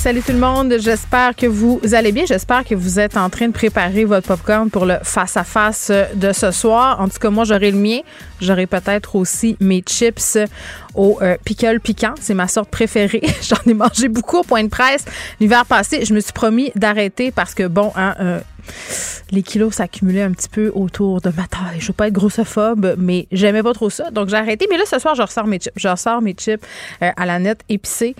[0.00, 2.24] Salut tout le monde, j'espère que vous allez bien.
[2.24, 6.52] J'espère que vous êtes en train de préparer votre popcorn pour le face-à-face de ce
[6.52, 6.98] soir.
[7.02, 7.98] En tout cas, moi, j'aurai le mien.
[8.40, 10.38] J'aurai peut-être aussi mes chips
[10.94, 12.14] au euh, pickle piquant.
[12.18, 13.20] C'est ma sorte préférée.
[13.42, 15.04] J'en ai mangé beaucoup au point de presse
[15.38, 16.02] l'hiver passé.
[16.06, 18.40] Je me suis promis d'arrêter parce que, bon, hein, euh,
[19.30, 21.78] les kilos s'accumulaient un petit peu autour de ma taille.
[21.78, 24.10] Je veux pas être grossophobe, mais j'aimais pas trop ça.
[24.10, 24.66] Donc, j'ai arrêté.
[24.70, 25.72] Mais là, ce soir, je ressors mes chips.
[25.76, 26.62] Je ressors mes chips
[27.02, 28.14] euh, à la nette épicée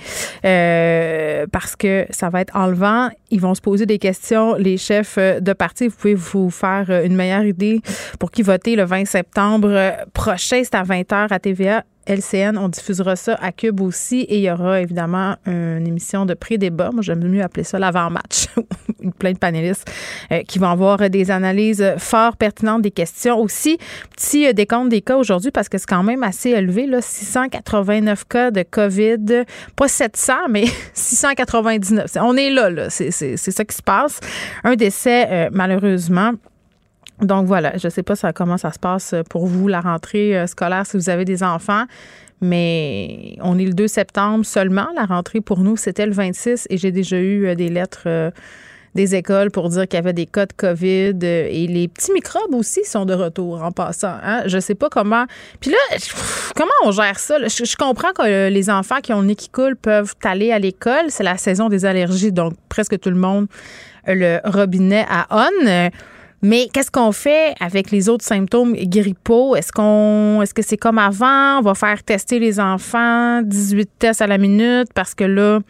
[0.45, 3.11] euh, parce que ça va être enlevant.
[3.31, 5.89] Ils vont se poser des questions, les chefs euh, de parti.
[5.89, 7.81] Vous pouvez vous faire une meilleure idée
[8.19, 10.63] pour qui voter le 20 septembre prochain.
[10.65, 12.59] C'est à 20h à TVA LCN.
[12.59, 14.21] On diffusera ça à Cube aussi.
[14.23, 16.91] Et il y aura évidemment une émission de pré-débat.
[16.93, 18.47] Moi, j'aime mieux appeler ça l'avant-match.
[19.19, 19.91] Plein de panélistes
[20.31, 23.39] euh, qui vont avoir des analyses fort pertinentes des questions.
[23.39, 23.79] Aussi,
[24.15, 26.87] petit euh, décompte des cas aujourd'hui parce que c'est quand même assez élevé.
[26.87, 29.45] Là, 689 cas de COVID.
[29.77, 30.65] Pas 700, mais
[30.95, 32.17] 699.
[32.21, 32.91] On est là, là.
[32.91, 34.21] C'est ça qui se passe.
[34.65, 36.33] Un décès, euh, malheureusement.
[37.23, 40.47] Donc voilà, je ne sais pas comment ça se passe pour vous, la rentrée euh,
[40.47, 41.85] scolaire, si vous avez des enfants,
[42.41, 44.89] mais on est le 2 septembre seulement.
[44.97, 48.31] La rentrée pour nous, c'était le 26 et j'ai déjà eu euh, des lettres euh,
[48.95, 52.53] des écoles pour dire qu'il y avait des cas de COVID et les petits microbes
[52.55, 54.17] aussi sont de retour en passant.
[54.25, 54.43] Hein?
[54.47, 55.27] Je sais pas comment.
[55.61, 55.79] Puis là,
[56.57, 57.39] comment on gère ça?
[57.47, 59.49] Je, comprends que les enfants qui ont le nez qui
[59.81, 61.05] peuvent aller à l'école.
[61.07, 63.47] C'est la saison des allergies, donc presque tout le monde
[64.09, 65.91] le robinet à on.
[66.43, 69.57] Mais qu'est-ce qu'on fait avec les autres symptômes grippaux?
[69.57, 71.59] Est-ce qu'on est-ce que c'est comme avant?
[71.59, 75.61] On va faire tester les enfants 18 tests à la minute parce que là,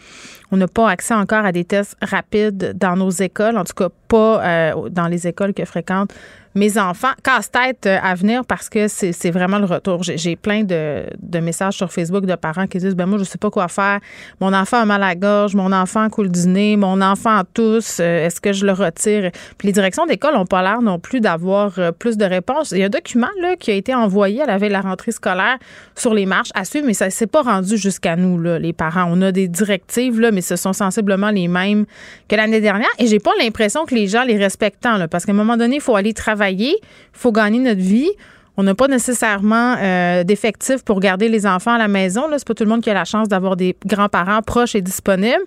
[0.52, 3.88] on n'a pas accès encore à des tests rapides dans nos écoles, en tout cas
[4.06, 6.14] pas euh, dans les écoles que fréquentent
[6.54, 7.12] mes enfants.
[7.22, 10.02] Casse-tête euh, à venir parce que c'est vraiment le retour.
[10.02, 13.38] J'ai plein de, de, messages sur Facebook de parents qui disent ben moi je sais
[13.38, 14.00] pas quoi faire.
[14.40, 17.98] Mon enfant a mal à gorge, mon enfant coule du nez, mon enfant tous.
[18.00, 19.30] Euh, est-ce que je le retire?
[19.58, 22.72] Puis les directions d'école n'ont pas l'air non plus d'avoir plus de réponses.
[22.72, 24.80] Il y a un document là qui a été envoyé à la veille de la
[24.80, 25.58] rentrée scolaire
[25.94, 29.06] sur les marches à suivre, mais ça s'est pas rendu jusqu'à nous là, les parents.
[29.08, 31.86] On a des directives là, mais ce sont sensiblement les mêmes
[32.28, 32.88] que l'année dernière.
[32.98, 35.76] Et j'ai pas l'impression que les gens les respectent tant, parce qu'à un moment donné,
[35.76, 36.76] il faut aller travailler, il
[37.12, 38.10] faut gagner notre vie.
[38.56, 42.24] On n'a pas nécessairement euh, d'effectifs pour garder les enfants à la maison.
[42.26, 44.82] Ce n'est pas tout le monde qui a la chance d'avoir des grands-parents proches et
[44.82, 45.44] disponibles.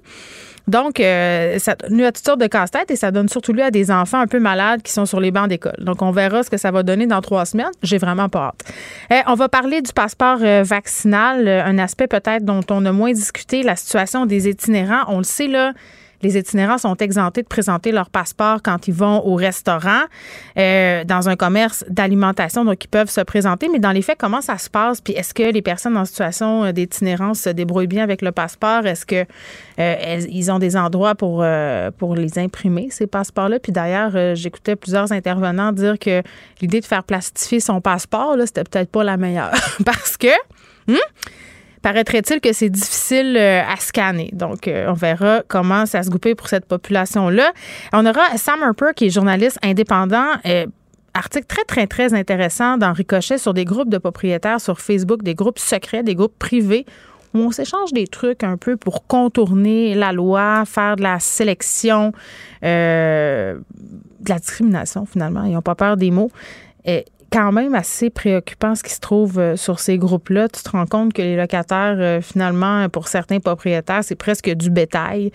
[0.68, 3.64] Donc, euh, ça donne lieu à toutes sortes de casse-têtes et ça donne surtout lieu
[3.64, 5.76] à des enfants un peu malades qui sont sur les bancs d'école.
[5.78, 7.70] Donc, on verra ce que ça va donner dans trois semaines.
[7.84, 8.74] J'ai vraiment pas hâte.
[9.12, 13.62] Euh, on va parler du passeport vaccinal, un aspect peut-être dont on a moins discuté,
[13.62, 15.04] la situation des itinérants.
[15.10, 15.74] On le sait, là,
[16.23, 20.03] les itinérants sont exemptés de présenter leur passeport quand ils vont au restaurant,
[20.57, 23.67] euh, dans un commerce d'alimentation, donc ils peuvent se présenter.
[23.72, 25.01] Mais dans les faits, comment ça se passe?
[25.01, 28.86] Puis est-ce que les personnes en situation euh, d'itinérance se débrouillent bien avec le passeport?
[28.86, 29.25] Est-ce que
[29.80, 31.45] euh, ils ont des endroits pour,
[31.98, 33.59] pour les imprimer, ces passeports-là?
[33.59, 36.21] Puis d'ailleurs, j'écoutais plusieurs intervenants dire que
[36.62, 39.51] l'idée de faire plastifier son passeport, là, c'était peut-être pas la meilleure.
[39.86, 40.27] Parce que...
[40.88, 40.95] Hmm,
[41.83, 44.31] paraîtrait-il que c'est difficile euh, à scanner.
[44.33, 47.51] Donc, euh, on verra comment ça se goupille pour cette population-là.
[47.91, 50.25] On aura Sam Harper, qui est journaliste indépendant.
[50.47, 50.65] Euh,
[51.13, 55.35] article très, très, très intéressant dans Ricochet sur des groupes de propriétaires sur Facebook, des
[55.35, 56.88] groupes secrets, des groupes privés
[57.35, 62.13] où on s'échange des trucs un peu pour contourner la loi, faire de la sélection,
[62.62, 63.57] de
[64.27, 65.44] la discrimination finalement.
[65.44, 66.31] Ils n'ont pas peur des mots.
[66.86, 70.50] Et quand même assez préoccupant ce qui se trouve euh, sur ces groupes-là.
[70.50, 74.69] Tu te rends compte que les locataires, euh, finalement, pour certains propriétaires, c'est presque du
[74.69, 75.31] bétail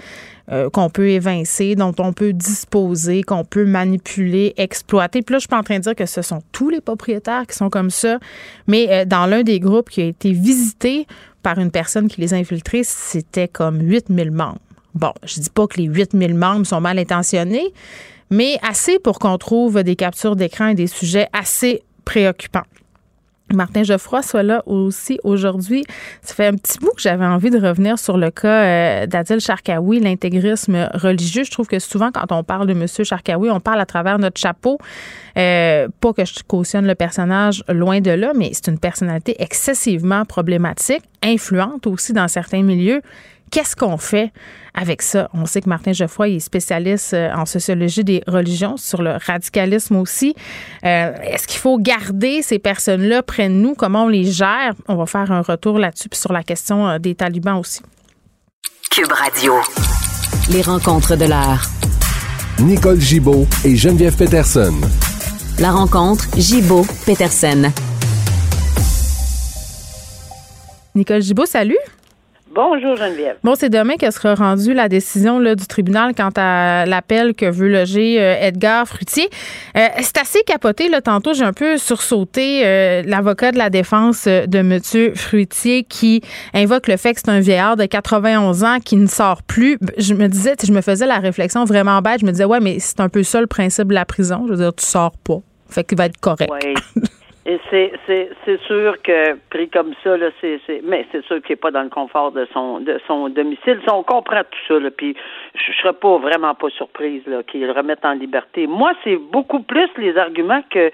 [0.52, 5.22] euh, qu'on peut évincer, dont on peut disposer, qu'on peut manipuler, exploiter.
[5.22, 7.48] Puis là, je suis pas en train de dire que ce sont tous les propriétaires
[7.48, 8.20] qui sont comme ça,
[8.68, 11.08] mais dans l'un des groupes qui a été visité
[11.42, 14.60] par une personne qui les a infiltrés, c'était comme 8000 membres.
[14.94, 17.72] Bon, je dis pas que les 8000 membres sont mal intentionnés,
[18.30, 22.64] mais assez pour qu'on trouve des captures d'écran et des sujets assez préoccupants.
[23.52, 25.84] Martin Geoffroy soit là aussi aujourd'hui.
[26.22, 28.62] Ça fait un petit bout que j'avais envie de revenir sur le cas
[29.02, 31.44] euh, d'Adil Sharkawi, l'intégrisme religieux.
[31.44, 32.86] Je trouve que souvent, quand on parle de M.
[32.86, 34.78] Sharkawi, on parle à travers notre chapeau.
[35.36, 40.24] Euh, pas que je cautionne le personnage, loin de là, mais c'est une personnalité excessivement
[40.24, 43.02] problématique, influente aussi dans certains milieux
[43.50, 44.32] Qu'est-ce qu'on fait
[44.74, 45.28] avec ça?
[45.32, 49.96] On sait que Martin Geoffroy est spécialiste euh, en sociologie des religions, sur le radicalisme
[49.96, 50.34] aussi.
[50.84, 53.74] Euh, est-ce qu'il faut garder ces personnes-là près de nous?
[53.74, 54.72] Comment on les gère?
[54.86, 57.80] On va faire un retour là-dessus, puis sur la question euh, des talibans aussi.
[58.90, 59.54] Cube Radio.
[60.50, 61.68] Les rencontres de l'art.
[62.58, 64.74] Nicole Gibaud et Geneviève Peterson.
[65.58, 67.72] La rencontre Gibaud-Peterson.
[70.94, 71.78] Nicole Gibaud, salut.
[72.60, 73.36] Bonjour Geneviève.
[73.44, 77.46] Bon, c'est demain que sera rendue la décision là, du tribunal quant à l'appel que
[77.48, 79.28] veut loger euh, Edgar Frutier.
[79.76, 80.88] Euh, c'est assez capoté.
[80.88, 85.14] Là, tantôt, j'ai un peu sursauté euh, l'avocat de la défense de M.
[85.14, 86.20] Fruitier qui
[86.52, 89.78] invoque le fait que c'est un vieillard de 91 ans qui ne sort plus.
[89.96, 92.22] Je me disais, je me faisais la réflexion vraiment bête.
[92.22, 94.46] Je me disais, ouais, mais c'est un peu ça le principe de la prison.
[94.48, 95.38] Je veux dire, tu sors pas.
[95.70, 96.50] Fait qu'il va être correct.
[97.50, 101.40] Et c'est, c'est, c'est sûr que pris comme ça, là, c'est, c'est mais c'est sûr
[101.40, 103.80] qu'il n'est pas dans le confort de son de son domicile.
[103.90, 105.16] on comprend tout ça, là, puis
[105.54, 108.66] je, ne serais pas vraiment pas surprise là, qu'il le remette en liberté.
[108.66, 110.90] Moi, c'est beaucoup plus les arguments que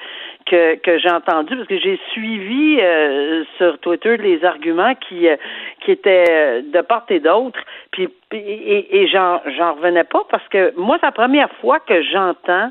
[0.47, 5.35] que, que j'ai entendus parce que j'ai suivi euh, sur Twitter les arguments qui euh,
[5.81, 7.59] qui étaient de part et d'autre.
[7.91, 12.01] Puis et, et j'en j'en revenais pas parce que moi, c'est la première fois que
[12.01, 12.71] j'entends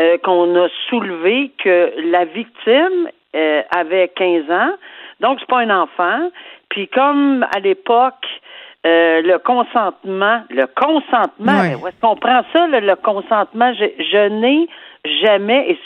[0.00, 4.72] euh, qu'on a soulevé que la victime euh, avait 15 ans,
[5.20, 6.30] donc c'est pas un enfant.
[6.68, 8.26] Puis comme à l'époque,
[8.86, 13.72] euh, le consentement, le consentement, où est-ce qu'on prend ça, le, consentement?
[13.74, 14.68] Je, je n'ai
[15.22, 15.76] jamais,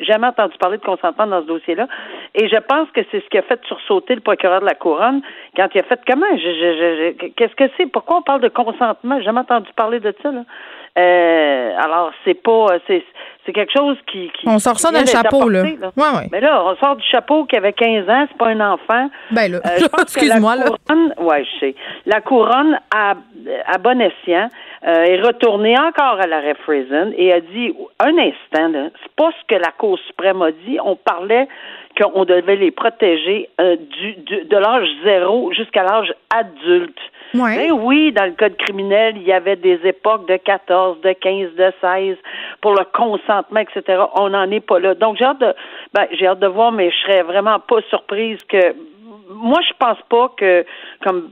[0.00, 1.88] jamais entendu parler de consentement dans ce dossier-là.
[2.34, 5.22] Et je pense que c'est ce qui a fait sursauter le procureur de la couronne
[5.56, 6.26] quand il a fait comment?
[7.36, 7.86] Qu'est-ce que c'est?
[7.86, 9.18] Pourquoi on parle de consentement?
[9.18, 10.30] J'ai jamais entendu parler de ça.
[10.30, 10.44] Là.
[10.98, 12.66] Euh, alors, c'est pas.
[12.86, 13.04] C'est,
[13.44, 14.30] c'est quelque chose qui.
[14.30, 15.62] qui on sort ça d'un chapeau, là.
[15.62, 16.28] Ouais, ouais.
[16.30, 19.10] Mais là, on sort du chapeau qui avait 15 ans, c'est pas un enfant.
[19.30, 20.66] Ben là, euh, excuse-moi, là.
[21.18, 21.74] Ouais, je sais.
[22.06, 23.14] La couronne, à,
[23.66, 24.48] à bon escient,
[24.86, 29.30] euh, est retournée encore à l'arrêt Friesen et a dit un instant, là, c'est pas
[29.40, 30.78] ce que la Cour suprême a dit.
[30.84, 31.48] On parlait
[32.00, 36.98] qu'on devait les protéger euh, du, du, de l'âge zéro jusqu'à l'âge adulte.
[37.34, 37.56] Ouais.
[37.56, 41.54] Ben oui, dans le code criminel, il y avait des époques de 14, de 15,
[41.56, 42.16] de 16
[42.60, 44.02] pour le consentement, etc.
[44.14, 44.94] On n'en est pas là.
[44.94, 45.54] Donc j'ai hâte de
[45.94, 48.74] ben, j'ai hâte de voir, mais je serais vraiment pas surprise que
[49.30, 50.64] moi je pense pas que
[51.02, 51.30] comme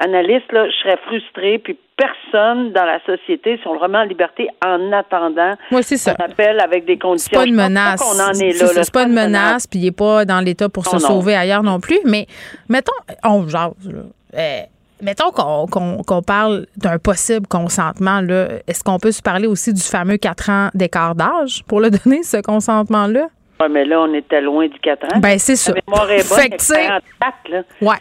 [0.00, 4.04] analyste, là, je serais frustrée, puis personne dans la société, si on le remet en
[4.04, 6.14] liberté en attendant c'est ça.
[6.18, 7.30] appelle avec des conditions.
[7.32, 8.00] C'est pas une menace.
[8.32, 11.78] C'est pas, une menace, puis il n'est pas dans l'État pour se sauver ailleurs non
[11.78, 12.00] plus.
[12.04, 12.26] Mais
[12.68, 14.00] mettons, on jase, là.
[14.36, 14.60] Euh,
[15.04, 18.20] Mettons qu'on parle d'un possible consentement.
[18.66, 22.22] Est-ce qu'on peut se parler aussi du fameux 4 ans d'écart d'âge pour le donner,
[22.22, 23.26] ce consentement-là?
[23.60, 25.20] Oui, mais là, on était loin du 4 ans.
[25.20, 25.74] Ben, c'est ça.
[26.06, 27.62] fait que, 44, là.
[27.82, 27.96] Ouais.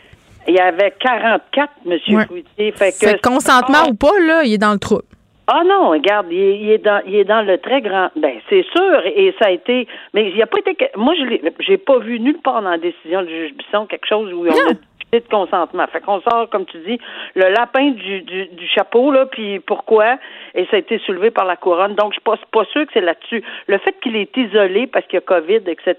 [0.47, 1.99] Il y avait 44, M.
[2.15, 2.71] Ouais.
[2.71, 5.01] Fait que, consentement ou pas, là, il est dans le trou.
[5.45, 9.05] Ah non, regarde, il est, dans il est dans le très grand ben c'est sûr
[9.05, 12.17] et ça a été mais il n'y a pas été moi je j'ai pas vu
[12.21, 14.73] nulle part dans la décision du juge Bisson quelque chose où on a
[15.19, 15.85] de consentement.
[15.87, 16.99] Fait qu'on sort, comme tu dis,
[17.35, 20.17] le lapin du, du, chapeau, là, puis pourquoi?
[20.55, 21.95] Et ça a été soulevé par la couronne.
[21.95, 23.43] Donc, je suis pas, sûre que c'est là-dessus.
[23.67, 25.95] Le fait qu'il est isolé parce qu'il y a COVID, etc.,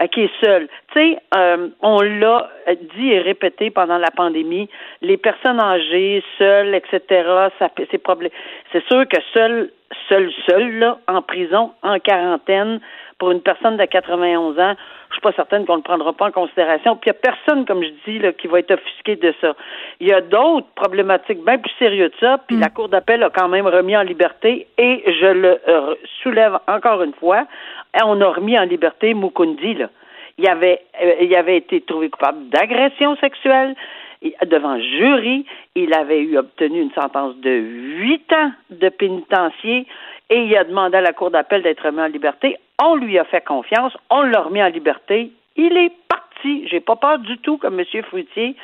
[0.00, 0.68] euh, qu'il est seul.
[0.92, 2.48] Tu sais, euh, on l'a
[2.96, 4.68] dit et répété pendant la pandémie,
[5.02, 7.48] les personnes âgées, seules, etc.,
[7.90, 8.30] c'est problème.
[8.72, 9.70] C'est sûr que seul,
[10.08, 12.80] seul, seul, là, en prison, en quarantaine,
[13.24, 14.74] pour une personne de 91 ans,
[15.08, 16.94] je suis pas certaine qu'on ne le prendra pas en considération.
[16.94, 19.54] Puis il n'y a personne, comme je dis, là, qui va être offusqué de ça.
[19.98, 23.30] Il y a d'autres problématiques bien plus sérieuses de ça, puis la Cour d'appel a
[23.30, 27.46] quand même remis en liberté, et je le euh, soulève encore une fois,
[28.04, 29.88] on a remis en liberté Mukundi, là.
[30.36, 33.74] Il avait, euh, il avait été trouvé coupable d'agression sexuelle
[34.44, 35.46] devant jury.
[35.76, 39.86] Il avait eu obtenu une sentence de huit ans de pénitencier
[40.30, 42.56] et il a demandé à la Cour d'appel d'être remis en liberté.
[42.82, 45.30] On lui a fait confiance, on l'a remis en liberté.
[45.56, 46.66] Il est parti.
[46.68, 47.82] J'ai pas peur du tout que M.
[48.08, 48.56] Fruitier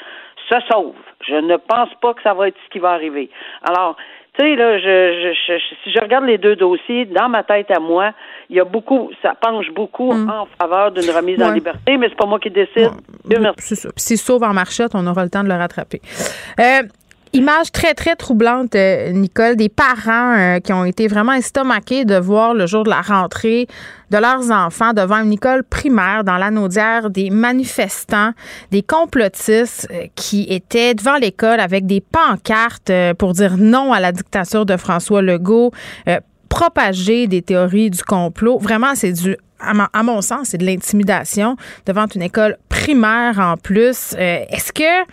[0.48, 0.94] se sauve.
[1.26, 3.30] Je ne pense pas que ça va être ce qui va arriver.
[3.62, 3.96] Alors,
[4.38, 7.70] tu sais, là, je, je, je, si je regarde les deux dossiers, dans ma tête
[7.70, 8.12] à moi,
[8.48, 11.54] il y a beaucoup, ça penche beaucoup en faveur d'une remise en Ouais.
[11.54, 12.90] liberté, mais c'est pas moi qui décide.
[13.26, 13.54] Merci.
[13.58, 13.88] C'est ça.
[13.96, 16.00] S'il sauve en marchette, on aura le temps de le rattraper.
[16.58, 16.82] Euh,
[17.32, 22.16] Image très, très troublante, euh, Nicole, des parents euh, qui ont été vraiment estomaqués de
[22.16, 23.68] voir le jour de la rentrée
[24.10, 28.32] de leurs enfants devant une école primaire dans l'anaudière des manifestants,
[28.72, 34.10] des complotistes euh, qui étaient devant l'école avec des pancartes pour dire non à la
[34.10, 35.70] dictature de François Legault,
[36.49, 38.58] propager des théories du complot.
[38.58, 44.14] Vraiment, c'est du à mon, sens, c'est de l'intimidation devant une école primaire en plus.
[44.16, 45.04] Est-ce que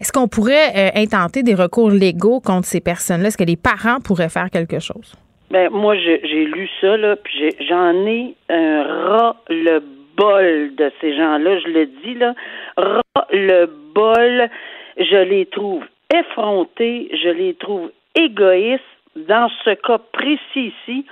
[0.00, 3.28] est-ce qu'on pourrait euh, intenter des recours légaux contre ces personnes-là?
[3.28, 5.14] Est-ce que les parents pourraient faire quelque chose?
[5.50, 11.68] Ben, moi, j'ai lu ça, là, puis j'en ai un ras-le-bol de ces gens-là, je
[11.68, 12.34] le dis, là.
[12.76, 14.48] Ras-le-bol,
[14.98, 18.82] je les trouve effrontés, je les trouve égoïstes.
[19.14, 21.06] Dans ce cas précis ici,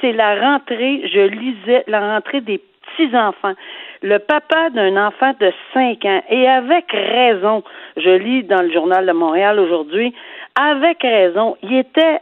[0.00, 2.58] c'est la rentrée, je lisais la rentrée des
[2.96, 3.54] petits-enfants.
[4.02, 7.62] Le papa d'un enfant de 5 ans, et avec raison,
[7.96, 10.12] je lis dans le journal de Montréal aujourd'hui,
[10.56, 12.20] avec raison, il était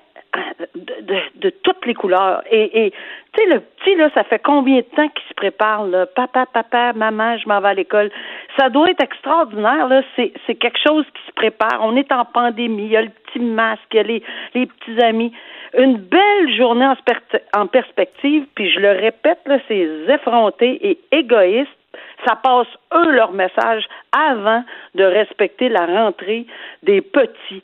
[0.75, 2.43] de, de, de toutes les couleurs.
[2.51, 2.91] Et, et
[3.33, 6.07] tu sais, le petit, là, ça fait combien de temps qu'il se prépare, là?
[6.07, 8.11] Papa, papa, maman, je m'en vais à l'école.
[8.59, 10.03] Ça doit être extraordinaire, là.
[10.17, 11.81] C'est, c'est quelque chose qui se prépare.
[11.83, 12.85] On est en pandémie.
[12.85, 14.23] Il y a le petit masque, il y a les,
[14.55, 15.33] les petits amis.
[15.77, 16.87] Une belle journée
[17.55, 21.71] en, perspective, puis je le répète, là, c'est effronté et égoïste.
[22.27, 26.47] Ça passe, eux, leur message avant de respecter la rentrée
[26.83, 27.63] des petits.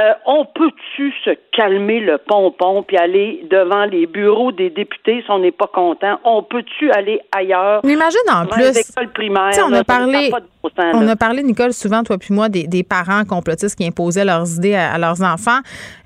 [0.00, 5.30] Euh, on peut-tu se calmer le pompon puis aller devant les bureaux des députés si
[5.30, 6.20] on n'est pas content?
[6.24, 7.80] On peut-tu aller ailleurs?
[7.84, 8.62] Mais imagine en plus.
[8.62, 11.72] les écoles primaires, Tu sais, on là, a parlé, bon sens, on a parlé, Nicole,
[11.72, 15.20] souvent, toi puis moi, des, des parents complotistes qui imposaient leurs idées à, à leurs
[15.22, 15.58] enfants.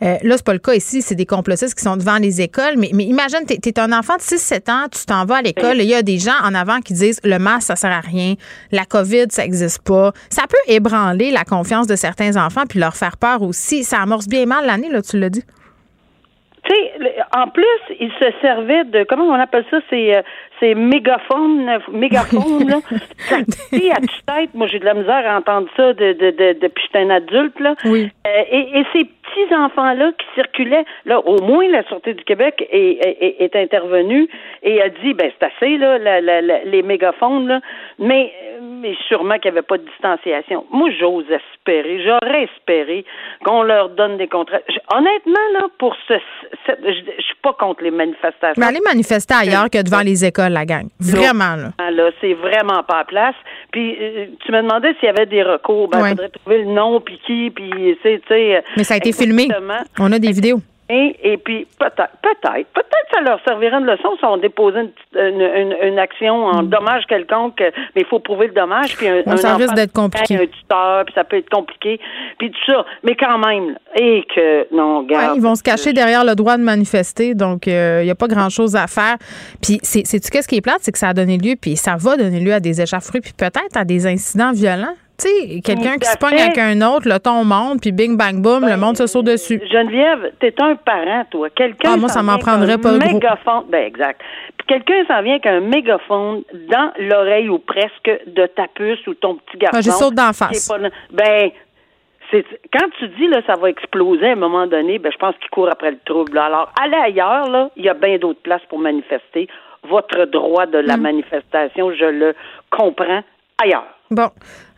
[0.03, 1.03] Euh, là, c'est pas le cas ici.
[1.03, 2.77] C'est des complotistes qui sont devant les écoles.
[2.79, 5.81] Mais, mais imagine, t'es es un enfant de 6-7 ans, tu t'en vas à l'école
[5.81, 8.01] et il y a des gens en avant qui disent le masque, ça sert à
[8.01, 8.35] rien.
[8.71, 10.13] La COVID, ça existe pas.
[10.31, 13.82] Ça peut ébranler la confiance de certains enfants puis leur faire peur aussi.
[13.83, 15.45] Ça amorce bien mal l'année, là, tu l'as dit.
[16.65, 16.93] Tu sais,
[17.37, 17.65] en plus,
[17.99, 20.23] il se servait de comment on appelle ça, c'est euh,
[20.61, 22.79] c'est mégaphone, euh, mégaphone là.
[23.19, 24.55] Ça à tue-tête.
[24.55, 27.11] Moi, j'ai de la misère à entendre ça de, de, de, depuis que j'étais un
[27.11, 27.75] adulte là.
[27.85, 28.11] Oui.
[28.27, 32.25] Euh, et, et ces petits enfants là qui circulaient, là, au moins la sûreté du
[32.25, 34.29] Québec est, est, est intervenue
[34.63, 37.61] et a dit, ben c'est assez là, la, la, la- les mégaphones là,
[37.99, 40.67] mais mais sûrement qu'il n'y avait pas de distanciation.
[40.73, 43.05] Moi, j'ose espérer, j'aurais espéré
[43.45, 44.59] qu'on leur donne des contrats.
[44.93, 46.15] Honnêtement, là, pour ce,
[46.67, 48.55] ce- je, suis pas contre les manifestations.
[48.57, 50.87] Mais allez manifester ailleurs que devant les écoles, la gang.
[51.01, 51.69] Vraiment, là.
[51.79, 53.35] Ah, là, c'est vraiment pas à place.
[53.73, 55.89] Puis euh, tu me demandais s'il y avait des recours.
[55.89, 56.09] Ben, il Ouais.
[56.11, 58.63] faudrait trouver le nom, puis qui, puis tu sais, tu sais.
[58.77, 59.49] Mais ça a été filmé.
[59.99, 60.61] On a des vidéos.
[60.95, 64.91] Et, et puis peut-être, peut-être, peut-être ça leur servirait de leçon si on déposait une,
[64.91, 68.97] petite- une, une- une action en dommage quelconque, mais il faut prouver le dommage.
[68.97, 70.37] Puis un, un ça risque d'être compliqué.
[70.37, 71.99] Un tuteur, puis ça peut être compliqué,
[72.39, 72.85] puis tout ça.
[73.05, 75.37] Mais quand même, et que non, Ouais, garde.
[75.37, 78.77] ils vont se cacher derrière le droit de manifester, donc il n'y a pas grand-chose
[78.77, 79.17] à faire.
[79.63, 80.79] Puis, c'est, sais-tu qu'est-ce qui est plate?
[80.81, 83.33] C'est que ça a donné lieu, puis ça va donner lieu à des échauffourées, puis
[83.37, 84.95] peut-être à des incidents violents.
[85.19, 88.41] Tu sais, quelqu'un qui se pogne avec un autre, le ton monte, puis bing, bang,
[88.43, 89.61] boom, le monde se saute dessus.
[89.71, 91.49] Geneviève, t'es un parent, toi.
[91.51, 93.13] Quelqu'un Ah, moi, ça m'en prendrait pas gros.
[93.15, 93.65] mégaphone.
[93.69, 94.21] Ben, exact.
[94.57, 99.15] Puis quelqu'un s'en vient avec un mégaphone dans l'oreille ou presque de ta puce ou
[99.15, 99.77] ton petit garçon.
[99.79, 100.69] Ah, j'y saute d'en face.
[100.69, 100.79] pas-
[101.13, 101.51] ben,
[102.31, 105.35] c'est quand tu dis là ça va exploser à un moment donné, ben je pense
[105.37, 106.39] qu'il court après le trouble.
[106.39, 109.49] Alors allez ailleurs là, il y a bien d'autres places pour manifester.
[109.89, 110.87] Votre droit de Mm.
[110.87, 112.35] la manifestation, je le
[112.71, 113.23] comprends
[113.63, 113.85] ailleurs.
[114.13, 114.29] Bon,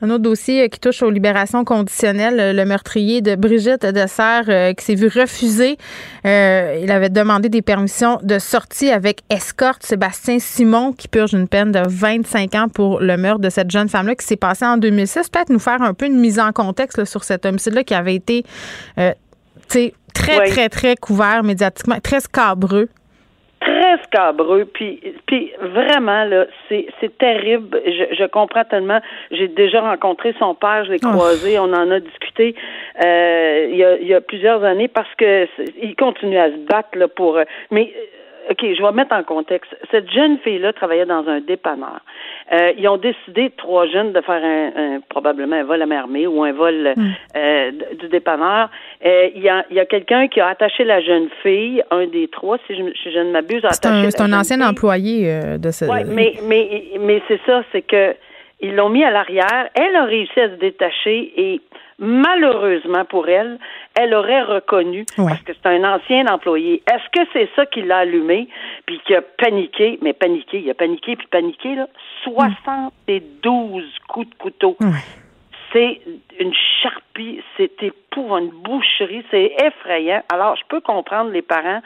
[0.01, 4.45] un autre dossier euh, qui touche aux libérations conditionnelles, euh, le meurtrier de Brigitte Dessert
[4.49, 5.77] euh, qui s'est vu refuser.
[6.25, 9.83] Euh, il avait demandé des permissions de sortie avec escorte.
[9.85, 13.89] Sébastien Simon qui purge une peine de 25 ans pour le meurtre de cette jeune
[13.89, 15.29] femme-là qui s'est passé en 2006.
[15.31, 18.15] Peut-être nous faire un peu une mise en contexte là, sur cet homicide-là qui avait
[18.15, 18.45] été
[18.99, 19.13] euh,
[19.69, 19.93] très,
[20.39, 20.51] Oui.
[20.51, 22.89] très, très couvert médiatiquement, très scabreux.
[23.97, 27.81] Très scabreux, puis, puis vraiment, là, c'est, c'est terrible.
[27.87, 29.01] Je, je comprends tellement.
[29.31, 31.11] J'ai déjà rencontré son père, je l'ai Oh.
[31.11, 32.55] croisé, on en a discuté
[33.05, 35.47] euh, il, y a, il y a plusieurs années parce que
[35.83, 37.37] il continue à se battre là, pour.
[37.37, 37.93] euh, mais
[38.51, 39.75] OK, je vais mettre en contexte.
[39.91, 42.01] Cette jeune fille-là travaillait dans un dépanneur.
[42.53, 46.27] Euh, ils ont décidé, trois jeunes, de faire un, probablement un vol à main armée
[46.27, 47.13] ou un vol hmm.
[47.37, 47.71] euh,
[48.01, 48.69] du dépanneur.
[49.05, 52.29] Euh, il y a, y a quelqu'un qui a attaché la jeune fille, un des
[52.29, 55.87] trois, si je, si je ne m'abuse, C'est un, c'est un ancien employé de ce...
[55.87, 58.15] Oui, mais, mais, mais c'est ça, c'est que
[58.61, 59.69] ils l'ont mis à l'arrière.
[59.75, 61.61] Elle a réussi à se détacher et
[61.99, 63.59] malheureusement pour elle,
[63.99, 66.83] elle aurait reconnu parce que c'est un ancien employé.
[66.93, 68.49] Est-ce que c'est ça qui l'a allumé
[68.87, 71.89] puis qui a paniqué, mais paniqué, il a paniqué puis paniqué là,
[72.25, 74.77] 72 coups de couteau.
[75.73, 76.01] C'est
[76.39, 80.23] une charpie, c'était pour une boucherie, c'est effrayant.
[80.33, 81.81] Alors, je peux comprendre les parents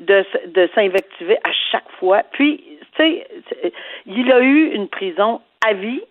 [0.00, 2.24] de, de s'invectiver à chaque fois.
[2.32, 2.64] Puis,
[2.96, 3.26] tu sais,
[4.06, 6.02] il a eu une prison à vie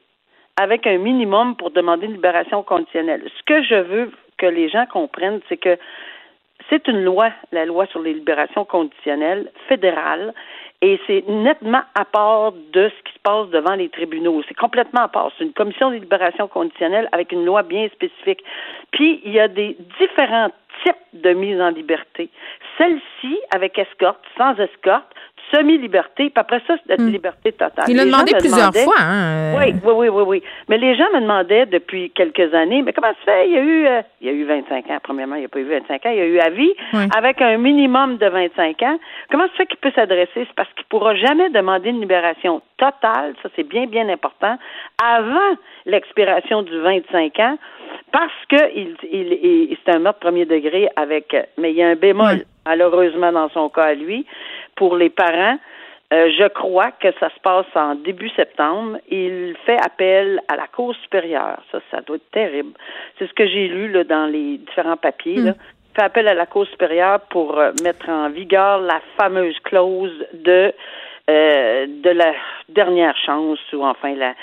[0.60, 3.24] avec un minimum pour demander une libération conditionnelle.
[3.38, 5.78] Ce que je veux que les gens comprennent, c'est que
[6.70, 10.34] c'est une loi, la loi sur les libérations conditionnelles fédérale,
[10.82, 14.44] et c'est nettement à part de ce qui se passe devant les tribunaux.
[14.48, 15.32] C'est complètement à part.
[15.38, 18.44] C'est une commission de libération conditionnelle avec une loi bien spécifique.
[18.92, 20.52] Puis, il y a des différents
[20.84, 22.30] types de mise en liberté.
[22.78, 25.12] Celle-ci, avec escorte, sans escorte,
[25.52, 27.10] semi-liberté, puis après ça, c'est la hmm.
[27.10, 27.86] liberté totale.
[27.88, 28.96] Il l'a demandé plusieurs fois.
[29.00, 29.60] Hein, euh.
[29.60, 33.32] oui, oui, oui, oui, Mais les gens me demandaient depuis quelques années, mais comment ça
[33.32, 33.48] fait?
[33.48, 34.98] Il y a eu, euh, il y a eu 25 ans.
[35.04, 36.10] Premièrement, il n'y a pas eu 25 ans.
[36.10, 36.74] Il y a eu à vie,
[37.16, 39.00] avec un minimum de 25 ans.
[39.32, 40.30] Comment ça fait qu'il peut s'adresser?
[40.36, 44.58] C'est parce qu'il ne pourra jamais demander une libération totale, ça c'est bien, bien important,
[45.04, 47.58] avant l'expiration du 25 ans,
[48.12, 51.96] parce que il, il, c'est un meurtre premier degré avec, mais il y a un
[51.96, 54.26] bémol, malheureusement, dans son cas à lui
[54.78, 55.58] pour les parents.
[56.14, 58.98] Euh, je crois que ça se passe en début septembre.
[59.10, 61.62] Il fait appel à la Cour supérieure.
[61.70, 62.72] Ça, ça doit être terrible.
[63.20, 65.36] C'est ce que j'ai lu là, dans les différents papiers.
[65.36, 65.52] Là.
[65.52, 65.56] Hmm.
[65.92, 70.26] Il fait appel à la Cour supérieure pour euh, mettre en vigueur la fameuse clause
[70.34, 70.74] de
[71.30, 72.32] euh, de la
[72.70, 74.34] dernière chance ou enfin la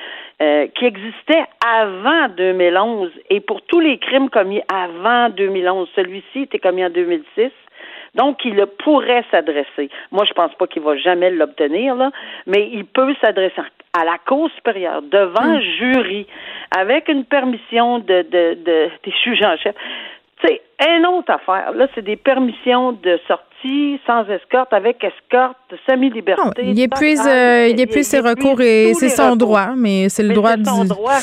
[0.75, 6.85] qui existait avant 2011 et pour tous les crimes commis avant 2011, celui-ci était commis
[6.85, 7.51] en 2006
[8.15, 9.91] donc, il pourrait s'adresser.
[10.13, 12.11] Moi, je pense pas qu'il va jamais l'obtenir, là,
[12.47, 13.61] mais il peut s'adresser
[13.93, 15.79] à la Cour supérieure, devant un hmm.
[15.79, 16.27] jury,
[16.77, 19.75] avec une permission de, de, de des juges en chef.
[20.45, 21.73] C'est une autre affaire.
[21.73, 25.57] Là, c'est des permissions de sortie sans escorte, avec escorte,
[25.89, 26.63] semi-liberté.
[26.65, 30.57] il épuise, euh, il épuise ses recours et c'est son droit, mais c'est le droit
[30.57, 30.65] du...
[30.87, 31.19] droit.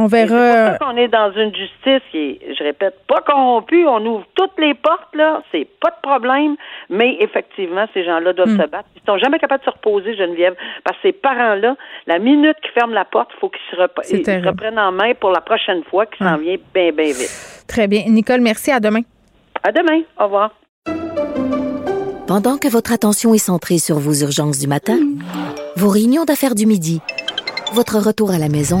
[0.00, 0.28] On verra.
[0.28, 3.86] C'est pour ça qu'on est dans une justice qui est, je répète, pas corrompue.
[3.86, 5.42] On ouvre toutes les portes, là.
[5.52, 6.56] C'est pas de problème.
[6.88, 8.62] Mais effectivement, ces gens-là doivent hmm.
[8.62, 8.88] se battre.
[8.96, 10.54] Ils sont jamais capables de se reposer, Geneviève.
[10.84, 14.78] Parce que ces parents-là, la minute qu'ils ferment la porte, il faut qu'ils se, reprennent
[14.78, 17.64] en main pour la prochaine fois, qui s'en vient bien, bien vite.
[17.68, 18.04] Très bien.
[18.06, 18.72] Nicole, merci.
[18.72, 19.02] À demain.
[19.62, 20.00] À demain.
[20.18, 20.52] Au revoir.
[22.26, 24.98] Pendant que votre attention est centrée sur vos urgences du matin,
[25.76, 27.02] vos réunions d'affaires du midi,
[27.74, 28.80] votre retour à la maison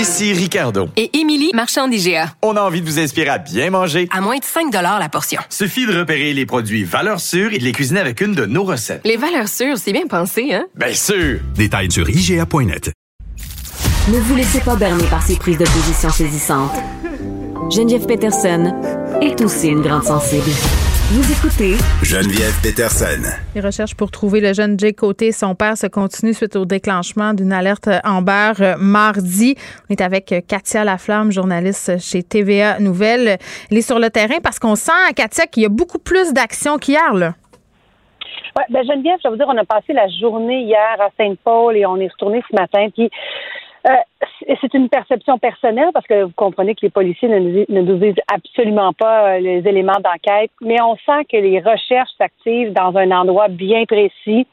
[0.00, 0.88] Ici Ricardo.
[0.96, 2.32] Et Émilie, marchand d'IGA.
[2.40, 4.08] On a envie de vous inspirer à bien manger.
[4.10, 5.42] À moins de 5 la portion.
[5.50, 8.64] Suffit de repérer les produits valeurs sûres et de les cuisiner avec une de nos
[8.64, 9.02] recettes.
[9.04, 10.64] Les valeurs sûres, c'est bien pensé, hein?
[10.74, 11.40] Bien sûr!
[11.54, 12.92] Détails sur IGA.net.
[14.08, 16.72] Ne vous laissez pas berner par ces prises de position saisissantes.
[17.70, 18.72] Geneviève Peterson
[19.20, 20.50] est aussi une grande sensible.
[21.12, 23.34] Vous écoutez Geneviève Peterson.
[23.56, 27.34] Les recherches pour trouver le jeune Jay Côté, son père, se continuent suite au déclenchement
[27.34, 29.56] d'une alerte Amber euh, mardi.
[29.88, 33.38] On est avec Katia Laflamme, journaliste chez TVA Nouvelles.
[33.72, 36.78] Elle est sur le terrain parce qu'on sent, Katia, qu'il y a beaucoup plus d'action
[36.78, 37.12] qu'hier.
[37.12, 37.34] Là.
[38.56, 41.76] Ouais, ben Geneviève, je vais vous dire, on a passé la journée hier à Saint-Paul
[41.76, 42.86] et on est retourné ce matin.
[42.94, 43.10] Puis
[43.88, 43.90] euh,
[44.60, 48.92] c'est une perception personnelle parce que vous comprenez que les policiers ne nous, disent absolument
[48.92, 53.48] pas euh, les éléments d'enquête, mais on sent que les recherches s'activent dans un endroit
[53.48, 54.46] bien précis.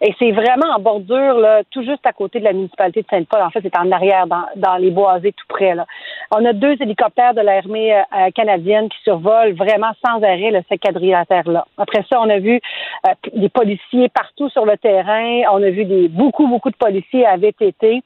[0.00, 3.40] Et c'est vraiment en bordure, là, tout juste à côté de la municipalité de Sainte-Paul.
[3.42, 5.74] En fait, c'est en arrière, dans, dans les boisés tout près.
[5.74, 5.86] Là.
[6.30, 10.76] On a deux hélicoptères de l'armée euh, canadienne qui survolent vraiment sans arrêt le ce
[10.76, 11.66] quadrilatère-là.
[11.78, 12.60] Après ça, on a vu
[13.06, 15.42] euh, des policiers partout sur le terrain.
[15.52, 18.02] On a vu des beaucoup, beaucoup de policiers à VTT.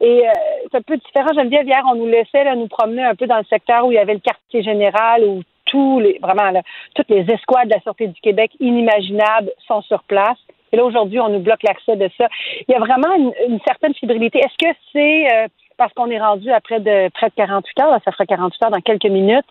[0.00, 0.32] Et euh,
[0.70, 1.28] c'est un peu différent.
[1.34, 3.94] Geneviève, hier, on nous laissait là, nous promener un peu dans le secteur où il
[3.94, 6.62] y avait le quartier général, où tous les, vraiment, là,
[6.94, 10.38] toutes les escouades de la Sûreté du Québec inimaginables sont sur place.
[10.72, 12.28] Et là, aujourd'hui, on nous bloque l'accès de ça.
[12.66, 14.38] Il y a vraiment une, une certaine fébrilité.
[14.38, 18.00] Est-ce que c'est euh, parce qu'on est rendu après de près de 48 heures, là,
[18.04, 19.46] ça fera 48 heures dans quelques minutes,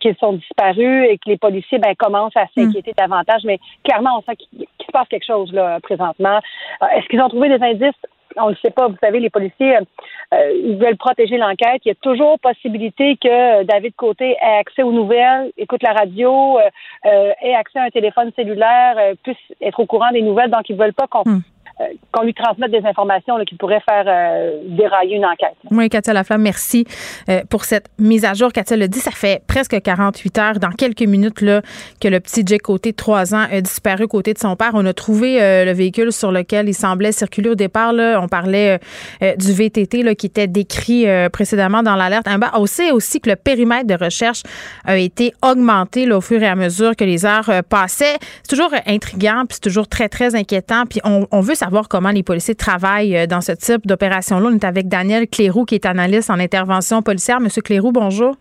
[0.00, 3.42] qu'ils sont disparus et que les policiers ben, commencent à s'inquiéter davantage.
[3.44, 6.40] Mais clairement, on sent qu'il qu'il se passe quelque chose là présentement.
[6.82, 8.00] Euh, Est-ce qu'ils ont trouvé des indices?
[8.40, 8.88] On ne sait pas.
[8.88, 11.82] Vous savez, les policiers, euh, ils veulent protéger l'enquête.
[11.84, 16.58] Il y a toujours possibilité que David Côté ait accès aux nouvelles, écoute la radio,
[16.58, 16.62] euh,
[17.06, 20.50] euh, ait accès à un téléphone cellulaire, euh, puisse être au courant des nouvelles.
[20.50, 21.38] Donc, ils veulent pas qu'on euh,
[22.12, 25.56] qu'on lui transmette des informations là, qui pourraient faire euh, dérailler une enquête.
[25.70, 26.84] Oui, Katia Laflamme, merci
[27.28, 28.52] euh, pour cette mise à jour.
[28.52, 31.62] Katia le dit, ça fait presque 48 heures, dans quelques minutes, là,
[32.00, 34.70] que le petit Jake Côté de 3 ans a disparu côté de son père.
[34.74, 37.92] On a trouvé euh, le véhicule sur lequel il semblait circuler au départ.
[37.92, 38.20] Là.
[38.20, 38.78] On parlait
[39.22, 42.26] euh, du VTT là, qui était décrit euh, précédemment dans l'alerte.
[42.54, 44.42] On sait aussi que le périmètre de recherche
[44.84, 48.16] a été augmenté là, au fur et à mesure que les heures euh, passaient.
[48.42, 50.84] C'est toujours euh, intriguant, puis c'est toujours très, très inquiétant.
[50.86, 54.48] Puis on, on veut savoir comment les policiers travaillent euh, dans ce type d'opération-là.
[54.50, 57.40] On est avec Daniel Cléroux, qui est analyste en intervention policière.
[57.40, 58.36] Monsieur Cléroux, bonjour.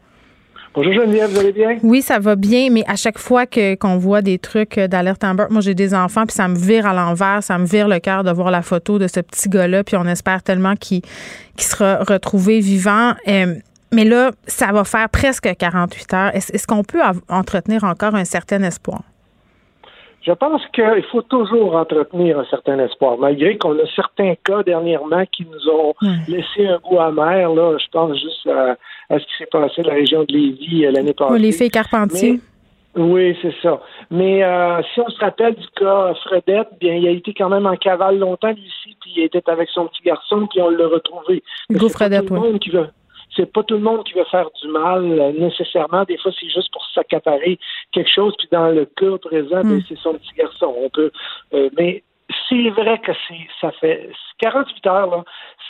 [0.74, 1.78] Bonjour Geneviève, vous allez bien?
[1.82, 5.46] Oui, ça va bien, mais à chaque fois que qu'on voit des trucs d'alerte Amber,
[5.50, 8.24] moi j'ai des enfants, puis ça me vire à l'envers, ça me vire le cœur
[8.24, 11.02] de voir la photo de ce petit gars-là, puis on espère tellement qu'il
[11.58, 13.14] sera retrouvé vivant.
[13.28, 13.56] Euh,
[13.92, 16.36] mais là, ça va faire presque 48 heures.
[16.36, 19.02] Est-ce qu'on peut entretenir encore un certain espoir?
[20.28, 25.24] Je pense qu'il faut toujours entretenir un certain espoir, malgré qu'on a certains cas dernièrement
[25.32, 25.94] qui nous ont
[26.28, 27.48] laissé un goût amer.
[27.56, 28.76] Là, je pense juste à,
[29.10, 31.34] à ce qui s'est passé dans la région de Lévis euh, l'année passée.
[31.34, 32.34] Oh, les filles Carpentier.
[32.34, 32.40] Mais-
[33.04, 33.80] oui, c'est ça.
[34.10, 37.68] Mais euh, si on se rappelle du cas Fredette, bien, il a été quand même
[37.68, 41.44] en cavale longtemps, aussi, puis il était avec son petit garçon, puis on l'a retrouvé.
[41.70, 42.48] Hugo Fredette, tout le oui.
[42.50, 42.90] monde qui veut-
[43.38, 46.04] c'est pas tout le monde qui veut faire du mal euh, nécessairement.
[46.04, 47.58] Des fois, c'est juste pour s'accaparer
[47.94, 48.34] quelque chose.
[48.38, 49.84] Puis dans le cas présent, ben, Mm.
[49.88, 50.74] c'est son petit garçon.
[50.78, 51.12] On peut,
[51.54, 52.04] euh, mais
[52.50, 55.10] c'est vrai que c'est, ça fait 48 heures.
[55.10, 55.24] Là,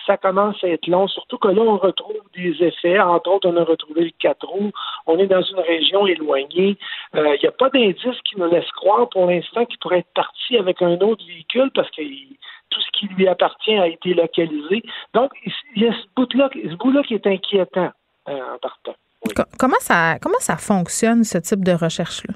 [0.07, 1.07] ça commence à être long.
[1.07, 2.99] Surtout que là, on retrouve des effets.
[2.99, 4.71] Entre autres, on a retrouvé le 4 roues.
[5.05, 6.77] On est dans une région éloignée.
[7.15, 10.13] Euh, Il n'y a pas d'indice qui nous laisse croire pour l'instant qu'il pourrait être
[10.15, 12.37] parti avec un autre véhicule parce que il-
[12.77, 14.83] tout ce qui lui appartient a été localisé.
[15.13, 15.31] Donc,
[15.75, 17.91] il y a ce bout-là, qui est inquiétant
[18.29, 18.95] euh, en partant.
[19.35, 22.35] Co- Comment ça, comment ça fonctionne, ce type de recherche-là?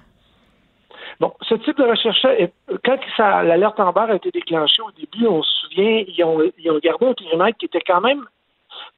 [1.20, 2.48] Bon, ce type de recherche-là,
[2.84, 6.72] quand l'alerte en barre a été déclenchée au début, on se souvient, ils ont, ils
[6.72, 8.26] ont gardé un périmètre qui était quand même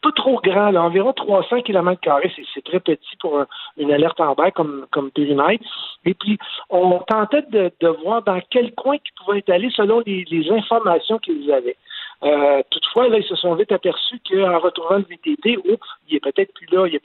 [0.04, 2.00] pas trop grand, là, environ 300 km
[2.36, 5.64] c'est c'est très petit pour un- une alerte en barre comme, comme périmètre.
[6.06, 6.38] Et puis,
[6.70, 10.52] on tentait de, de voir dans quel coin ils pouvaient être allés selon les, les
[10.52, 11.78] informations qu'ils avaient.
[12.26, 16.20] Euh, toutefois, là, ils se sont vite aperçus qu'en retrouvant le VTT, oups, il est
[16.20, 16.88] peut-être plus là.
[16.88, 17.02] Il, est-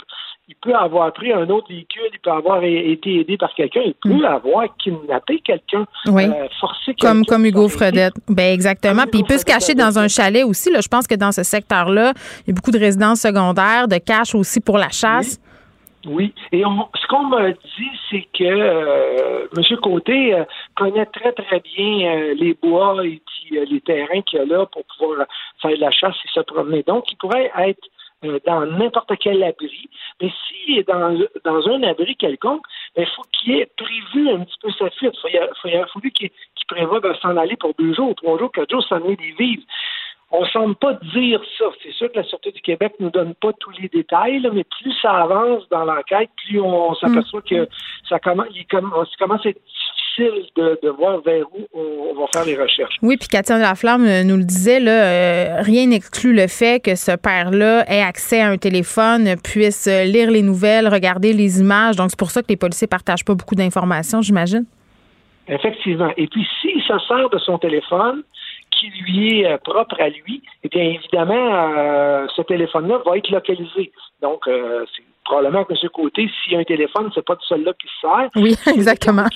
[0.49, 3.95] il peut avoir pris un autre véhicule, il peut avoir été aidé par quelqu'un, il
[3.95, 6.25] peut avoir kidnappé quelqu'un, Oui.
[6.25, 7.69] euh, forcé Comme, quelqu'un comme Hugo.
[7.69, 8.15] Fredette.
[8.29, 9.03] Ben exactement.
[9.11, 10.71] Puis il peut se cacher dans un chalet aussi.
[10.71, 10.81] Là.
[10.81, 12.13] Je pense que dans ce secteur-là,
[12.47, 15.39] il y a beaucoup de résidences secondaires, de caches aussi pour la chasse.
[15.41, 15.48] Oui,
[16.53, 19.77] et on- ce qu'on m'a dit, c'est que euh, M.
[19.81, 20.45] Côté euh,
[20.77, 24.45] connaît très, très bien euh, les bois et puis euh, les terrains qu'il y a
[24.45, 25.27] là pour pouvoir
[25.61, 26.83] faire de la chasse et se promener.
[26.85, 27.87] Donc, il pourrait être
[28.25, 29.89] euh, dans n'importe quel abri.
[30.21, 32.63] Mais s'il est dans, dans un abri quelconque,
[32.97, 35.13] ben, il faut qu'il ait prévu un petit peu sa fuite.
[35.15, 36.31] Il faut, il faut, qu'il
[36.69, 39.63] prévoit de s'en aller pour deux jours, trois jours, quatre jours, s'amener des vivres.
[40.31, 41.65] On ne semble pas dire ça.
[41.83, 44.51] C'est sûr que la Sûreté du Québec ne nous donne pas tous les détails, là,
[44.53, 47.67] mais plus ça avance dans l'enquête, plus on s'aperçoit que
[48.07, 52.45] ça commence, il commence, à être difficile de, de voir vers où on, va faire
[52.45, 52.97] les recherches.
[53.01, 56.95] Oui, puis Katia Laflamme euh, nous le disait, là, euh, rien n'exclut le fait que
[56.95, 61.97] ce père-là ait accès à un téléphone, puisse euh, lire les nouvelles, regarder les images.
[61.97, 64.67] Donc, c'est pour ça que les policiers partagent pas beaucoup d'informations, j'imagine.
[65.49, 66.13] Effectivement.
[66.19, 68.23] Et puis, s'il se sert de son téléphone,
[68.79, 73.31] qui lui est euh, propre à lui, eh bien, évidemment, euh, ce téléphone-là va être
[73.31, 73.93] localisé.
[74.23, 75.89] Donc, euh, c'est probablement que M.
[75.93, 78.31] Côté, s'il y a un téléphone, c'est pas de celui-là qui se sert.
[78.37, 79.27] Oui, exactement.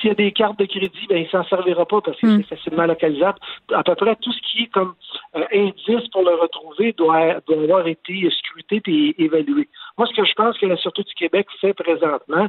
[0.00, 2.42] S'il y a des cartes de crédit, ben, il s'en servira pas parce que Hmm.
[2.42, 3.38] c'est facilement localisable.
[3.74, 4.94] À peu près tout ce qui est comme
[5.36, 9.68] euh, indice pour le retrouver doit, doit avoir été scruté et évalué.
[9.96, 12.48] Moi, ce que je pense que la Sûreté du Québec fait présentement,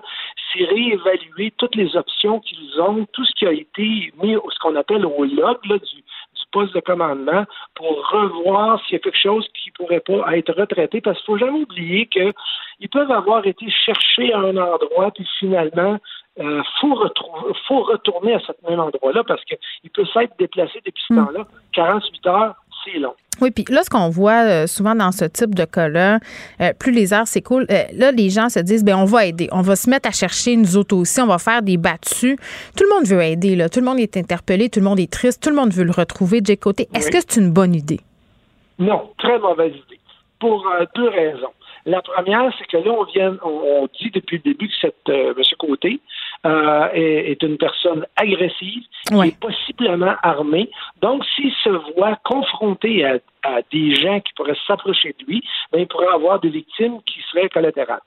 [0.52, 4.76] c'est réévaluer toutes les options qu'ils ont, tout ce qui a été mis, ce qu'on
[4.76, 6.04] appelle au log là, du,
[6.52, 11.02] poste de commandement, pour revoir s'il y a quelque chose qui pourrait pas être retraité,
[11.02, 16.00] parce qu'il faut jamais oublier qu'ils peuvent avoir été cherchés à un endroit, puis finalement,
[16.40, 21.04] euh, faut, retrouver, faut retourner à ce même endroit-là parce qu'il peut s'être déplacé depuis
[21.08, 21.46] ce temps-là.
[21.74, 23.16] 48 heures, c'est long.
[23.42, 26.20] Oui, puis là, ce qu'on voit euh, souvent dans ce type de cas-là,
[26.62, 29.48] euh, plus les heures s'écoulent, euh, là, les gens se disent, ben on va aider,
[29.52, 32.38] on va se mettre à chercher nous autres aussi, on va faire des battues.
[32.78, 33.70] Tout le monde veut aider, là.
[33.70, 35.92] Tout le monde est interpellé, tout le monde est triste, tout le monde veut le
[35.92, 36.42] retrouver.
[36.44, 38.02] Jay Côté, est-ce que c'est une bonne idée?
[38.78, 40.00] Non, très mauvaise idée.
[40.40, 41.52] Pour deux raisons.
[41.86, 45.34] La première, c'est que là, on vient, on, dit depuis le début que cette euh,
[45.36, 45.44] M.
[45.58, 46.00] Côté
[46.46, 48.84] euh, est, est, une personne agressive,
[49.42, 50.70] possiblement armée.
[51.02, 55.80] Donc, s'il se voit confronté à, à des gens qui pourraient s'approcher de lui, ben,
[55.82, 58.02] il pourrait avoir des victimes qui seraient collatérales.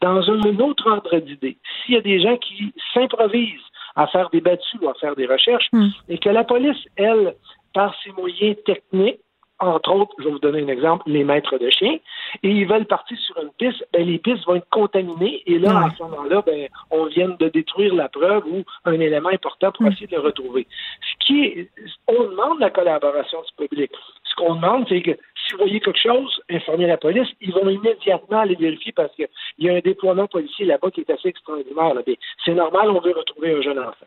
[0.00, 3.60] Dans un autre ordre d'idée, s'il y a des gens qui s'improvisent
[3.94, 5.68] à faire des battues ou à faire des recherches,
[6.08, 7.34] et que la police, elle,
[7.72, 9.20] par ses moyens techniques,
[9.62, 11.98] entre autres, je vais vous donner un exemple, les maîtres de chiens,
[12.42, 15.86] et ils veulent partir sur une piste, ben, les pistes vont être contaminées, et là,
[15.86, 19.86] à ce moment-là, ben, on vient de détruire la preuve ou un élément important pour
[19.86, 20.66] essayer de le retrouver.
[21.00, 21.70] Ce qui est,
[22.08, 23.92] on demande la collaboration du public.
[24.24, 27.68] Ce qu'on demande, c'est que si vous voyez quelque chose, informez la police, ils vont
[27.68, 31.94] immédiatement aller vérifier parce qu'il y a un déploiement policier là-bas qui est assez extraordinaire.
[32.44, 34.06] C'est normal, on veut retrouver un jeune enfant.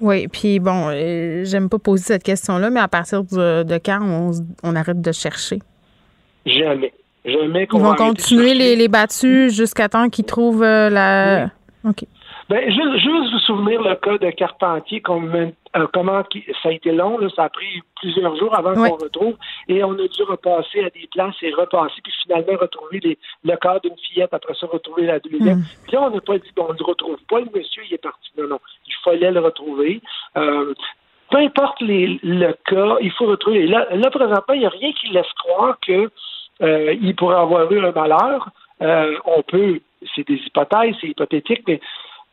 [0.00, 4.00] Oui, puis bon, euh, j'aime pas poser cette question-là, mais à partir de, de quand
[4.02, 4.30] on,
[4.62, 5.60] on, arrête de chercher?
[6.44, 6.92] Jamais.
[7.24, 11.50] Jamais Ils vont continuer les, les, battus jusqu'à temps qu'ils trouvent euh, la.
[11.84, 11.90] Oui.
[11.90, 12.04] OK.
[12.48, 16.22] Ben, juste, juste vous souvenir le cas de Carpentier, comme, euh, comment
[16.62, 18.88] ça a été long, là, ça a pris plusieurs jours avant Oui.
[18.88, 19.34] qu'on retrouve,
[19.68, 23.56] et on a dû repasser à des places et repasser, puis finalement retrouver les, le
[23.56, 25.58] corps d'une fillette, après ça retrouver la deuxième.
[25.58, 25.64] Mm.
[25.84, 27.94] Puis là, on n'a pas dit, bon, on ne le retrouve pas, le monsieur, il
[27.94, 28.30] est parti.
[28.38, 30.00] Non, non, il fallait le retrouver.
[30.36, 30.72] Euh,
[31.30, 33.64] peu importe les, le cas, il faut retrouver.
[33.64, 36.10] Et Là, là présentement, il n'y a rien qui laisse croire que
[36.62, 38.48] euh, il pourrait avoir eu un malheur.
[38.82, 39.80] Euh, on peut,
[40.14, 41.80] c'est des hypothèses, c'est hypothétique, mais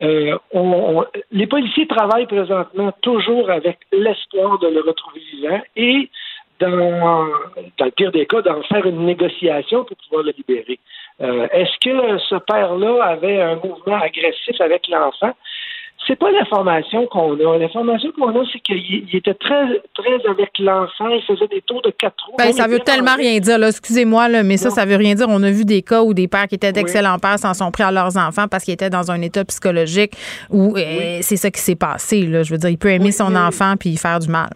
[0.02, 0.36] euh,
[1.30, 6.10] les policiers travaillent présentement toujours avec l'espoir de le retrouver vivant et
[6.60, 7.26] dans,
[7.78, 10.78] dans le pire des cas, d'en faire une négociation pour pouvoir le libérer.
[11.20, 15.32] Euh, Est-ce que ce père-là avait un mouvement agressif avec l'enfant?
[16.06, 17.56] C'est pas l'information qu'on a.
[17.58, 21.08] L'information qu'on a, c'est qu'il il était très, très avec l'enfant.
[21.08, 22.34] Il faisait des tours de quatre roues.
[22.36, 23.58] Ben, ça veut tellement rien dire.
[23.58, 23.68] là.
[23.68, 25.26] Excusez-moi, là, mais ça, ça veut rien dire.
[25.30, 27.84] On a vu des cas où des pères qui étaient d'excellents pères s'en sont pris
[27.84, 30.12] à leurs enfants parce qu'ils étaient dans un état psychologique
[30.50, 32.20] où euh, c'est ça qui s'est passé.
[32.26, 32.42] Là.
[32.42, 34.50] Je veux dire, il peut aimer son enfant puis faire du mal.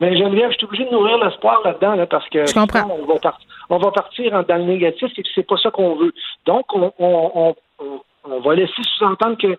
[0.00, 2.82] Mais Geneviève, je suis obligé de nourrir l'espoir là-dedans, là, parce que Je comprends.
[2.82, 5.94] sinon, on va, partir, on va partir dans le négatif et c'est pas ça qu'on
[5.96, 6.12] veut.
[6.46, 9.58] Donc, on, on, on, on- on va laisser sous-entendre que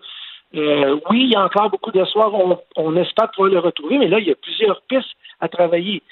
[0.56, 4.08] euh, oui, il y a encore beaucoup d'espoir, on, on espère pouvoir le retrouver, mais
[4.08, 6.02] là, il y a plusieurs pistes à travailler.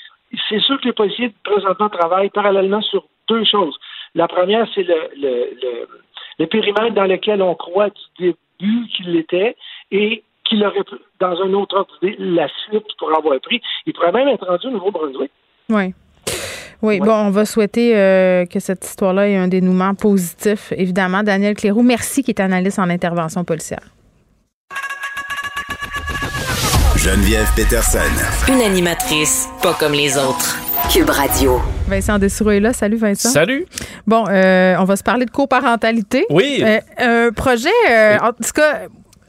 [0.48, 3.76] C'est sûr que les policiers présentement travaillent parallèlement sur deux choses.
[4.14, 5.88] La première, c'est le, le, le,
[6.38, 9.57] le périmètre dans lequel on croit du début qu'il était
[9.90, 13.62] et qu'il aurait, pu- dans un autre ordre d'idée, la suite pourrait avoir pris.
[13.87, 15.30] Il pourrait même être rendu au Nouveau-Brunswick.
[15.70, 15.94] Oui.
[16.83, 21.22] Oui, bon, on va souhaiter euh, que cette histoire-là ait un dénouement positif, évidemment.
[21.22, 23.80] Daniel Cléroux, merci, qui est analyste en intervention policière.
[27.05, 27.99] Geneviève Peterson.
[28.49, 30.59] Une animatrice pas comme les autres.
[30.90, 31.61] Cube Radio.
[31.87, 32.73] Vincent Dessureau est là.
[32.73, 33.29] Salut, Vincent.
[33.29, 33.67] Salut.
[34.07, 36.25] Bon, euh, on va se parler de coparentalité.
[36.31, 36.64] Oui.
[36.64, 36.81] Euh,
[37.29, 38.85] un projet, euh, en tout cas,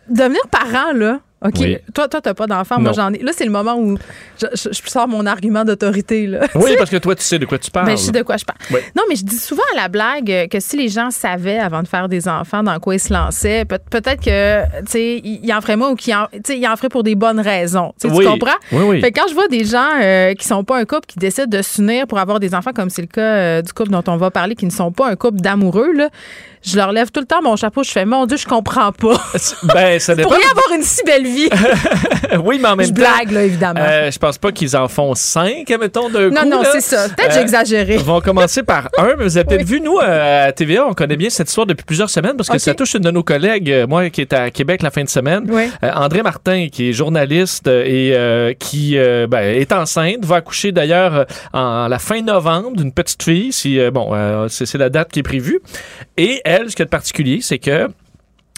[0.09, 1.19] devenir parent, là.
[1.45, 1.53] OK.
[1.59, 1.77] Oui.
[1.93, 2.79] Toi, toi, t'as pas d'enfant.
[2.79, 3.19] Moi, j'en ai.
[3.19, 3.97] Là, c'est le moment où
[4.41, 6.41] je, je- je sors mon argument d'autorité, là.
[6.55, 7.85] Oui, parce que toi, tu sais de quoi tu parles.
[7.87, 8.57] Ben, je sais de quoi je parle.
[8.71, 8.79] Oui.
[8.95, 11.87] Non, mais je dis souvent à la blague que si les gens savaient avant de
[11.87, 15.53] faire des enfants dans quoi ils se lançaient, peut- peut-être que, tu sais, ils ils
[15.53, 17.93] en feraient moins ou qu'ils en, tu sais, ils en feraient pour des bonnes raisons.
[18.03, 18.25] Oui.
[18.25, 18.57] Tu comprends?
[18.71, 19.01] Oui, oui.
[19.01, 21.47] Fait que quand je vois des gens euh, qui sont pas un couple, qui décident
[21.47, 24.17] de s'unir pour avoir des enfants, comme c'est le cas euh, du couple dont on
[24.17, 26.09] va parler, qui ne sont pas un couple d'amoureux, là,
[26.65, 27.83] je leur lève tout le temps mon chapeau.
[27.83, 29.21] Je fais, mon Dieu, je comprends pas.
[29.63, 30.29] Ben, ça dépend.
[30.29, 31.49] pourriez avoir une si belle vie.
[32.43, 32.95] oui, mais en même Je temps.
[33.01, 33.79] blague, là, évidemment.
[33.83, 36.35] euh, je pense pas qu'ils en font cinq, mettons, d'un coup.
[36.35, 37.07] non, non, c'est ça.
[37.09, 37.97] Peut-être que Euh, j'ai exagéré.
[37.99, 40.93] On va commencer par un, mais vous avez peut-être vu, nous, euh, à TVA, on
[40.93, 43.71] connaît bien cette histoire depuis plusieurs semaines parce que ça touche une de nos collègues,
[43.71, 45.45] euh, moi qui est à Québec la fin de semaine.
[45.49, 45.69] Oui.
[45.83, 48.97] Euh, André Martin, qui est journaliste et qui
[49.29, 53.51] ben, est enceinte, va accoucher d'ailleurs en la fin novembre d'une petite fille.
[53.51, 54.11] Si, bon,
[54.49, 55.59] c'est c'est la date qui est prévue.
[56.17, 57.89] Et elle, ce qu'il y de particulier, c'est que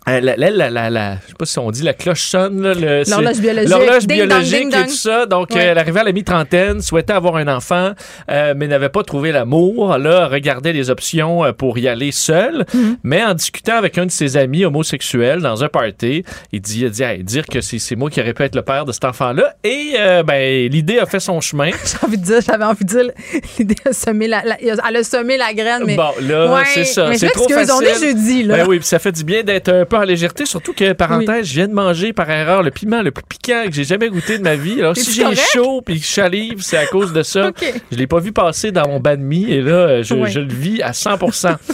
[0.07, 2.61] la, la, la, la, la- je sais pas si on dit la cloche sonne.
[2.61, 3.69] L'horloge biologique.
[3.69, 5.25] L'horloge biologique et tout ça.
[5.25, 5.59] Donc, Ouais.
[5.67, 7.91] euh, elle arrivait à la mi-trentaine, souhaitait avoir un enfant,
[8.31, 9.97] euh, mais n'avait pas trouvé l'amour.
[9.97, 12.65] Là, regardait les options euh, pour y aller seule.
[12.73, 12.95] Mm-hmm.
[13.03, 16.89] Mais en discutant avec un de ses amis homosexuels dans un party, il dit, il
[16.89, 19.55] dit Hey, dire que c'est moi qui aurais pu être le père de cet enfant-là.
[19.63, 21.69] Et euh, ben, l'idée a fait son chemin.
[21.85, 23.11] J'ai envie de dire, j'avais envie de dire,
[23.59, 25.95] l'idée a semé la, la- elle a semé la graine, mais.
[25.95, 27.09] Bon, là, Ouais, c'est ça.
[27.15, 27.73] C'est trop facile.
[27.77, 28.57] on est jeudi, là.
[28.57, 31.47] Ben oui, puis ça fait du bien d'être un peu en légèreté, surtout que, parenthèse,
[31.47, 34.37] je viens de manger par erreur le piment le plus piquant que j'ai jamais goûté
[34.37, 34.79] de ma vie.
[34.79, 37.49] Alors, si j'ai chaud puis que je salive, c'est à cause de ça.
[37.49, 37.65] OK.
[37.91, 40.81] Je l'ai pas vu passer dans mon banh mi et là, euh, je, le vis
[40.81, 41.57] à 100%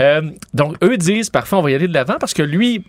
[0.00, 0.22] Euh,
[0.54, 2.84] Donc, eux disent, parfois, on va y aller de l'avant parce que lui,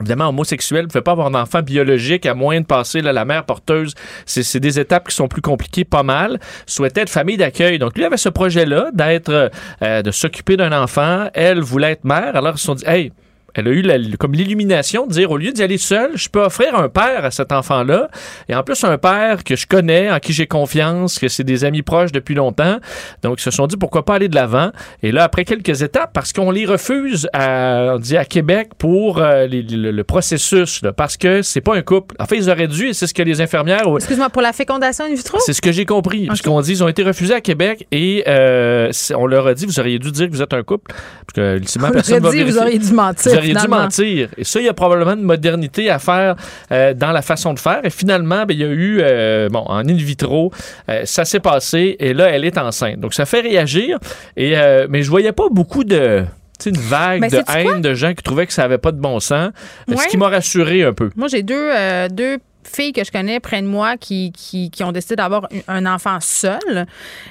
[0.00, 3.44] Évidemment, homosexuel ne peut pas avoir d'enfant biologique à moins de passer là, la mère
[3.44, 3.94] porteuse.
[4.24, 6.40] C'est c'est des étapes qui sont plus compliquées, pas mal.
[6.64, 7.78] Souhaitait être famille d'accueil.
[7.78, 9.50] Donc, lui avait ce projet-là d'être,
[9.82, 11.28] euh, de s'occuper d'un enfant.
[11.34, 12.34] Elle voulait être mère.
[12.34, 13.12] Alors, ils se sont dit, hey,
[13.54, 16.42] elle a eu la- comme l'illumination de dire au lieu d'y aller seule, je peux
[16.42, 18.08] offrir un père à cet enfant-là.
[18.48, 21.64] Et en plus, un père que je connais, en qui j'ai confiance, que c'est des
[21.64, 22.78] amis proches depuis longtemps.
[23.22, 24.70] Donc, ils se sont dit pourquoi pas aller de l'avant?
[25.02, 29.18] Et là, après quelques étapes, parce qu'on les refuse à, on dit à Québec pour
[29.18, 32.14] euh, les- le, le processus, là, parce que c'est pas un couple.
[32.18, 33.82] En fait, ils auraient dû, et c'est ce que les infirmières.
[33.96, 35.38] Excuse-moi, pour la fécondation in vitro?
[35.40, 36.26] C'est ce que j'ai compris.
[36.26, 39.66] Parce qu'on dit, ils ont été refusés à Québec et euh, on leur a dit,
[39.66, 40.92] vous auriez dû dire que vous êtes un couple.
[40.92, 43.68] Parce que, ultimement, On personne leur va a dit, vous auriez dû mentir, auriez dû
[43.68, 44.28] mentir?
[44.36, 46.36] Et ça, il y a probablement une modernité à faire
[46.70, 47.80] euh, dans la façon de faire.
[47.84, 50.52] Et finalement, ben, il y a eu, euh, bon, en in vitro,
[50.88, 53.00] euh, ça s'est passé et là, elle est enceinte.
[53.00, 53.98] Donc, ça fait réagir.
[54.36, 54.54] Et,
[54.88, 56.24] mais je voyais pas beaucoup de...
[56.66, 59.18] une vague Ben, de haine de gens qui trouvaient que ça avait pas de bon
[59.20, 59.50] sens.
[59.88, 59.96] Ouais.
[59.96, 61.10] Ce qui m'a rassuré un peu.
[61.16, 64.32] Moi, j'ai deux, euh, deux filles que je connais près de moi qui,
[64.80, 66.86] ont décidé d'avoir un enfant seul.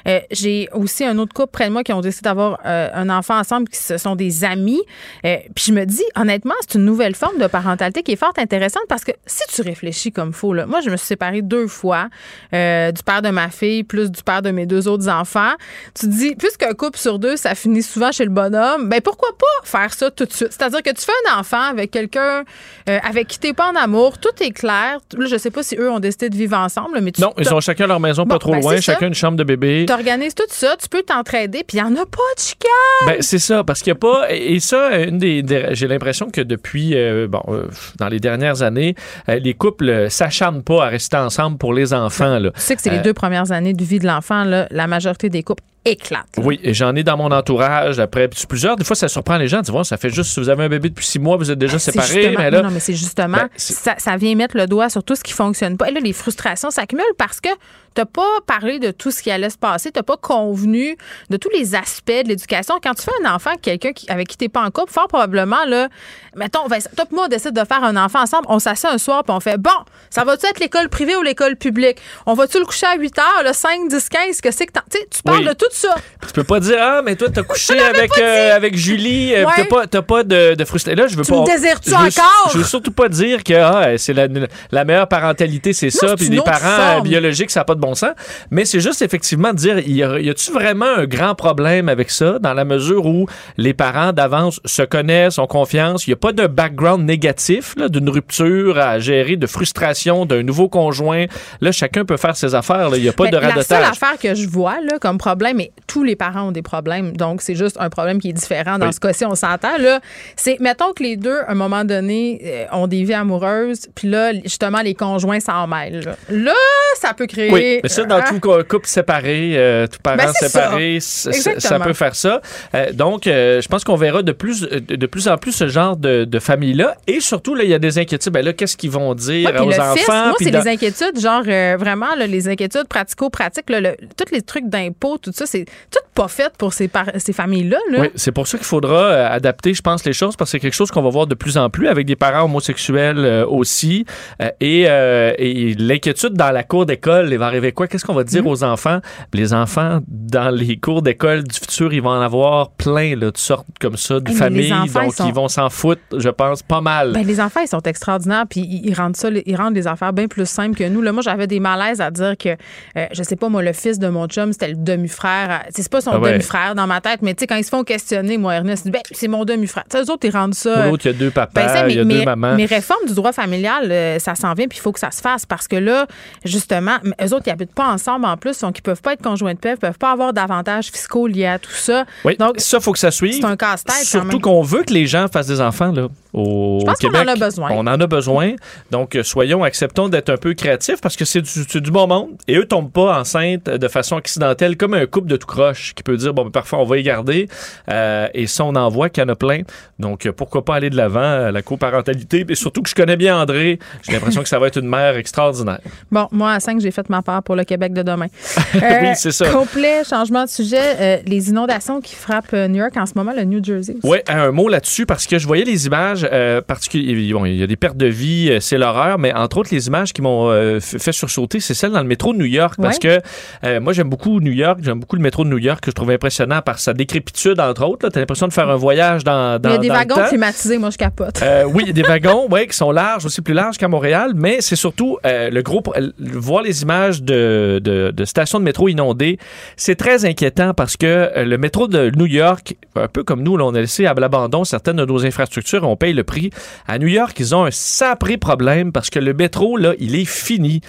[0.08, 3.10] Euh, j'ai aussi un autre couple près de moi qui ont décidé d'avoir euh, un
[3.10, 4.82] enfant ensemble, qui se sont des amis.
[5.26, 8.34] Euh, puis je me dis, honnêtement, c'est une nouvelle forme de parentalité qui est fort
[8.38, 12.10] intéressante parce que si tu réfléchis comme faut, moi, je me suis séparée deux fois
[12.52, 15.54] du père de ma fille plus du père de mes deux autres enfants.
[15.94, 19.30] Tu te dis, puisqu'un couple sur deux, ça finit souvent chez le bonhomme, ben pourquoi
[19.38, 20.52] pas faire ça tout de suite?
[20.52, 22.44] C'est-à-dire que tu fais un enfant avec quelqu'un
[22.86, 25.00] avec qui t'es pas en amour, tout est clair.
[25.20, 27.54] Là, je sais pas si eux ont décidé de vivre ensemble, mais tu Non, ils
[27.54, 28.82] ont chacun leur maison Bon, pas trop ben, loin, ça.
[28.82, 29.86] chacun une chambre de bébé.
[29.88, 32.70] T'organises tout ça, tu peux t'entraider, puis il n'y en a pas de chicane.
[33.08, 34.28] Ben, c'est ça, parce qu'il n'y a pas.
[34.32, 37.66] Et ça, une des, des- j'ai l'impression que depuis, euh, bon, euh,
[37.98, 38.96] dans les dernières années,
[39.30, 42.40] euh, les couples s'acharnent pas à rester ensemble pour les enfants.
[42.40, 42.52] Là.
[42.52, 45.44] Tu sais que c'est les deux premières années de vie de l'enfant, la majorité des
[45.44, 46.38] couples éclatent.
[46.38, 46.44] là.
[46.44, 48.00] Oui, et j'en ai dans mon entourage.
[48.00, 49.62] Après plusieurs, des fois, ça surprend les gens.
[49.62, 51.60] Tu vois, ça fait juste, si vous avez un bébé depuis six mois, vous êtes
[51.60, 52.36] déjà C'est séparés.
[52.38, 55.15] Mais là, non, mais c'est justement, Ben, ça, ça vient mettre le doigt sur tout
[55.15, 55.89] ce qui fonctionne pas.
[55.89, 57.50] Et là, les frustrations s'accumulent parce que
[57.93, 60.97] t'as pas parlé de tout ce qui allait se passer, t'as pas convenu
[61.30, 62.75] de tous les aspects de l'éducation.
[62.82, 65.08] Quand tu fais un enfant avec quelqu'un qui- avec qui t'es pas en couple, fort
[65.08, 65.89] probablement, là,
[66.36, 68.97] mettons, Vincent, toi et moi, on décide de faire un enfant ensemble, on s'assied un
[68.97, 69.71] soir puis on fait, bon,
[70.10, 71.97] ça va-tu être l'école privée ou l'école publique?
[72.25, 74.71] On va-tu le coucher à 8 heures, le 5, 10, 15, que c'est que
[75.12, 75.45] tu parles Oui.
[75.45, 75.95] de tout ça.
[76.25, 79.54] tu peux pas dire, ah, mais toi, t'as couché avec, euh, avec Julie, euh, Ouais.
[79.56, 81.02] t'as pas, t'as pas de, de frustration.
[81.02, 81.41] Là, je veux Tu pas.
[81.41, 82.49] me désires-tu encore?
[82.54, 84.28] Je veux surtout pas dire que ah, c'est la,
[84.71, 87.96] la meilleure parentalité, c'est ça, puis autre parents euh, biologiques, ça n'a pas de bon
[87.96, 88.12] sens.
[88.52, 92.54] Mais c'est juste effectivement de dire, y a-tu vraiment un grand problème avec ça, dans
[92.54, 93.26] la mesure où
[93.58, 98.10] les parents d'avance se connaissent, ont confiance, il n'y a pas de background négatif, d'une
[98.10, 101.26] rupture à gérer, de frustration d'un nouveau conjoint?
[101.62, 103.92] Là, chacun peut faire ses affaires, il n'y a pas Mais de La seule radotage.
[103.92, 107.42] affaire que je vois là, comme problème, et tous les parents ont des problèmes, donc
[107.42, 108.78] c'est juste un problème qui est différent.
[108.78, 108.94] Dans Oui.
[108.94, 109.78] ce cas-ci, on s'entend.
[109.80, 110.00] là.
[110.36, 114.08] C'est, mettons que les deux, à un moment donné, euh, ont des vies amoureuses, puis
[114.10, 116.02] là, justement, les conjoints s'en mêlent.
[116.06, 116.54] Là, Là,
[117.00, 117.52] ça peut créer.
[117.52, 121.80] Oui, mais ça, dans euh, tout cou- couple séparé, euh, tout parent Ben, séparé, ça.
[121.80, 122.42] peut faire ça.
[122.76, 125.68] Euh, donc, euh, je pense qu'on verra de plus, de de plus en plus ce
[125.68, 126.96] genre de, de famille-là.
[127.08, 128.34] Et surtout, là, il y a des inquiétudes.
[128.34, 130.28] Ben là, qu'est-ce qu'ils vont dire Ouais, aux le enfants?
[130.28, 134.42] moi, c'est dans- les inquiétudes, genre euh, vraiment là, les inquiétudes pratico-pratiques, le- tous les
[134.42, 137.78] trucs d'impôts, tout ça, c'est tout pas fait pour ces, par- ces familles-là.
[137.92, 138.00] Là.
[138.02, 140.60] Oui, c'est pour ça qu'il faudra euh, adapter, je pense, les choses, parce que c'est
[140.60, 144.06] quelque chose qu'on va voir de plus en plus avec des parents homosexuels euh, aussi.
[144.42, 147.88] Euh, et euh, et l'inquiétude dans la cour d'école, il va arriver quoi?
[147.88, 149.00] Qu'est-ce qu'on va dire aux enfants?
[149.34, 153.38] Les enfants, dans les cours d'école du futur, ils vont en avoir plein, là, de
[153.38, 154.74] sortes comme ça, de Hey, mais familles.
[154.74, 157.13] enfants, Donc, ils sont- ils vont s'en foutre, je pense, pas mal.
[157.13, 160.28] Ben, les enfants, ils sont extraordinaires, puis ils, rendent ça, ils rendent les affaires bien
[160.28, 161.02] plus simples que nous.
[161.02, 164.00] Là, moi, j'avais des malaises à dire que, euh, je sais pas, moi, le fils
[164.00, 165.63] de mon chum, c'était le demi-frère.
[165.69, 166.32] C'est pas son Ah ouais.
[166.34, 169.02] demi-frère dans ma tête, mais tu sais, quand ils se font questionner, moi, Ernest, ben,
[169.12, 169.84] c'est mon demi-frère.
[169.89, 170.88] Tu sais, eux autres, ils rendent ça.
[170.88, 172.56] L'autre, il y a deux papas, Ben, il y a deux mamans.
[172.56, 175.22] mais réforme du droit familial, euh, ça s'en vient, puis il faut que ça se
[175.22, 176.06] fasse parce que là,
[176.45, 179.54] justement, eux autres, ils habitent pas ensemble en plus, donc ils peuvent pas être conjoints
[179.54, 182.06] de paix, ils peuvent pas avoir d'avantages fiscaux liés à tout ça.
[182.24, 183.34] Oui, Donc, ça, faut que ça suive.
[183.34, 185.92] c'est un casse-tête Surtout qu'on veut que les gens fassent des enfants.
[185.92, 186.08] Là.
[186.34, 187.28] Au Je pense qu'on Québec.
[187.28, 187.70] en a besoin.
[187.72, 188.54] On en a besoin.
[188.92, 192.30] Donc, euh, soyons, acceptons d'être un peu créatifs parce que c'est du, bon monde.
[192.48, 196.04] Et eux tombent pas enceintes de façon accidentelle comme un couple de tout croche qui
[196.04, 197.48] peut dire, bon, ben, parfois, on va y garder.
[197.90, 199.62] Euh, et ça, on en voit qu'il y en a plein.
[199.98, 202.46] Donc, euh, pourquoi pas aller de l'avant, la coparentalité.
[202.48, 203.80] Et surtout que je connais bien André.
[204.04, 205.80] J'ai l'impression que ça va être une mère extraordinaire.
[206.12, 208.27] Bon, moi, à 5, j'ai fait ma part pour le Québec de demain.
[208.75, 209.50] Euh, Oui, c'est ça.
[209.50, 210.96] Complet changement de sujet.
[211.00, 214.02] euh, les inondations qui frappent New York en ce moment, le New Jersey aussi.
[214.08, 217.38] Oui, un mot là-dessus parce que je voyais les images euh, particulières.
[217.40, 219.88] Bon, il y a des pertes de vie, euh, c'est l'horreur, mais entre autres, les
[219.88, 223.00] images qui m'ont euh, fait sursauter, c'est celles dans le métro de New York parce
[223.00, 223.20] que
[223.63, 225.96] euh, moi, j'aime beaucoup New York, j'aime beaucoup le métro de New York que je
[225.96, 228.10] trouve impressionnant par sa décrépitude, entre autres.
[228.10, 230.28] Tu as l'impression de faire un voyage dans, dans il y a des dans wagons
[230.28, 231.42] climatisés, moi, je capote.
[231.42, 233.88] Euh, oui, il y a des wagons ouais, qui sont larges, aussi plus larges qu'à
[233.88, 235.82] Montréal, mais c'est surtout euh, le gros.
[235.96, 239.38] euh, voir les images de, de, de stations de métro inondées,
[239.78, 243.56] c'est très inquiétant parce que euh, le métro de New York, un peu comme nous,
[243.56, 246.50] on a laissé à l'abandon certaines de nos infrastructures, on paye le prix.
[246.88, 250.26] À New York, ils ont un sapré problème parce que le métro, là, il est
[250.26, 250.82] fini.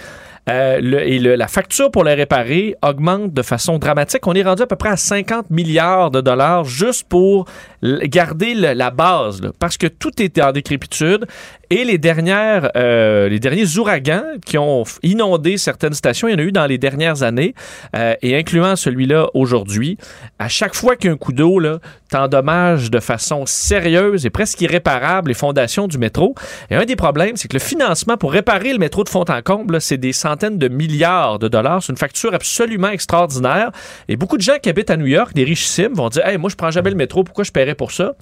[0.49, 4.25] Euh, et la facture pour le réparer augmente de façon dramatique.
[4.25, 7.45] On est rendu à peu près à 50 milliards de dollars juste pour
[7.83, 11.27] garder la base, parce que tout est en décrépitude.
[11.73, 16.39] Et les dernières, euh, les derniers ouragans qui ont inondé certaines stations, il y en
[16.39, 17.55] a eu dans les dernières années,
[17.95, 19.97] euh, et incluant celui-là aujourd'hui.
[20.37, 24.29] À chaque fois qu'il y a un coup d'eau, là, t'endommages de façon sérieuse et
[24.29, 26.35] presque irréparable les fondations du métro.
[26.69, 29.41] Et un des problèmes, c'est que le financement pour réparer le métro de fond en
[29.41, 31.81] comble, là, c'est des centaines de milliards de dollars.
[31.83, 33.71] C'est une facture absolument extraordinaire.
[34.09, 36.49] Et beaucoup de gens qui habitent à New York, des richissimes, vont dire Hey, moi,
[36.49, 38.13] je prends jamais le métro, pourquoi je paierais pour ça?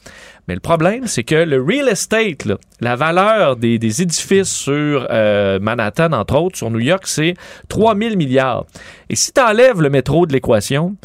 [0.49, 2.47] Mais le problème, c'est que le real estate,
[2.81, 7.35] la valeur des, des édifices sur euh, Manhattan, entre autres, sur New York, c'est
[7.67, 8.65] 3000 milliards.
[9.11, 10.95] Et si tu enlèves le métro de l'équation,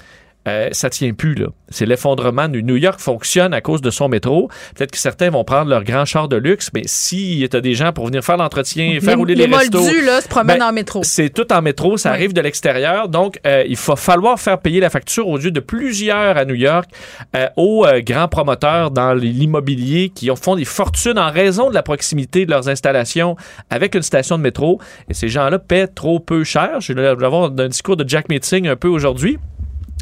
[0.48, 1.46] euh, ça tient plus là.
[1.68, 2.48] C'est l'effondrement.
[2.48, 4.48] New York fonctionne à cause de son métro.
[4.76, 7.74] Peut-être que certains vont prendre leur grand char de luxe, mais si tu as des
[7.74, 10.68] gens pour venir faire l'entretien, faire les, rouler les, les restos, là, se promènent ben,
[10.68, 11.00] en métro.
[11.02, 13.08] c'est tout en métro, ça arrive de l'extérieur.
[13.08, 16.54] Donc, euh, il va falloir faire payer la facture aux yeux de plusieurs à New
[16.54, 16.88] York
[17.34, 21.74] euh, aux euh, grands promoteurs dans l'immobilier qui ont, font des fortunes en raison de
[21.74, 23.36] la proximité de leurs installations
[23.70, 24.80] avec une station de métro.
[25.08, 26.80] Et ces gens-là paient trop peu cher.
[26.80, 29.38] Je vais avoir un discours de Jack Meeting un peu aujourd'hui.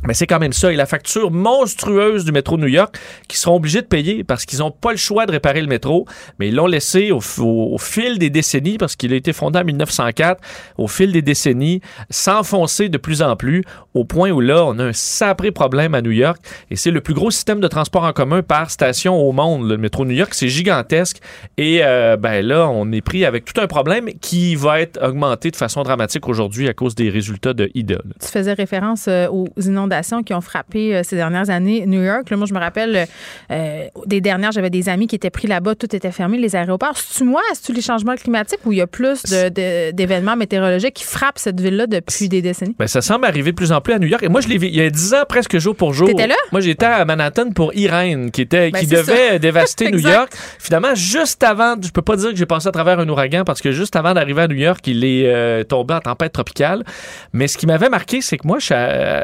[0.07, 0.73] Mais c'est quand même ça.
[0.73, 2.99] Et la facture monstrueuse du métro de New York
[3.29, 6.07] qui seront obligés de payer parce qu'ils n'ont pas le choix de réparer le métro,
[6.39, 9.65] mais ils l'ont laissé au- au fil des décennies, parce qu'il a été fondé en
[9.65, 10.41] 1904,
[10.77, 11.81] au fil des décennies,
[12.11, 13.63] s'enfoncer de plus en plus,
[13.95, 16.39] au point où là, on a un sapré problème à New York.
[16.71, 19.69] Et c'est le plus gros système de transport en commun par station au monde.
[19.69, 21.19] Le métro New York, c'est gigantesque.
[21.59, 25.51] Et euh, ben là, on est pris avec tout un problème qui va être augmenté
[25.51, 27.99] de façon dramatique aujourd'hui à cause des résultats de IDA.
[28.21, 32.31] Tu faisais référence euh, aux inondations qui ont frappé euh, ces dernières années New York.
[32.31, 33.07] Là, moi, je me rappelle
[33.51, 36.97] euh, des dernières, j'avais des amis qui étaient pris là-bas, tout était fermé, les aéroports.
[36.97, 41.39] C'est-tu moi, c'est-tu les changements climatiques ou il y a plus d'événements météorologiques qui frappent
[41.39, 42.77] cette ville-là depuis des décennies?
[42.79, 44.23] Ben, ça semble arriver de plus en plus à New York.
[44.23, 46.09] Et moi, je l'ai vu il y a 10 ans, presque jour pour jour.
[46.09, 46.35] T'étais là?
[46.53, 49.39] Moi, j'étais à Manhattan pour Irène, qui, était, Ben, qui devait ça.
[49.39, 49.99] dévaster New.
[49.99, 50.33] York.
[50.59, 53.61] Finalement, juste avant, je peux pas dire que j'ai passé à travers un ouragan parce
[53.61, 56.85] que juste avant d'arriver à New York, il est euh, tombé en tempête tropicale.
[57.33, 58.73] Mais ce qui m'avait marqué, c'est que moi, je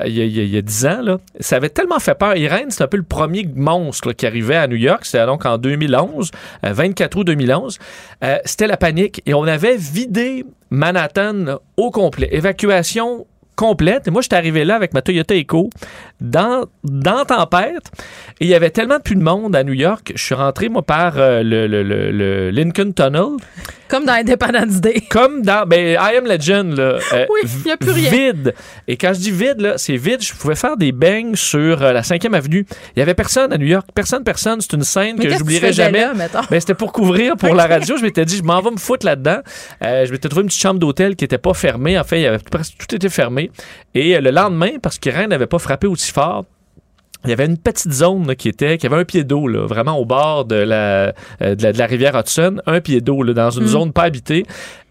[0.07, 1.99] il y, a- il y a- il y a 10 ans, là, ça avait tellement
[1.99, 2.37] fait peur.
[2.37, 5.05] Irène, c'est un peu le premier monstre là, qui arrivait à New York.
[5.05, 6.31] C'était donc en 2011,
[6.65, 7.79] euh, 24 août 2011.
[8.25, 12.29] Euh, C'était la panique et on avait vidé Manhattan au complet.
[12.33, 13.27] Évacuation
[13.59, 14.07] complète.
[14.09, 15.69] Et moi, j'étais arrivé là avec ma Toyota Echo
[16.21, 17.91] dans, dans Tempête.
[18.41, 20.13] Et il y avait tellement plus de monde à New York.
[20.15, 23.37] Je suis rentré, moi, par euh, le, le- le- le Lincoln Tunnel.
[23.89, 25.03] Comme dans Independence Day.
[25.11, 26.99] Comme dans ben, I Am Legend, là.
[27.15, 28.11] euh, Oui, il y a plus rien.
[28.11, 28.55] Vide.
[28.87, 30.23] Et quand je dis vide, là, c'est vide.
[30.23, 32.67] Je pouvais faire des bangs sur euh, la 5e avenue.
[32.95, 33.87] Il y avait personne à New York.
[33.95, 34.61] Personne, personne.
[34.61, 36.07] C'est une scène Mais que j'oublierai jamais.
[36.15, 36.41] mettons?
[36.51, 37.97] Ben, c'était pour couvrir pour la radio.
[37.97, 39.39] Je m'étais dit, je m'en vais me foutre là-dedans.
[39.81, 41.99] Je m'étais trouvé une petite chambre d'hôtel qui était pas fermée.
[41.99, 43.48] En fait, il y avait presque tout était fermé.
[43.95, 46.45] Et euh, le lendemain, parce que rien n'avait pas frappé aussi fort,
[47.25, 49.99] il y avait une petite zone là, qui était qui avait un pied d'eau vraiment
[49.99, 53.51] au bord de la, euh, de la de la rivière Hudson, un pied d'eau dans
[53.51, 53.69] une Mm.
[53.69, 54.45] zone pas habitée.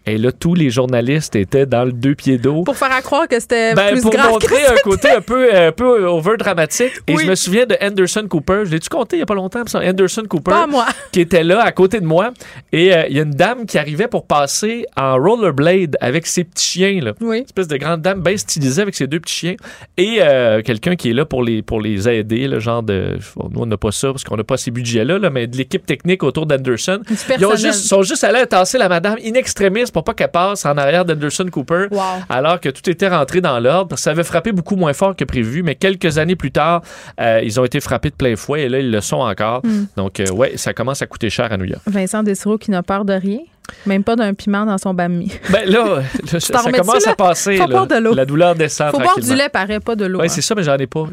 [0.08, 2.62] Et là, tous les journalistes étaient dans le deux pieds d'eau.
[2.62, 5.20] Pour faire à croire que c'était Ben, plus pour grave montrer que un côté un
[5.20, 6.92] peu, un peu over dramatique.
[7.06, 7.22] Et Oui.
[7.24, 8.62] je me souviens de Anderson Cooper.
[8.64, 9.62] Je l'ai-tu compté il y a pas longtemps?
[9.74, 10.50] Anderson Cooper.
[10.50, 10.86] Pas moi.
[11.12, 12.30] Qui était là à côté de moi.
[12.72, 16.44] Et euh, il y a une dame qui arrivait pour passer en rollerblade avec ses
[16.44, 17.00] petits chiens.
[17.02, 17.12] Là.
[17.20, 17.38] Oui.
[17.38, 19.54] Une espèce de grande dame bien stylisée avec ses deux petits chiens.
[19.96, 22.48] Et euh, quelqu'un qui est là pour les, pour les aider.
[22.48, 23.18] Le genre de.
[23.50, 25.84] nous, on n'a pas ça parce qu'on n'a pas ces budgets-là, là, mais de l'équipe
[25.84, 27.00] technique autour d'Anderson.
[27.08, 27.56] Ils ont personnel.
[27.58, 31.04] juste, sont juste allés tasser la madame in extremis pour pas qu'elle passe en arrière
[31.04, 32.00] d'Anderson Cooper, Wow.
[32.28, 33.98] alors que tout était rentré dans l'ordre.
[33.98, 36.82] Ça avait frappé beaucoup moins fort que prévu, mais quelques années plus tard,
[37.20, 39.64] euh, ils ont été frappés de plein fouet et là, ils le sont encore.
[39.64, 39.84] Mm.
[39.96, 41.82] Donc, euh, ouais, ça commence à coûter cher à New York.
[41.86, 43.40] Vincent Dessureau qui n'a peur de rien,
[43.86, 45.32] même pas d'un piment dans son bami.
[45.50, 47.56] Ben là, t'en ça commence à passer.
[47.56, 47.68] Faut là.
[47.68, 48.14] boire de l'eau.
[48.14, 50.20] La douleur descend Faut boire du lait, paraît pas de l'eau.
[50.20, 50.28] Oui, hein.
[50.28, 51.06] c'est ça, mais j'en ai pas.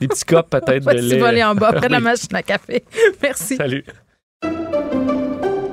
[0.00, 1.18] Des petits copes peut-être de lait.
[1.18, 2.84] va aller en bas, près de la machine à café.
[3.22, 3.56] Merci.
[3.56, 3.84] Salut.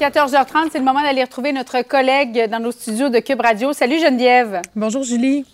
[0.00, 3.74] 14h30, c'est le moment d'aller retrouver notre collègue dans nos studios de Cube Radio.
[3.74, 4.62] Salut Geneviève.
[4.74, 5.44] Bonjour Julie.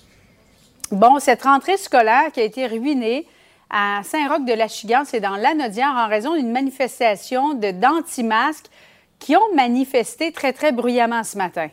[0.93, 3.27] Bon, cette rentrée scolaire qui a été ruinée
[3.71, 8.67] à Saint-Roch-de-la-Chigante, c'est dans l'Anodière en raison d'une manifestation de d'anti-masques
[9.19, 11.69] qui ont manifesté très, très bruyamment ce matin.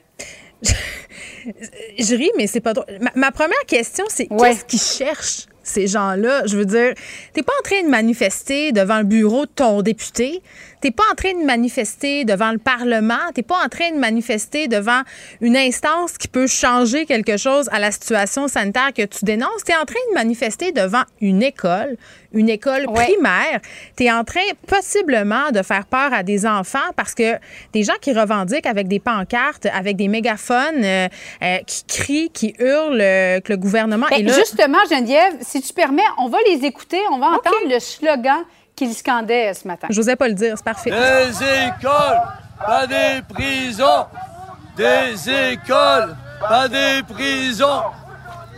[0.64, 2.88] Je ris, mais c'est pas drôle.
[3.02, 4.50] Ma, ma première question, c'est Ouais.
[4.50, 6.42] qu'est-ce qu'ils cherchent, ces gens-là?
[6.48, 6.94] Je veux dire,
[7.34, 10.42] t'es pas en train de manifester devant le bureau de ton député.
[10.84, 13.32] T'es pas en train de manifester devant le Parlement.
[13.34, 15.00] T'es pas en train de manifester devant
[15.40, 19.64] une instance qui peut changer quelque chose à la situation sanitaire que tu dénonces.
[19.64, 21.96] T'es en train de manifester devant une école,
[22.34, 23.06] une école Ouais.
[23.06, 23.62] primaire.
[23.96, 27.36] T'es en train possiblement de faire peur à des enfants parce que
[27.72, 31.08] des gens qui revendiquent avec des pancartes, avec des mégaphones, euh,
[31.44, 34.34] euh, qui crient, qui hurlent euh, que le gouvernement Ben, est là.
[34.38, 37.00] Justement, Geneviève, si tu permets, on va les écouter.
[37.10, 38.44] On va entendre le slogan
[38.86, 39.88] qu'ils scandaient ce matin.
[39.90, 40.90] J'osais pas le dire, c'est parfait.
[40.92, 42.22] Des écoles,
[42.66, 44.06] pas des prisons.
[44.76, 47.84] Des écoles, pas des prisons.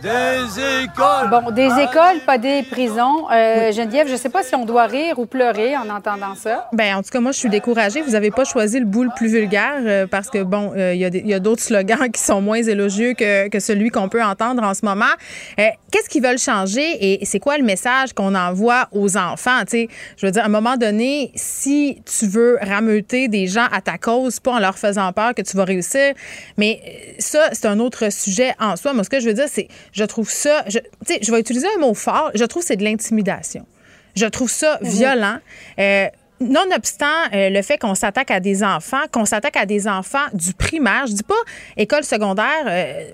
[0.02, 1.30] Des écoles.
[1.30, 3.30] Bon, des écoles, pas des prisons.
[3.30, 6.68] Euh, Geneviève, je ne sais pas si on doit rire ou pleurer en entendant ça.
[6.74, 8.02] Ben, en tout cas, moi, je suis découragée.
[8.02, 11.00] Vous n'avez pas choisi le bout le plus vulgaire euh, parce que, bon, euh, il
[11.00, 14.62] y a y d'autres slogans qui sont moins élogieux que, que celui qu'on peut entendre
[14.62, 15.04] en ce moment.
[15.58, 15.64] Euh,
[15.96, 19.62] Qu'est-ce qu'ils veulent changer et c'est quoi le message qu'on envoie aux enfants?
[19.72, 23.96] Je veux dire, à un moment donné, si tu veux rameuter des gens à ta
[23.96, 26.12] cause, pas en leur faisant peur que tu vas réussir.
[26.58, 28.92] Mais ça, c'est un autre sujet en soi.
[28.92, 31.40] Moi, ce que je veux dire, c'est, je trouve ça, je, tu sais, je vais
[31.40, 33.66] utiliser un mot fort, je trouve que c'est de l'intimidation.
[34.14, 34.88] Je trouve ça Mhm.
[34.88, 35.38] violent.
[35.78, 36.06] Euh,
[36.38, 40.52] Nonobstant euh, le fait qu'on s'attaque à des enfants, qu'on s'attaque à des enfants du
[40.52, 41.34] primaire, je dis pas
[41.78, 43.10] école secondaire, euh,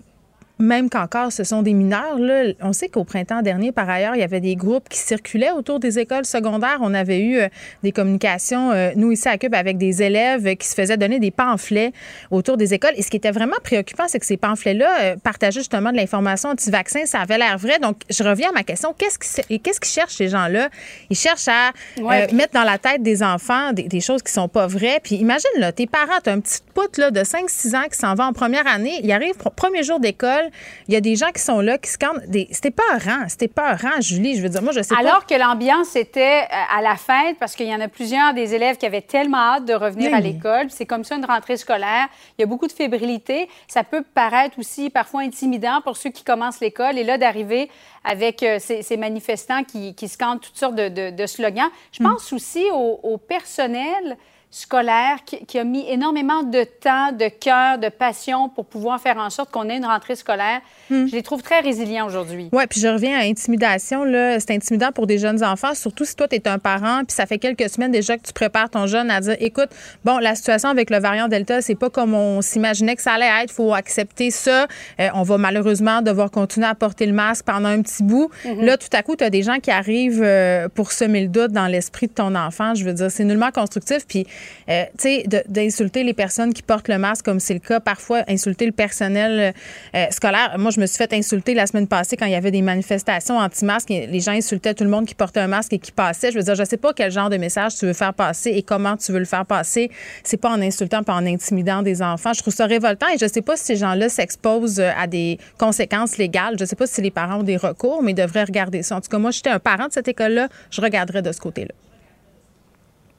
[0.62, 2.18] même qu'encore ce sont des mineurs.
[2.18, 2.52] Là.
[2.60, 5.80] On sait qu'au printemps dernier, par ailleurs, il y avait des groupes qui circulaient autour
[5.80, 6.78] des écoles secondaires.
[6.80, 7.48] On avait eu euh,
[7.82, 11.18] des communications, euh, nous ici à Cube, avec des élèves euh, qui se faisaient donner
[11.18, 11.92] des pamphlets
[12.30, 12.92] autour des écoles.
[12.96, 17.06] Et ce qui était vraiment préoccupant, c'est que ces pamphlets-là partageaient justement de l'information anti-vaccin.
[17.06, 17.78] Ça avait l'air vrai.
[17.78, 18.94] Donc, je reviens à ma question.
[18.96, 20.68] Qu'est-ce qu'ils cherchent, ces gens-là?
[21.10, 24.32] Ils cherchent à Ouais, puis- mettre dans la tête des enfants des, des choses qui
[24.32, 25.00] sont pas vraies.
[25.02, 26.60] Puis imagine, là, tes parents, tu as un petit
[26.98, 29.00] là, de 5-6 ans qui s'en va en première année.
[29.02, 30.50] Il arrive, pr- premier jour d'école,
[30.88, 32.22] il y a des gens qui sont là, qui scandent.
[32.28, 32.48] Des...
[32.50, 34.36] C'était peurant, c'était peurant, Julie.
[34.36, 35.00] Je veux dire, moi, je sais pas.
[35.00, 38.54] Alors que l'ambiance était euh, à la fête, parce qu'il y en a plusieurs des
[38.54, 40.16] élèves qui avaient tellement hâte de revenir Oui.
[40.16, 40.66] à l'école.
[40.70, 42.08] C'est comme ça une rentrée scolaire.
[42.38, 43.48] Il y a beaucoup de fébrilité.
[43.68, 46.98] Ça peut paraître aussi parfois intimidant pour ceux qui commencent l'école.
[46.98, 47.70] Et là, d'arriver
[48.04, 51.70] avec euh, ces, ces manifestants qui, qui scandent toutes sortes de, de- de slogans.
[51.92, 54.16] Je pense aussi au, au personnel
[54.52, 59.16] scolaire qui, qui a mis énormément de temps, de cœur, de passion pour pouvoir faire
[59.16, 60.60] en sorte qu'on ait une rentrée scolaire.
[60.90, 61.06] Hmm.
[61.06, 62.50] Je les trouve très résilients aujourd'hui.
[62.52, 64.04] Oui, puis je reviens à intimidation.
[64.38, 67.24] C'est intimidant pour des jeunes enfants, surtout si toi, tu es un parent, puis ça
[67.24, 69.70] fait quelques semaines déjà que tu prépares ton jeune à dire écoute,
[70.04, 73.42] bon, la situation avec le variant Delta, c'est pas comme on s'imaginait que ça allait
[73.42, 73.52] être.
[73.52, 74.66] Il faut accepter ça.
[75.00, 78.30] Euh, on va malheureusement devoir continuer à porter le masque pendant un petit bout.
[78.44, 78.64] Mhm.
[78.66, 81.52] Là, tout à coup, tu as des gens qui arrivent euh, pour semer le doute
[81.52, 82.74] dans l'esprit de ton enfant.
[82.74, 84.06] Je veux dire, c'est nullement constructif.
[84.06, 84.26] Puis,
[84.68, 88.22] euh, tu sais, d'insulter les personnes qui portent le masque, comme c'est le cas, parfois
[88.28, 89.54] insulter le personnel
[89.94, 90.56] euh, scolaire.
[90.58, 93.38] Moi, je me suis fait insulter la semaine passée quand il y avait des manifestations
[93.38, 93.88] anti-masques.
[93.88, 96.30] Les gens insultaient tout le monde qui portait un masque et qui passait.
[96.30, 98.62] Je veux dire, je sais pas quel genre de message tu veux faire passer et
[98.62, 99.90] comment tu veux le faire passer.
[100.24, 102.32] C'est pas en insultant, pas en intimidant des enfants.
[102.32, 105.38] Je trouve ça révoltant et je sais pas si ces gens-là s'exposent euh, à des
[105.58, 106.56] conséquences légales.
[106.58, 108.96] Je sais pas si les parents ont des recours, mais ils devraient regarder ça.
[108.96, 111.81] En tout cas, moi, j'étais un parent de cette école-là, je regarderais de ce côté-là.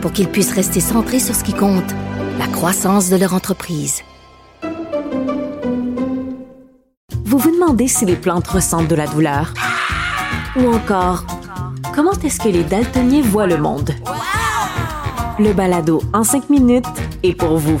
[0.00, 1.94] pour qu'ils puissent rester centrés sur ce qui compte,
[2.38, 4.02] la croissance de leur entreprise.
[7.24, 9.52] Vous vous demandez si les plantes ressentent de la douleur?
[10.56, 11.24] Ou encore,
[11.94, 13.90] comment est-ce que les daltoniens voient le monde?
[15.38, 16.86] Le balado en cinq minutes
[17.22, 17.80] est pour vous.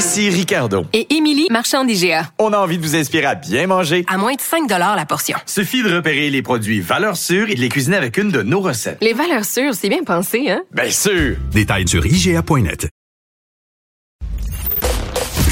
[0.00, 0.86] Ici Ricardo.
[0.94, 2.32] Et Émilie, marchand d'IGA.
[2.38, 4.06] On a envie de vous inspirer à bien manger.
[4.08, 5.36] À moins de 5 la portion.
[5.44, 8.60] Suffit de repérer les produits valeurs sûres et de les cuisiner avec une de nos
[8.60, 8.96] recettes.
[9.02, 10.62] Les valeurs sûres, c'est bien pensé, hein?
[10.72, 11.36] Bien sûr!
[11.52, 12.88] Détails sur IGA.net.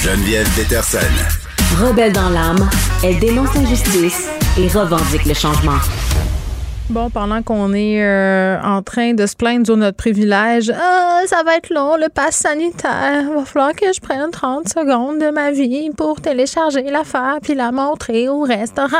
[0.03, 0.99] Geneviève Peterson.
[1.79, 2.71] Rebelle dans l'âme,
[3.05, 5.77] elle dénonce l'injustice et revendique le changement.
[6.91, 11.43] Bon, pendant qu'on est euh, en train de se plaindre de notre privilège, ah, ça
[11.45, 13.31] va être long, le pass sanitaire.
[13.31, 17.73] Va falloir que je prenne 30 secondes de ma vie pour télécharger l'affaire puis la
[17.73, 18.97] montrer au restaurant.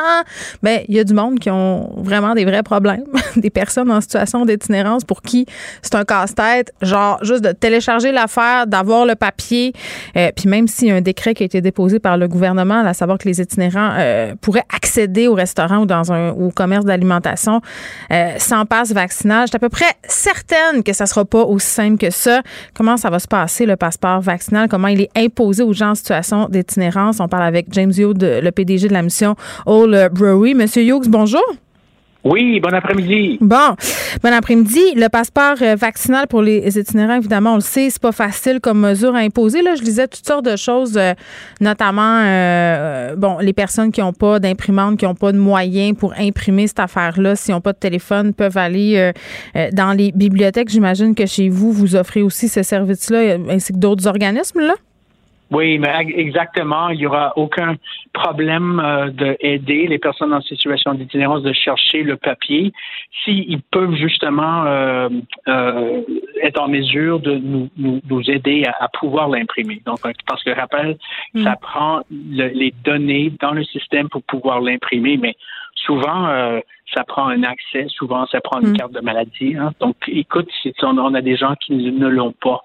[0.63, 3.05] Ben, il y a du monde qui ont vraiment des vrais problèmes.
[3.37, 5.47] des personnes en situation d'itinérance pour qui
[5.81, 6.75] c'est un casse-tête.
[6.83, 9.73] Genre, juste de télécharger l'affaire, d'avoir le papier.
[10.15, 12.85] Euh, puis même s'il y a un décret qui a été déposé par le gouvernement,
[12.85, 16.85] à savoir que les itinérants euh, pourraient accéder au restaurant ou dans un au commerce
[16.85, 17.63] d'alimentation
[18.11, 19.43] euh, sans passe vaccinal.
[19.43, 22.43] Je suis à peu près certaine que ça sera pas aussi simple que ça.
[22.75, 24.69] Comment ça va se passer, le passeport vaccinal?
[24.69, 27.21] Comment il est imposé aux gens en situation d'itinérance?
[27.21, 30.55] On parle avec James Hughes, le PDG de la mission All Brewery.
[30.55, 31.43] Monsieur Hughes, bonjour.
[32.25, 33.39] Oui, bon après-midi.
[33.41, 33.77] Bon,
[34.23, 34.81] bon après-midi.
[34.97, 38.81] Le passeport euh, vaccinal pour les itinérants, évidemment, on le sait, c'est pas facile comme
[38.81, 39.63] mesure à imposer.
[39.63, 41.15] Là, je lisais toutes sortes de choses, euh,
[41.61, 46.13] notamment, euh, bon, les personnes qui n'ont pas d'imprimante, qui n'ont pas de moyens pour
[46.19, 49.13] imprimer cette affaire-là, s'ils n'ont pas de téléphone, peuvent aller
[49.73, 50.69] dans les bibliothèques.
[50.69, 54.75] J'imagine que chez vous, vous offrez aussi ce service-là, ainsi que d'autres organismes, là.
[55.51, 57.77] Oui, mais exactement, il n'y aura aucun
[58.13, 62.73] problème euh, d'aider les personnes en situation d'itinérance de chercher le papier
[63.25, 65.09] s'ils peuvent justement euh,
[65.49, 66.03] euh,
[66.43, 69.81] être en mesure de nous, nous, nous aider à, à pouvoir l'imprimer.
[69.87, 70.99] Donc, parce que rappel,
[71.35, 71.45] Mm.
[71.45, 75.35] ça prend le- les données dans le système pour pouvoir l'imprimer, mais
[75.75, 76.61] souvent, euh,
[76.95, 78.77] ça prend un accès, souvent, ça prend une Mm.
[78.77, 79.57] carte de maladie.
[79.59, 79.73] hein.
[79.81, 80.49] Donc, écoute,
[80.83, 82.65] on a des gens qui ne l'ont pas.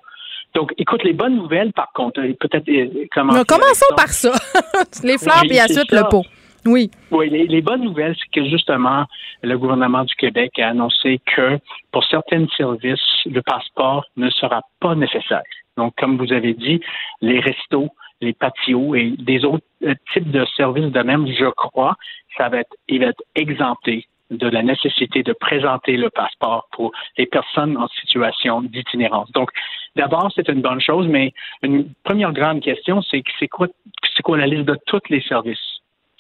[0.54, 4.32] Donc, écoute, les bonnes nouvelles, par contre, euh, peut-être euh, commencer commençons par ça.
[5.04, 6.02] les fleurs, Oui, puis ensuite ça.
[6.02, 6.24] le pot.
[6.66, 6.92] Oui.
[7.12, 9.06] Oui, les, les bonnes nouvelles, c'est que justement,
[9.42, 11.60] le gouvernement du Québec a annoncé que
[11.92, 15.44] pour certains services, le passeport ne sera pas nécessaire.
[15.76, 16.80] Donc, comme vous avez dit,
[17.22, 17.90] les restos,
[18.22, 21.96] les patios et des autres euh, types de services de même, je crois,
[22.38, 26.92] ça va être, il va être exempté de la nécessité de présenter le passeport pour
[27.18, 29.32] les personnes en situation d'itinérance.
[29.32, 29.52] Donc,
[29.96, 33.68] d'abord, c'est une bonne chose, mais une première grande question, c'est c'est quoi,
[34.16, 35.73] c'est quoi la liste de tous les services?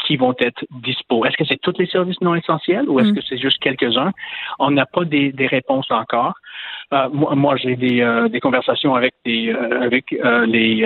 [0.06, 1.26] Qui vont être dispo.
[1.26, 3.16] Est-ce que c'est tous les services non essentiels ou est-ce Mm.
[3.16, 4.12] que c'est juste quelques-uns?
[4.60, 6.34] On n'a pas des, des réponses encore.
[6.93, 10.06] Euh, moi, moi, j'ai des, euh, des conversations avec des euh, avec
[10.56, 10.86] les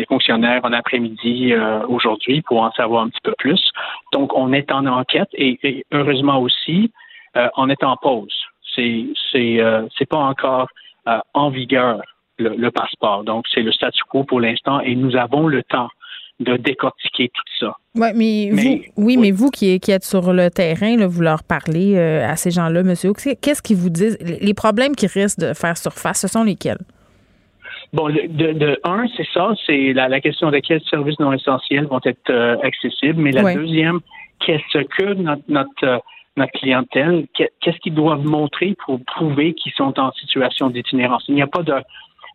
[0.00, 1.52] les fonctionnaires en après-midi
[1.88, 3.62] aujourd'hui pour en savoir un petit peu plus.
[4.12, 6.92] Donc, on est en enquête et, et heureusement aussi,
[7.56, 8.36] on est en pause.
[8.76, 9.58] c'est c'est
[9.96, 10.68] c'est pas encore
[11.34, 12.00] en vigueur
[12.38, 13.24] le, le passeport.
[13.24, 15.90] Donc c'est le statu quo pour l'instant et nous avons le temps
[16.40, 17.76] de décortiquer tout ça.
[17.94, 18.62] Ouais, mais, Mais-
[18.96, 22.26] vous, oui, mais vous qui, qui êtes sur le terrain, là, vous leur parlez euh,
[22.26, 24.18] à ces gens-là, monsieur qu'est-ce qu'ils vous disent?
[24.40, 26.78] Les problèmes qui risquent de faire surface, ce sont lesquels?
[27.92, 31.32] Bon, le- de, de un, c'est ça, c'est la, la question de quels services non
[31.32, 33.20] essentiels vont être euh, accessibles.
[33.20, 34.00] Mais la deuxième,
[34.44, 35.98] qu'est-ce que notre notre, euh,
[36.36, 41.24] notre clientèle, qu'est- qu'est-ce qu'ils doivent montrer pour prouver qu'ils sont en situation d'itinérance?
[41.28, 41.74] Il n'y a pas de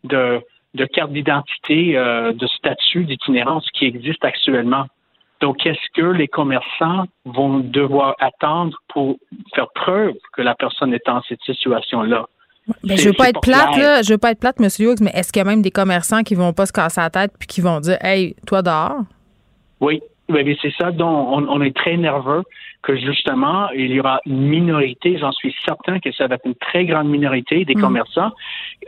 [0.03, 0.39] de,
[0.75, 4.85] de carte d'identité, euh, de statut d'itinérance qui existe actuellement.
[5.41, 9.17] Donc, qu'est-ce que les commerçants vont devoir attendre pour
[9.53, 12.27] faire preuve que la personne est en cette situation-là?
[12.83, 14.01] Ben, je veux pas être plate, là.
[14.01, 16.23] Je veux pas être plate, monsieur Hughes, mais est-ce qu'il y a même des commerçants
[16.23, 19.01] qui vont pas se casser la tête puis qui vont dire, hey, toi dehors?
[19.81, 22.43] Oui, oui, mais c'est ça dont on, on est très nerveux
[22.81, 26.55] que justement, il y aura une minorité, j'en suis certain que ça va être une
[26.55, 27.81] très grande minorité des Mm.
[27.81, 28.31] commerçants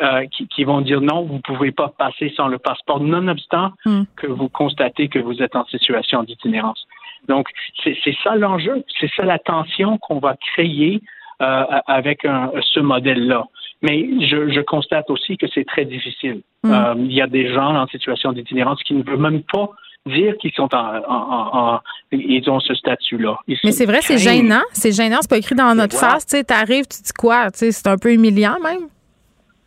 [0.02, 4.04] euh, qui, qui vont dire non, vous pouvez pas passer sans le passeport, nonobstant Mm.
[4.16, 6.86] que vous constatez que vous êtes en situation d'itinérance.
[7.28, 7.50] Donc,
[7.84, 11.02] c'est c'est ça l'enjeu, c'est ça la tension qu'on va créer
[11.42, 13.46] euh, avec un- ce modèle-là.
[13.84, 16.42] Mais je, je constate aussi que c'est très difficile.
[16.64, 16.72] Mm.
[16.72, 19.70] Euh, il y a des gens en situation d'itinérance qui ne veulent même pas
[20.08, 21.80] dire qu'ils sont en, en- en- en-
[22.12, 23.38] ils ont ce statut-là.
[23.64, 24.64] Mais c'est vrai, c'est gênant.
[24.74, 26.26] C'est gênant, c'est pas écrit dans notre face.
[26.26, 27.47] Tu sais, t'arrives, tu dis quoi?
[27.53, 28.88] C'est un peu humiliant même.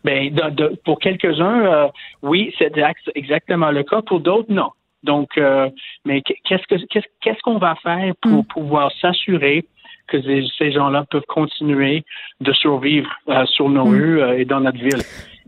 [0.02, 1.88] Ben, de- de- pour quelques-uns, euh,
[2.22, 4.00] oui, c'est ex- exactement le cas.
[4.02, 4.70] Pour d'autres, non.
[5.02, 5.68] Donc, euh,
[6.04, 9.66] mais qu'est-ce que qu'est-ce qu'est-ce qu'on va faire pour pouvoir s'assurer
[10.10, 10.20] que
[10.58, 12.04] ces, gens-là peuvent continuer
[12.40, 13.90] de survivre euh, sur nos Mm.
[13.90, 15.02] rues euh, et dans notre ville?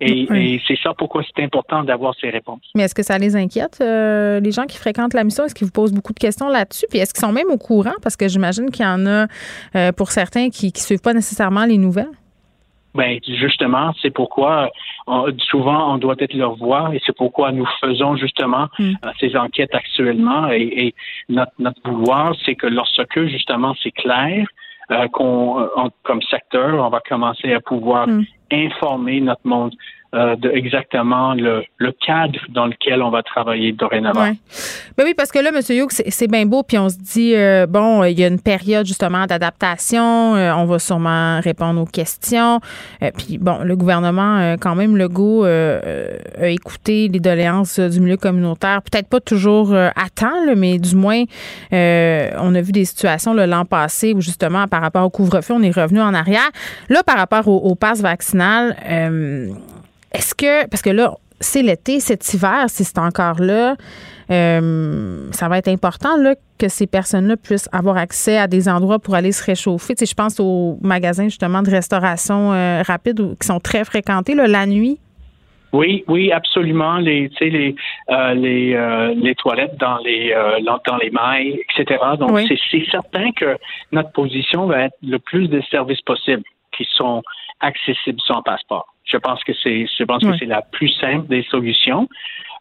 [0.05, 2.63] Et, c'est ça pourquoi c'est important d'avoir ces réponses.
[2.75, 5.45] Mais est-ce que ça les inquiète, euh, les gens qui fréquentent la mission?
[5.45, 6.87] Est-ce qu'ils vous posent beaucoup de questions là-dessus?
[6.91, 7.95] Puis est-ce qu'ils sont même au courant?
[8.03, 11.79] Parce que j'imagine qu'il y en a, pour certains, qui ne suivent pas nécessairement les
[11.79, 12.11] nouvelles.
[12.95, 14.71] Ben justement, c'est pourquoi
[15.07, 18.93] on- souvent on doit être leur voix et c'est pourquoi nous faisons justement Mm.
[19.05, 20.95] euh, ces enquêtes actuellement et, et
[21.31, 24.47] notre, notre vouloir, c'est que lorsque justement c'est clair
[24.91, 25.67] euh, qu'on euh,
[26.03, 28.25] comme secteur, on va commencer à pouvoir Mm.
[28.53, 29.75] informer notre monde
[30.15, 34.23] euh, de exactement le, le cadre dans lequel on va travailler dorénavant.
[34.23, 34.35] Ouais.
[34.97, 35.61] Ben oui, parce que là, M.
[35.77, 38.87] Youk, c'est bien beau, puis on se dit, euh, bon, il y a une période
[38.87, 42.61] justement d'adaptation, euh, on va sûrement répondre aux questions.
[43.03, 47.89] Euh, puis bon, le gouvernement, euh, quand même, le goût a écouté les doléances euh,
[47.89, 51.25] du milieu communautaire, peut-être pas toujours euh, à temps, là, mais du moins,
[51.73, 55.63] euh, on a vu des situations l'an passé où justement, par rapport au couvre-feu, on
[55.63, 56.51] est revenu en arrière.
[56.89, 59.49] Là, par rapport au, au pass vaccinal, euh,
[60.15, 63.75] est-ce que, parce que là, c'est l'été, cet hiver, si c'est encore là,
[64.31, 68.99] euh, ça va être important là, que ces personnes-là puissent avoir accès à des endroits
[69.01, 69.95] pour aller se réchauffer.
[69.95, 73.85] Tu sais, je pense aux magasins justement de restauration euh, rapide ou- qui sont très
[73.85, 74.99] fréquentés là, la nuit.
[75.73, 76.99] Oui, oui, absolument.
[76.99, 77.75] Les, tu sais, les,
[78.11, 81.99] euh, les, euh, les toilettes dans les, euh, dans les mailles, etc.
[82.19, 82.47] Donc, Oui.
[82.71, 83.57] c'est certain que
[83.91, 86.43] notre position va être le plus de services possibles
[86.77, 87.23] qui sont
[87.61, 88.92] accessibles sans passeport.
[89.05, 90.33] Je pense que c'est, je pense Oui.
[90.33, 92.09] que c'est la plus simple des solutions.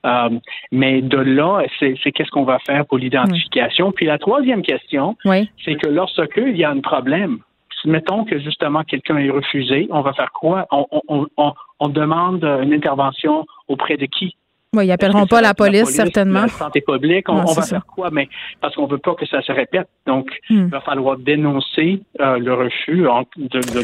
[0.06, 0.30] Euh,
[0.72, 3.92] mais de là, c'est, qu'est-ce qu'on va faire pour l'identification?
[3.92, 5.50] Puis la troisième question, Oui.
[5.64, 7.40] c'est que lorsque il y a un problème,
[7.86, 10.68] mettons que justement quelqu'un est refusé, on va faire quoi?
[10.72, 14.36] On, on, on, on demande une intervention auprès de qui?
[14.74, 16.44] Oui, ils appelleront pas ça va la police, police, certainement.
[16.44, 17.62] La santé publique, on, va ça.
[17.64, 18.10] faire quoi?
[18.10, 18.30] Mais
[18.62, 19.90] parce qu'on veut pas que ça se répète.
[20.08, 20.60] Donc, Hmm.
[20.60, 23.06] il va falloir dénoncer euh, le refus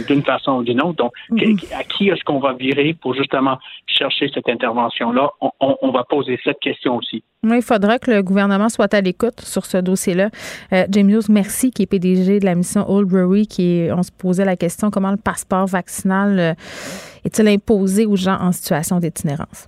[0.07, 0.95] d'une façon ou d'une autre.
[0.95, 1.57] Donc, Hmm.
[1.77, 5.29] à qui est-ce qu'on va virer pour justement chercher cette intervention-là?
[5.41, 7.21] On, on- on va poser cette question aussi.
[7.43, 10.29] Oui, il faudra que le gouvernement soit à l'écoute sur ce dossier-là.
[10.71, 14.03] Euh, James Hughes, merci, qui est PDG de la mission Old Brewery, qui est- on
[14.03, 16.53] se posait la question comment le passeport vaccinal euh,
[17.25, 19.67] est-il imposé aux gens en situation d'itinérance?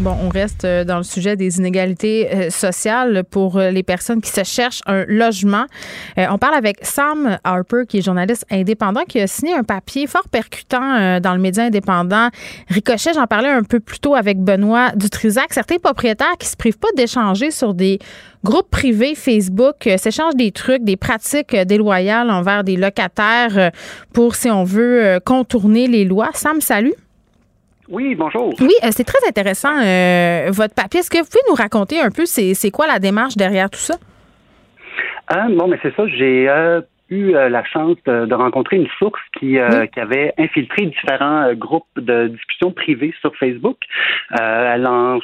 [0.00, 4.22] Bon, on reste euh, dans le sujet des inégalités euh, sociales pour euh, les personnes
[4.22, 5.66] qui se cherchent un logement.
[6.16, 10.26] On parle avec Sam Harper, qui est journaliste indépendant, qui a signé un papier fort
[10.30, 12.28] percutant dans le média indépendant.
[12.68, 15.52] Ricochet, j'en parlais un peu plus tôt avec Benoît Dutrisac.
[15.52, 17.98] Certains propriétaires qui se privent pas d'échanger sur des
[18.44, 23.70] groupes privés Facebook, s'échangent des trucs, des pratiques déloyales envers des locataires
[24.12, 26.30] pour, si on veut, contourner les lois.
[26.34, 26.94] Sam, salut.
[27.90, 28.54] Oui, bonjour.
[28.60, 31.00] Oui, euh, c'est très intéressant, euh, votre papier.
[31.00, 33.96] Est-ce que vous pouvez nous raconter un peu c'est quoi la démarche derrière tout ça?
[35.26, 38.88] Ah, bon, mais c'est ça, j'ai euh, eu euh, la chance de, de rencontrer une
[38.98, 43.78] source qui, euh, qui avait infiltré différents euh, groupes de discussion privées sur Facebook.
[44.40, 45.18] Euh, elle en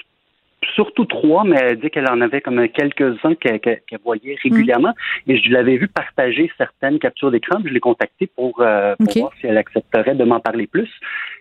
[0.75, 3.61] surtout trois, mais elle dit qu'elle en avait comme quelques-uns qu'elle
[4.05, 4.95] voyait régulièrement.
[5.27, 7.61] Et je l'avais vu partager certaines captures d'écran.
[7.61, 10.91] puis Je l'ai contactée pour, euh, pour voir si elle accepterait de m'en parler plus.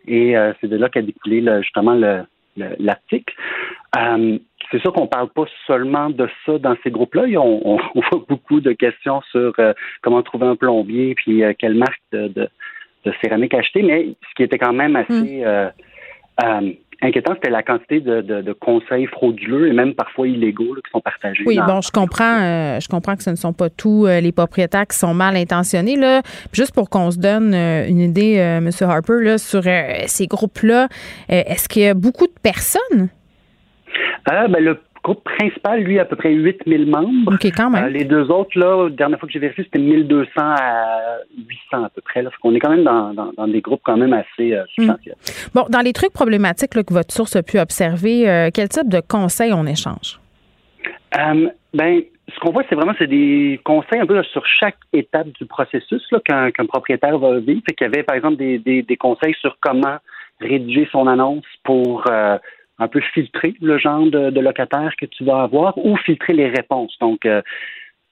[0.08, 2.24] Et euh, c'est de là qu'a découlé le- justement le-
[2.58, 3.34] le- l'article.
[3.98, 4.38] Euh,
[4.72, 7.24] c'est sûr qu'on parle pas seulement de ça dans ces groupes-là.
[7.40, 11.54] On, on- on voit beaucoup de questions sur euh, comment trouver un plombier, puis euh,
[11.58, 12.50] quelle marque de, de,
[13.06, 13.82] de céramique acheter.
[13.82, 15.70] Mais ce qui était quand même assez euh,
[16.44, 20.82] euh, inquiétant, c'était la quantité de, de- de conseils frauduleux et même parfois illégaux là,
[20.86, 21.44] qui sont partagés.
[21.46, 24.20] Oui, dans- bon, je comprends, euh, je comprends que ce ne sont pas tous euh,
[24.22, 25.96] les propriétaires qui sont mal intentionnés.
[25.96, 26.22] Là.
[26.54, 28.70] Juste pour qu'on se donne euh, une idée, M.
[28.82, 29.64] Harper, là, sur
[30.08, 30.88] ces groupes-là,
[31.30, 33.10] est-ce qu'il y a beaucoup de personnes?
[34.32, 37.34] Euh, ben, le groupe principal, lui, a à peu près 8000 membres.
[37.34, 37.86] OK, quand même.
[37.86, 41.84] Euh, les deux autres, là, la dernière fois que j'ai vérifié, c'était 1200 à 800
[41.86, 42.22] à peu près.
[42.24, 42.30] Là.
[42.44, 45.16] On est quand même dans, dans- dans des groupes quand même assez euh, substantiels.
[45.54, 48.90] Bon, dans les trucs problématiques là, que votre source a pu observer, euh, quel type
[48.90, 50.20] de conseils on échange?
[51.74, 52.02] Ben,
[52.34, 55.46] ce qu'on voit, c'est vraiment c'est des conseils un peu là, sur chaque étape du
[55.46, 57.62] processus qu'un, propriétaire va vivre.
[57.68, 59.98] Fait qu'il y avait, par exemple, des, des, des conseils sur comment
[60.42, 62.38] rédiger son annonce pour euh,
[62.78, 66.50] un peu filtrer le genre de, de locataire que tu vas avoir ou filtrer les
[66.50, 66.96] réponses.
[67.00, 67.42] Donc, euh,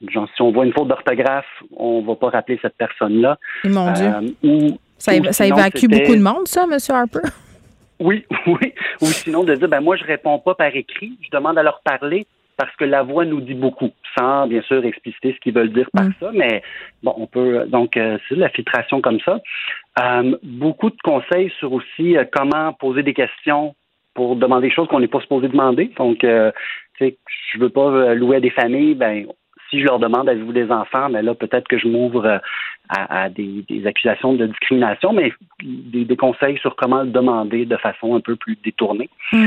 [0.08, 1.46] genre, si on voit une faute d'orthographe,
[1.76, 3.38] on va pas rappeler cette personne-là.
[3.66, 4.06] Et mon Dieu.
[4.06, 6.78] Euh, ou, Ça, ou éva- ça sinon, évacue beaucoup de monde, ça, M.
[6.90, 7.28] Harper?
[8.00, 8.74] oui, oui.
[9.02, 11.82] Ou sinon de dire, ben moi, je réponds pas par écrit, je demande à leur
[11.82, 12.26] parler
[12.58, 15.90] parce que la voix nous dit beaucoup, sans bien sûr expliciter ce qu'ils veulent dire
[15.92, 16.62] par ça, mais
[17.02, 19.40] bon, on peut donc euh, c'est de la filtration comme ça.
[20.00, 23.76] Euh, beaucoup de conseils sur aussi euh, comment poser des questions
[24.14, 25.92] pour demander des choses qu'on n'est pas supposé demander.
[25.98, 26.52] Donc, euh,
[27.00, 29.28] je veux pas louer à des familles, ben
[29.74, 32.38] si je leur demande avez-vous des enfants, ben là peut-être que je m'ouvre euh,
[32.90, 37.66] à, à des, des accusations de discrimination, mais des, des conseils sur comment le demander
[37.66, 39.10] de façon un peu plus détournée.
[39.34, 39.38] Euh,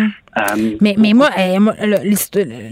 [0.81, 1.59] Mais, mais moi, eh,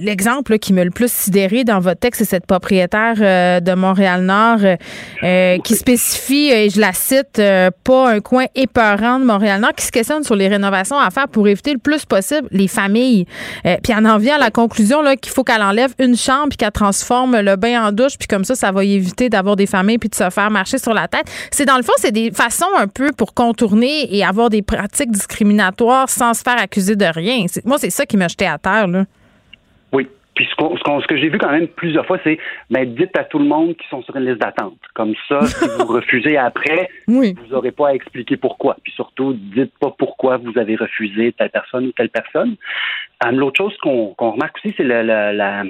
[0.00, 4.58] l'exemple qui me le plus sidéré dans votre texte, c'est cette propriétaire euh, de Montréal-Nord
[5.22, 7.40] euh, qui spécifie, et je la cite,
[7.84, 11.46] pas un coin épeurant de Montréal-Nord, qui se questionne sur les rénovations à faire pour
[11.46, 13.26] éviter le plus possible les familles.
[13.66, 16.56] Euh, puis elle en vient à la conclusion qu'il faut qu'elle enlève une chambre puis
[16.56, 19.98] qu'elle transforme le bain en douche, puis comme ça, ça va éviter d'avoir des familles
[19.98, 21.24] puis de se faire marcher sur la tête.
[21.50, 25.10] C'est dans le fond, c'est des façons un peu pour contourner et avoir des pratiques
[25.10, 27.44] discriminatoires sans se faire accuser de rien.
[27.64, 28.88] Moi, c'est ça qui m'a jeté à terre.
[28.88, 29.04] Là.
[29.92, 30.08] Oui.
[30.34, 32.38] Puis ce, qu'on- ce, que j'ai vu quand même plusieurs fois, c'est
[32.68, 34.78] ben, dites à tout le monde qui sont sur une liste d'attente.
[34.92, 37.22] Comme ça, si vous refusez après, vous
[37.52, 38.76] n'aurez pas à expliquer pourquoi.
[38.82, 42.56] Puis surtout, dites pas pourquoi vous avez refusé telle personne ou telle personne.
[43.24, 45.62] Euh, L'autre chose qu'on qu'on remarque aussi, c'est la,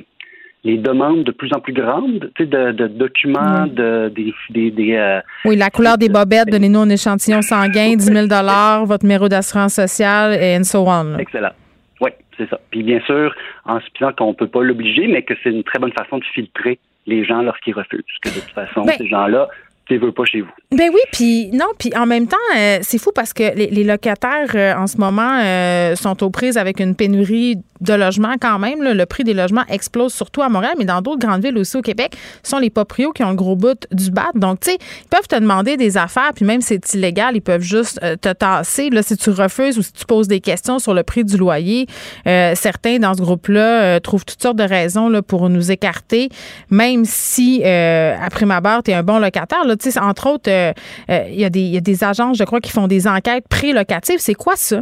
[0.65, 4.71] les demandes de plus en plus grandes tu sais, de, de documents, de, des, des,
[4.71, 8.27] des, euh, Oui, la couleur des bobettes, donnez-nous un échantillon sanguin, 10 000
[8.87, 11.05] votre numéro d'assurance sociale, et and so on.
[11.05, 11.17] là.
[11.19, 11.53] Excellent.
[12.01, 12.59] Oui, c'est ça.
[12.71, 13.35] Puis bien sûr,
[13.67, 16.25] en expliquant qu'on ne peut pas l'obliger, mais que c'est une très bonne façon de
[16.25, 18.03] filtrer les gens lorsqu'ils refusent.
[18.23, 19.49] Que de toute façon, Ben- ces gens-là,
[19.87, 20.51] tu veux pas chez vous.
[20.73, 24.51] Ben oui, puis non, puis en même temps, euh, c'est fou parce que les, locataires
[24.55, 28.83] euh, en ce moment euh, sont aux prises avec une pénurie de logements quand même.
[28.83, 31.83] Le prix des logements explose surtout à Montréal, mais dans d'autres grandes villes aussi au
[31.83, 32.17] Québec.
[32.43, 34.31] Ce sont les proprios qui ont le gros bout du bat.
[34.35, 37.43] Donc, tu sais, ils peuvent te demander des affaires, puis même si c'est illégal, ils
[37.43, 38.89] peuvent juste te tasser.
[38.89, 41.87] Là, si tu refuses ou si tu poses des questions sur le prix du loyer,
[42.25, 46.31] certains dans ce groupe-là trouvent toutes sortes de raisons là, pour nous écarter,
[46.71, 49.65] même si, après ma barre, tu es un bon locataire.
[49.99, 50.73] Entre autres, euh,
[51.11, 53.07] euh, il y, a des- il y a des agences, je crois, qui font des
[53.09, 54.19] enquêtes pré-locatives.
[54.19, 54.81] C'est quoi ça?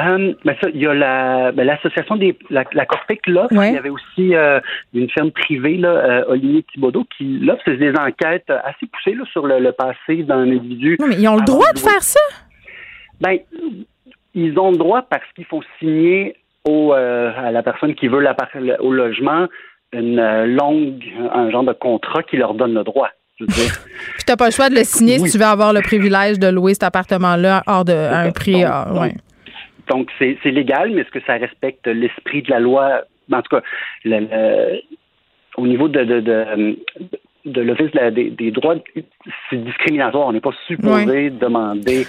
[0.00, 3.74] Euh, ben ça, il y a la, ben l'association des, la, la Corpic là, il
[3.74, 4.58] y avait aussi euh,
[4.92, 9.22] une firme privée là, euh, Olivier Thibodeau qui là c'est des enquêtes assez poussées là,
[9.30, 10.96] sur le, le passé d'un individu.
[10.98, 12.18] Non, mais ils ont le droit de faire ça?
[13.20, 13.38] Ben,
[14.34, 16.34] ils ont le droit parce qu'ils font signer
[16.64, 18.50] au, euh, à la personne qui veut l'appart-
[18.80, 19.46] au logement
[19.92, 23.10] une longue, un genre de contrat qui leur donne le droit.
[23.38, 23.72] Je veux dire.
[24.14, 25.28] Puis t'as pas le choix de le signer Oui.
[25.28, 28.62] si tu veux avoir le privilège de louer cet appartement-là hors de à un prix.
[28.62, 29.14] Donc, ah, donc, ouais.
[29.88, 33.02] Donc, c'est c'est légal, mais est-ce que ça respecte l'esprit de la loi?
[33.32, 33.62] En tout cas,
[34.04, 34.80] le- le-
[35.56, 36.78] au niveau de, de, de,
[37.44, 38.76] de l'Office de des, des droits,
[39.50, 40.26] c'est discriminatoire.
[40.28, 42.06] On n'est pas supposé demander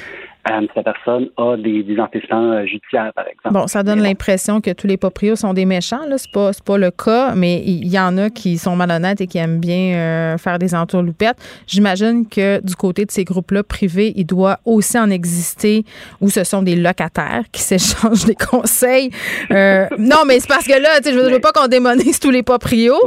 [0.50, 3.54] euh, si la personne a des, des antécédents euh, judiciaires, par exemple.
[3.54, 6.06] Bon, ça donne l'impression que tous les proprios sont des méchants.
[6.08, 9.28] Là, c'est pas pas le cas, mais il y, en a qui sont malhonnêtes et
[9.28, 11.38] qui aiment bien euh, faire des entourloupettes.
[11.68, 15.84] J'imagine que du côté de ces groupes-là privés, il doit aussi en exister
[16.22, 19.10] où ce sont des locataires qui s'échangent des conseils.
[19.52, 21.68] Euh, non, mais c'est parce que là, tu sais, je veux, je veux pas qu'on
[21.68, 23.00] démonise tous les proprios,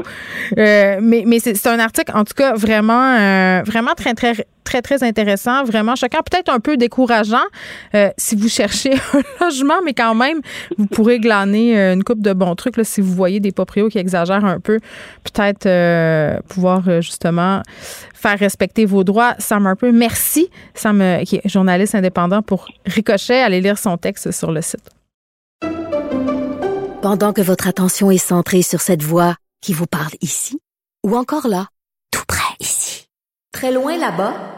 [0.57, 4.34] euh, mais mais c'est un article en tout cas vraiment euh, vraiment très très
[4.68, 7.28] très, très intéressant, vraiment choquant, peut-être un peu décourageant
[7.95, 10.41] euh, si vous cherchez un logement, mais quand même,
[10.76, 13.99] vous pourrez glaner euh, une coupe de bons trucs si vous voyez des proprios qui
[13.99, 14.79] exagèrent un peu,
[15.24, 17.62] peut-être euh, pouvoir justement
[18.14, 19.35] faire respecter vos droits.
[19.39, 23.43] Sam Harper, merci, Sam, qui est journaliste indépendant pour Ricochet.
[23.43, 24.91] Allez lire son texte sur le site.
[27.03, 30.61] Pendant que votre attention est centrée sur cette voix qui vous parle ici,
[31.05, 31.68] ou encore là,
[32.11, 33.07] tout près ici,
[33.53, 34.57] très loin là-bas,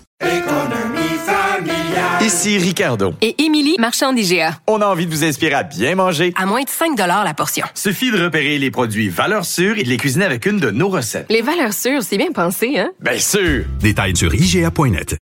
[2.33, 3.13] Ici Ricardo.
[3.21, 4.53] Et Émilie, marchand d'IGA.
[4.65, 6.31] On a envie de vous inspirer à bien manger.
[6.37, 7.65] À moins de 5 la portion.
[7.73, 10.87] Suffit de repérer les produits valeurs sûres et de les cuisiner avec une de nos
[10.87, 11.25] recettes.
[11.29, 12.91] Les valeurs sûres, c'est bien pensé, hein?
[13.01, 13.65] Bien sûr!
[13.81, 15.17] Détails sur IGA.net.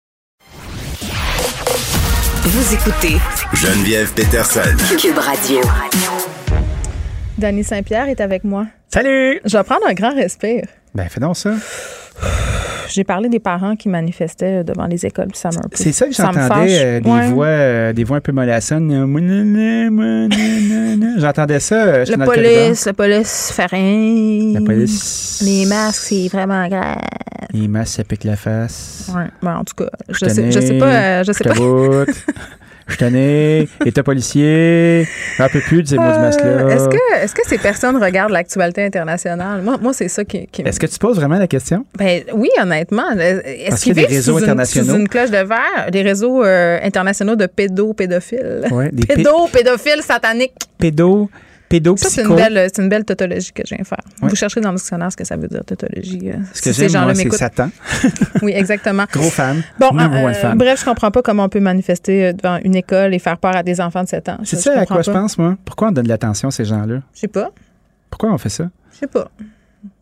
[2.43, 3.17] Vous écoutez
[3.55, 4.77] Geneviève Peterson.
[5.01, 5.61] Cube Radio.
[7.39, 8.67] Danny Saint-Pierre est avec moi.
[8.93, 9.41] Salut!
[9.47, 10.67] Je vais prendre un grand respire.
[10.95, 11.55] Ben, fais donc ça.
[12.91, 15.51] J'ai parlé des parents qui manifestaient devant les écoles, ça.
[15.75, 17.29] C'est ça que j'entendais, euh, des, Ouais.
[17.29, 18.91] voix, euh, des voix un peu mollassonnes.
[21.19, 21.75] J'entendais ça.
[21.85, 24.53] euh, La police, la police fait rien.
[24.55, 25.43] La police.
[25.45, 26.99] Les masques, c'est vraiment grave.
[27.53, 29.11] Les masques, ça pique la face.
[29.15, 31.55] Ouais, ben, en tout cas, je Je sais, je sais pas, euh, je sais pas.
[32.89, 33.69] Je tenais.
[33.85, 35.07] État policier.
[35.39, 36.47] Un peu plus de ces mots du masque-là.
[36.49, 39.61] Euh, Est-ce que, est-ce que ces personnes regardent l'actualité internationale?
[39.63, 41.85] Moi, moi c'est ça qui, qui Est-ce que tu poses vraiment la question?
[41.99, 43.11] Ben oui, honnêtement.
[43.13, 44.93] Est-ce Parce qu'ils qu'il y a des réseaux sous une, internationaux.
[44.95, 45.91] sous une cloche de verre?
[45.93, 48.65] Des réseaux euh, internationaux de pédopédophiles.
[48.71, 50.53] Ouais, Pédopédophiles sataniques.
[50.79, 51.29] Pédo,
[51.69, 53.99] pédo, Ça, c'est une belle, c'est une belle tautologie que je viens faire.
[54.23, 56.31] Vous chercherez dans le dictionnaire ce que ça veut dire, tautologie.
[56.31, 57.33] euh, Ce que j'aime, moi, c'est.
[57.33, 57.71] Satan.
[58.43, 59.05] Oui, exactement.
[59.13, 59.63] Gros fan.
[59.79, 60.57] Bon, euh, fan.
[60.57, 63.57] bref, je comprends pas comment on peut manifester euh, devant une école et faire peur
[63.57, 64.39] à des enfants de 7 ans.
[64.45, 65.57] C'est ça à quoi je pense, moi?
[65.65, 67.01] Pourquoi on donne de l'attention à ces gens-là?
[67.15, 67.51] Je sais pas.
[68.11, 68.69] Pourquoi on fait ça?
[68.93, 69.31] Je sais pas.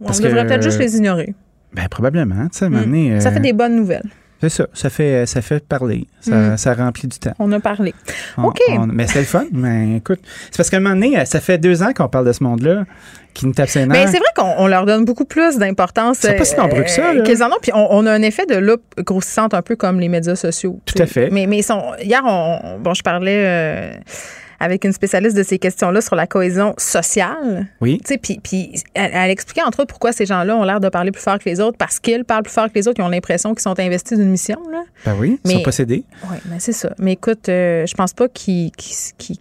[0.01, 1.35] On Parce devrait que- peut-être juste les ignorer.
[1.75, 2.49] Ben, probablement.
[2.49, 2.81] Tu sais, Mm.
[2.81, 4.05] donné, Ça euh, fait des bonnes nouvelles.
[4.41, 4.66] C'est ça.
[4.74, 6.07] Ça fait, ça fait parler.
[6.20, 6.57] Ça, Mm.
[6.59, 7.32] ça remplit du temps.
[7.39, 7.95] On a parlé.
[8.37, 8.59] On- OK.
[8.70, 9.45] on- mais c'est le fun.
[9.53, 10.20] Mais écoute,
[10.51, 12.84] c'est parce qu'à un moment donné, ça fait deux ans qu'on parle de ce monde-là
[13.32, 13.89] qui nous tape ses nerfs.
[13.89, 16.18] Mais Ben, c'est vrai qu'on on leur donne beaucoup plus d'importance.
[16.18, 17.22] Sont pas si nombreux que ça, là.
[17.22, 17.59] qu'ils en ont.
[17.62, 20.80] Puis on, on a un effet de loupe grossissante un peu comme les médias sociaux.
[20.84, 21.30] Tout à fait.
[21.30, 23.91] Mais, mais ils sont, hier, on, bon, je parlais euh,
[24.61, 27.67] avec une spécialiste de ces questions-là sur la cohésion sociale.
[27.81, 28.01] Oui.
[28.43, 31.39] Puis, elle, elle expliquait entre autres pourquoi ces gens-là ont l'air de parler plus fort
[31.39, 33.63] que les autres parce qu'ils parlent plus fort que les autres, ils ont l'impression qu'ils
[33.63, 34.59] sont investis d'une mission.
[34.71, 34.83] Là.
[35.05, 36.05] Ben oui, ils sont possédés.
[36.31, 36.93] Oui, mais c'est ça.
[36.99, 38.71] Mais écoute, euh, je pense pas qu'ils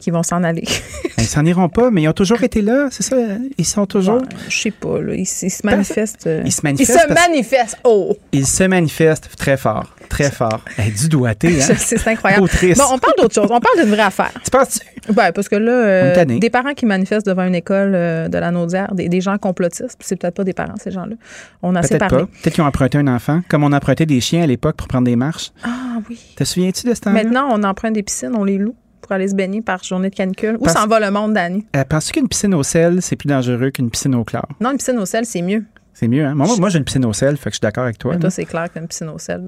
[0.07, 0.63] vont s'en aller.
[0.66, 3.16] Ben, Ils s'en iront pas, mais ils ont toujours été là, c'est ça?
[3.57, 4.22] Ils sont toujours?
[4.49, 5.13] Je sais pas, là.
[5.13, 6.28] Ils, ils se manifestent.
[6.28, 7.78] euh, Ils se manifestent Ils se manifestent.
[7.84, 8.16] Oh!
[8.32, 10.62] Ils se manifestent très fort, très fort.
[10.78, 11.74] Hey, du doigté, hein?
[11.78, 12.43] C'est incroyable.
[12.43, 12.78] Autrice.
[12.78, 13.47] Bon, on parle d'autre chose.
[13.51, 14.32] On parle d'une vraie affaire.
[14.43, 14.80] Tu penses
[15.10, 18.51] Ben, parce que là, euh, des parents qui manifestent devant une école euh, de la
[18.51, 21.16] Naudière, des, des gens complotistes, puis c'est peut-être pas des parents, ces gens-là.
[21.62, 22.26] On a assez Peut-être parlé.
[22.26, 22.32] pas.
[22.41, 25.06] Peut-être qu'ils ont emprunté un enfant, comme on empruntait des chiens à l'époque pour prendre
[25.06, 25.51] des marches.
[25.64, 26.20] Ah oui.
[26.36, 27.24] Te souviens-tu de ce temps-là?
[27.24, 30.16] Maintenant, on emprunte des piscines, on les loue pour aller se baigner par journée de
[30.16, 30.58] canicule.
[30.60, 31.64] Où s'en va le monde, Dani?
[31.76, 34.47] Euh, Penses-tu qu'une piscine au sel, c'est plus dangereux qu'une piscine au chlore?
[34.60, 35.64] Non, une piscine au sel, c'est mieux.
[35.97, 36.35] C'est mieux, hein?
[36.35, 38.13] Moi, moi, j'ai une piscine au sel, fait que je suis d'accord avec toi.
[38.13, 39.41] Mais toi, c'est clair qu'une piscine au sel.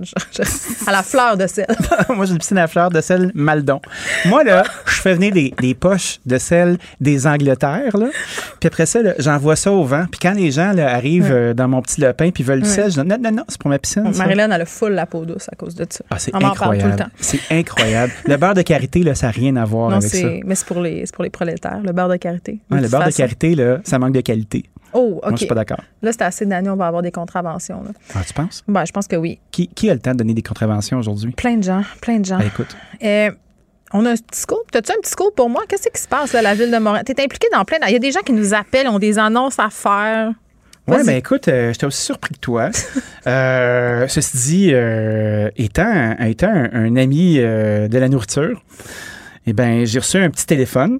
[0.87, 1.67] à la fleur de sel.
[2.15, 3.81] moi, j'ai une piscine à fleurs de sel Maldon.
[4.25, 8.07] Moi, là, je fais venir des, des poches de sel des Angleterres, là.
[8.61, 10.05] Puis après ça, j'envoie ça au vent.
[10.09, 12.91] Puis quand les gens là, arrivent euh, dans mon petit lopin puis veulent du sel,
[12.91, 14.09] je dis non, non, non, c'est pour ma piscine.
[14.15, 16.05] Marilyn, elle a full la peau douce à cause de ça.
[16.09, 16.95] Ah, c'est on m'en parle tout le incroyable.
[17.03, 17.09] temps.
[17.19, 18.13] C'est incroyable.
[18.25, 20.27] Le beurre de karité, là, ça n'a rien à voir Non, avec ça.
[20.45, 22.59] mais c'est pour les, pour les prolétaires, le beurre de karité.
[22.71, 24.63] Ouais, le beurre de karité, là, ça manque de qualité.
[24.93, 25.23] Oh, OK.
[25.23, 25.81] Moi, je suis pas d'accord.
[26.01, 27.83] Là, c'est assez d'années, on va avoir des contraventions.
[27.83, 27.91] Là.
[28.15, 28.63] Ah, tu penses?
[28.67, 29.39] Ben, je pense que oui.
[29.51, 31.31] Qui, qui a le temps de donner des contraventions aujourd'hui?
[31.31, 32.37] Plein de gens, plein de gens.
[32.39, 32.75] Ah, écoute.
[33.03, 33.31] Euh,
[33.93, 34.69] on a un petit scoop.
[34.71, 35.63] T'as-tu un petit scoop pour moi?
[35.67, 37.03] Qu'est-ce qui se passe là, à la ville de Montréal?
[37.05, 37.77] T'es impliqué dans plein.
[37.87, 40.31] Il y a des gens qui nous appellent, ont des annonces à faire.
[40.87, 41.05] Oui, Vas-y.
[41.05, 42.69] ben écoute, euh, j'étais aussi surpris que toi.
[43.27, 48.63] Euh, ceci dit, euh, étant, un- étant un, un ami de la nourriture,
[49.45, 50.99] eh ben j'ai reçu un petit téléphone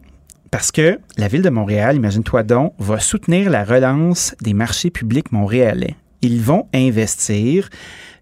[0.51, 5.31] parce que la ville de Montréal, imagine-toi donc, va soutenir la relance des marchés publics
[5.31, 5.95] montréalais.
[6.21, 7.69] ils vont investir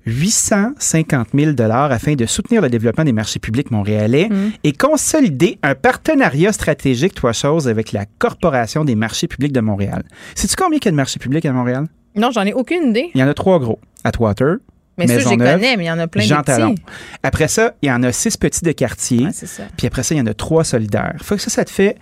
[0.06, 4.30] 850 000 afin de soutenir le développement des marchés publics montréalais
[4.64, 10.04] et consolider un partenariat stratégique, trois choses, avec la Corporation des marchés publics de Montréal.
[10.36, 11.88] Sais-tu combien il y a de marchés publics à Montréal?
[12.16, 13.12] Non, j'en ai aucune idée.
[13.14, 13.80] Il y en a trois gros.
[14.04, 14.58] Atwater,
[14.98, 16.82] Mais ceux, je les connais, mais il y en a plein Jean de petits.
[17.24, 19.28] Après ça, il y en a six petits de quartier.
[19.34, 19.64] c'est ça.
[19.78, 21.16] Puis après ça, il y en a trois solidaires.
[21.22, 21.98] Faut que ça, ça te fait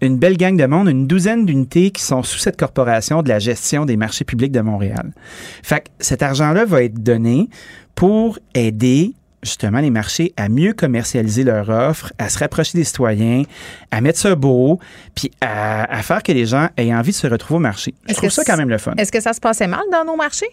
[0.00, 3.38] une belle gang de monde, une douzaine d'unités qui sont sous cette corporation de la
[3.38, 5.12] gestion des marchés publics de Montréal.
[5.62, 7.48] Fait que cet argent-là va être donné
[7.94, 13.42] pour aider justement les marchés à mieux commercialiser leur offre, à se rapprocher des citoyens,
[13.90, 14.80] à mettre ça beau,
[15.14, 17.94] puis à, à faire que les gens aient envie de se retrouver au marché.
[18.08, 18.94] Je trouve ça quand même le fun.
[18.96, 20.48] Est-ce que ça se passait mal dans nos marchés?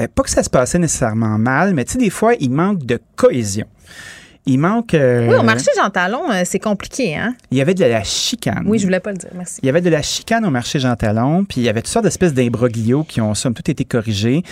[0.00, 2.86] Ben, pas que ça se passait nécessairement mal, mais tu sais, des fois, il manque
[2.86, 3.66] de cohésion.
[4.46, 4.94] Il manque.
[4.94, 7.34] euh, Oui, au marché Jean Talon, euh, c'est compliqué, hein?
[7.50, 8.64] Il y avait de la chicane.
[8.66, 9.60] Oui, je voulais pas le dire, merci.
[9.62, 11.92] Il y avait de la chicane au marché Jean Talon, puis il y avait toutes
[11.92, 14.42] sortes d'espèces d'imbroglios qui ont somme toute été corrigés.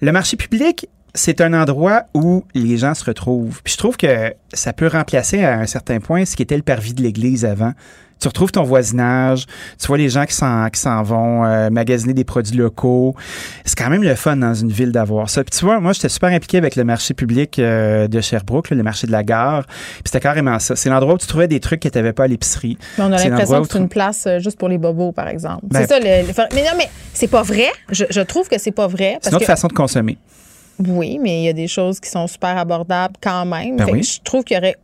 [0.00, 0.86] Le marché public,
[1.16, 3.60] c'est un endroit où les gens se retrouvent.
[3.64, 6.62] Puis je trouve que ça peut remplacer à un certain point ce qui était le
[6.62, 7.72] parvis de l'église avant.
[8.22, 9.46] Tu retrouves ton voisinage,
[9.80, 13.16] tu vois les gens qui s'en, qui s'en vont euh, magasiner des produits locaux.
[13.64, 15.42] C'est quand même le fun dans une ville d'avoir ça.
[15.42, 18.76] Puis tu vois, moi, j'étais super impliqué avec le marché public euh, de Sherbrooke, là,
[18.76, 19.66] le marché de la gare.
[19.66, 20.76] Puis c'était carrément ça.
[20.76, 22.78] C'est l'endroit où tu trouvais des trucs que tu n'avais pas à l'épicerie.
[22.96, 25.62] Mais on a l'impression que c'est une place euh, juste pour les bobos, par exemple.
[25.64, 25.98] Ben- c'est ça.
[25.98, 27.70] Le, le- mais non, mais c'est pas vrai.
[27.90, 29.18] Je, je trouve que c'est pas vrai.
[29.20, 30.16] C'est une autre que, façon de consommer.
[30.78, 33.76] Oui, mais il y a des choses qui sont super abordables quand même.
[33.76, 34.02] Ben Fait que oui.
[34.04, 34.76] Je trouve qu'il y aurait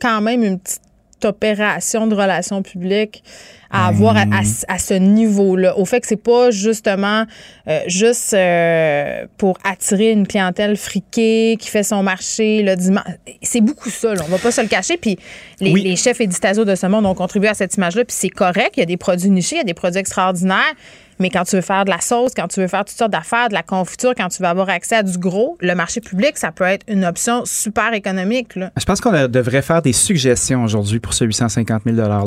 [0.00, 0.82] quand même une petite
[1.24, 3.22] opération de relations publiques
[3.70, 5.76] à avoir à, à ce- à ce niveau-là.
[5.76, 7.24] Au fait que c'est pas justement
[7.68, 13.04] euh, juste euh, pour attirer une clientèle friquée qui fait son marché le dimanche.
[13.42, 14.22] C'est beaucoup ça, là.
[14.26, 14.96] on va pas se le cacher.
[14.96, 15.18] Puis
[15.60, 18.04] les, les chefs éditoriaux de ce monde ont contribué à cette image-là.
[18.06, 20.74] Puis c'est correct, il y a des produits nichés, il y a des produits extraordinaires.
[21.18, 23.48] Mais quand tu veux faire de la sauce, quand tu veux faire toutes sortes d'affaires,
[23.48, 26.52] de la confiture, quand tu veux avoir accès à du gros, le marché public, ça
[26.52, 28.54] peut être une option super économique.
[28.56, 28.70] Là.
[28.78, 32.24] Je pense qu'on devrait faire des suggestions aujourd'hui pour ce 850 000 $-là.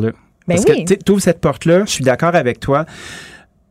[0.47, 0.85] Ben Parce oui.
[0.85, 2.85] que tu ouvres cette porte-là, je suis d'accord avec toi.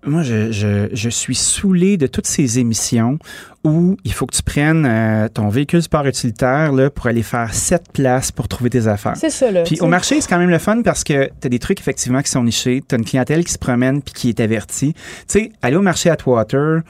[0.06, 3.18] Moi, je, je, je suis saoulé de toutes ces émissions
[3.64, 7.52] où il faut que tu prennes euh, ton véhicule sport utilitaire là, pour aller faire
[7.52, 9.16] sept places pour trouver tes affaires.
[9.16, 9.62] C'est ça, là.
[9.64, 12.22] Puis au marché, c'est quand même le fun parce que tu as des trucs effectivement
[12.22, 12.82] qui sont nichés.
[12.88, 14.94] Tu as une clientèle qui se promène puis qui est avertie.
[14.94, 16.80] Tu sais, aller au marché Atwater,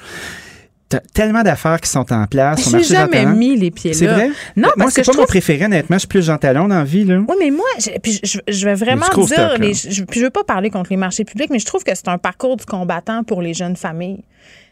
[1.12, 2.60] tellement d'affaires qui sont en place.
[2.60, 3.96] au J'ai marché jamais Jean mis les pieds là.
[3.96, 4.28] C'est vrai?
[4.56, 5.96] Non, Moi, parce c'est que pas je mon préféré, honnêtement.
[5.96, 7.04] Je suis plus Jean Talon dans la vie.
[7.04, 7.18] Là.
[7.28, 9.56] Oui, mais moi, je, puis je, je vais vraiment dire, stock, là.
[9.58, 11.94] les, je, puis je veux pas parler contre les marchés publics, mais je trouve que
[11.94, 14.24] c'est un parcours du combattant pour les jeunes familles.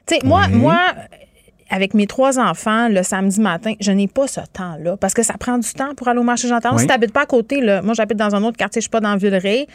[0.07, 0.79] Tu sais, moi, moi,
[1.71, 5.35] avec mes trois enfants, le samedi matin, je n'ai pas ce temps-là parce que ça
[5.39, 6.77] prend du temps pour aller au marché Jean Talon.
[6.77, 6.81] Oui.
[6.83, 8.91] Si tu n'habites pas à côté, là, moi, j'habite dans un autre quartier, je suis
[8.91, 9.66] pas dans Villeray.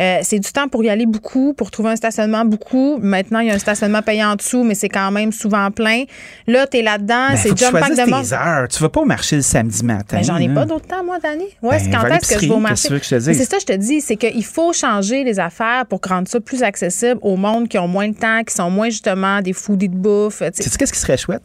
[0.00, 2.98] Euh, c'est du temps pour y aller beaucoup, pour trouver un stationnement beaucoup.
[3.02, 6.04] Maintenant, il y a un stationnement payant en dessous, mais c'est quand même souvent plein.
[6.46, 8.24] Là, tu es là-dedans, Ben, c'est jump pack de monde.
[8.24, 8.68] tes heures.
[8.68, 10.16] Tu vas pas au marché le samedi matin.
[10.18, 11.44] Ben, j'en ai pas d'autre temps, moi, Dani.
[11.62, 12.88] Ouais, Ben, c'est quand est-ce que je vais au marché?
[12.90, 13.00] Mais
[13.34, 16.62] C'est ça, je te dis, c'est qu'il faut changer les affaires pour rendre ça plus
[16.62, 19.96] accessible au monde qui ont moins de temps, qui sont moins justement des foodies de
[19.96, 20.38] bouffe.
[20.38, 20.78] tu sais.
[20.78, 21.41] Qu'est-ce qui serait chouette?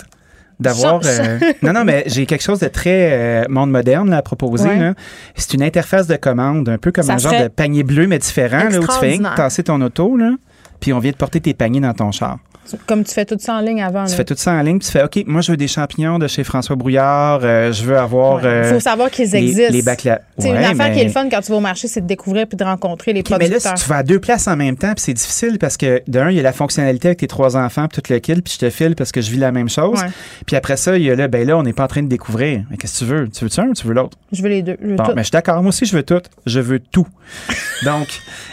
[0.60, 1.02] D'avoir.
[1.06, 4.70] Euh, non, non, mais j'ai quelque chose de très euh, monde moderne là, à proposer.
[4.70, 4.80] Ouais.
[4.80, 4.94] là.
[5.36, 8.18] C'est une interface de commande, un peu comme Ça un genre de panier bleu, mais
[8.18, 10.32] différent, là, où tu fais tasser ton auto, là,
[10.80, 12.40] puis on vient de porter tes paniers dans ton char.
[12.86, 14.06] Comme tu fais tout ça en ligne avant.
[14.06, 14.18] Tu là.
[14.18, 16.28] fais tout ça en ligne, puis tu fais OK, moi, je veux des champignons de
[16.28, 18.40] chez François Brouillard, euh, je veux avoir.
[18.42, 19.72] Il euh, faut savoir qu'ils existent.
[19.72, 22.02] Les, Ouais, une affaire mais- qui est le fun quand tu vas au marché, c'est
[22.02, 23.78] de découvrir puis de rencontrer les OK, mais là, producteurs.
[23.78, 26.30] si tu vas à deux places en même temps, puis c'est difficile parce que d'un,
[26.30, 28.60] il y a la fonctionnalité avec tes trois enfants, puis tout le kit, puis je
[28.60, 30.00] te file parce que je vis la même chose.
[30.46, 32.08] Puis après ça, il y a là, ben là, on n'est pas en train de
[32.08, 32.64] découvrir.
[32.70, 33.30] Mais qu'est-ce que tu veux?
[33.30, 34.18] Tu veux-tu un ou tu veux l'autre?
[34.32, 34.78] Je veux les deux.
[34.82, 35.12] Je veux Bon, tout.
[35.16, 35.62] mais je suis d'accord.
[35.62, 36.22] Moi aussi, je veux tout.
[36.46, 37.08] Je veux tout.
[37.86, 38.08] Donc,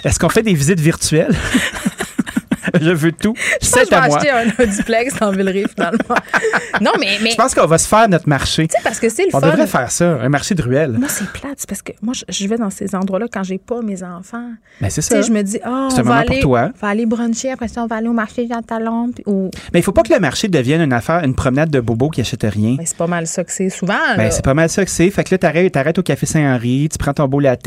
[0.04, 1.34] est-ce qu'on fait des visites virtuelles?
[2.80, 3.34] je veux tout.
[3.36, 4.16] Je pense que C'est je vais à moi.
[4.18, 5.98] acheter un, duplex dans Villeray, finalement.
[6.80, 7.18] non, mais.
[7.22, 8.66] mais Je pense qu'on va se faire notre marché.
[8.68, 9.50] Tu sais, parce que c'est le On fun.
[9.50, 10.92] devrait faire ça, un marché de ruelles.
[10.98, 11.54] Moi, c'est plate.
[11.58, 14.50] c'est parce que moi, je, je vais dans ces endroits-là quand j'ai pas mes enfants.
[14.80, 15.22] Ben, c'est Tu sais, ça.
[15.22, 16.70] je me dis, C'est un on va aller, toi.
[16.80, 19.10] va aller bruncher, après ça, on va aller au marché Jean Talon.
[19.14, 21.80] puis- ou- Mais il faut pas que le marché devienne une affaire, une promenade de
[21.80, 22.74] bobos qui achètent rien.
[22.76, 23.94] Ben, c'est pas mal ça que c'est souvent.
[24.16, 24.30] Ben, là.
[24.30, 25.10] c'est pas mal ça que c'est.
[25.10, 27.66] Fait que là, t'arrêtes, t'arrêtes au Café Saint-Henri, tu prends ton beau latte,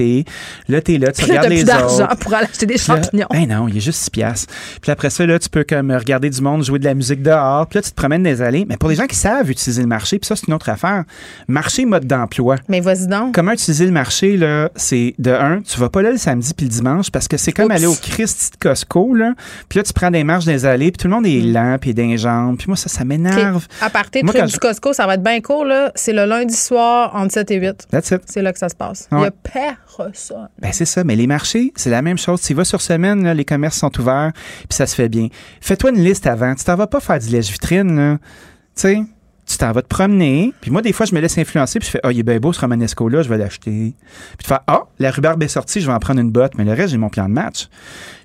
[0.68, 2.16] là, t'es là, tu Puis là, regardes t'as les plus d'argent autres.
[2.18, 3.28] pour aller acheter des là, champignons.
[3.32, 4.54] Ben non, il est juste 6 piastres.
[4.82, 7.68] Puis après ça, là, tu peux comme regarder du monde, jouer de la musique dehors.
[7.68, 8.66] Puis là, tu te promènes dans les allées.
[8.68, 11.04] Mais pour les gens qui savent utiliser le marché, puis ça, c'est une autre affaire.
[11.48, 12.56] Marché mode d'emploi.
[12.68, 13.34] Mais vas-y donc.
[13.34, 16.66] Comment utiliser le marché, là, c'est de un, tu vas pas là le samedi puis
[16.66, 17.76] le dimanche parce que c'est comme Oups.
[17.76, 19.34] aller au Christ de Costco, là.
[19.70, 21.78] Puis là, tu prends des marches dans les allées, puis tout le monde est lent,
[21.80, 22.58] puis des jambes.
[22.58, 23.66] Puis moi, ça, ça m'énerve.
[23.82, 25.66] À partir Moi, du je- Costco, ça va être bien court.
[25.66, 25.92] là.
[25.96, 27.88] C'est le lundi soir entre 7 et 8.
[27.92, 28.22] That's it.
[28.26, 29.08] C'est là que ça se passe.
[29.12, 30.48] Il y a personne.
[30.60, 32.42] Ben c'est ça, mais les marchés, c'est la même chose.
[32.42, 35.28] Tu vas sur semaine, là, les commerces sont ouverts, puis ça se fait bien.
[35.62, 36.54] Fais-toi une liste avant.
[36.56, 38.18] Tu t'en vas pas faire du lèche-vitrine, là.
[38.18, 39.02] Tu sais,
[39.48, 40.54] tu t'en vas te promener.
[40.62, 42.38] Puis moi, des fois, je me laisse influencer, puis je fais, ah, il est bien
[42.40, 43.96] beau ce Romanesco-là, je vais l'acheter.
[44.38, 46.66] Puis tu fais, ah, la rhubarbe est sortie, je vais en prendre une botte, mais
[46.66, 47.70] le reste, j'ai mon plan de match.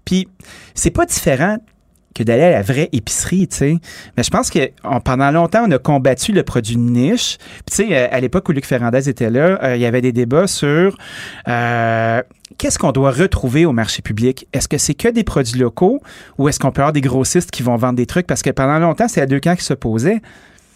[0.05, 0.29] Puis
[0.75, 1.59] c'est pas différent
[2.15, 3.77] que d'aller à la vraie épicerie, tu sais.
[4.17, 7.39] Mais je pense que on- pendant longtemps, on a combattu le produit de niche.
[7.39, 10.01] Puis tu sais, euh, à l'époque où Luc Ferrandez était là, euh, il y avait
[10.03, 10.97] des débats sur
[11.49, 12.23] euh,
[12.59, 14.47] qu'est-ce qu'on doit retrouver au marché public?
[14.53, 16.01] Est-ce que c'est que des produits locaux
[16.39, 18.27] ou est-ce qu'on peut avoir des grossistes qui vont vendre des trucs?
[18.27, 20.21] Parce que pendant longtemps, c'est à deux camps qui s'opposaient.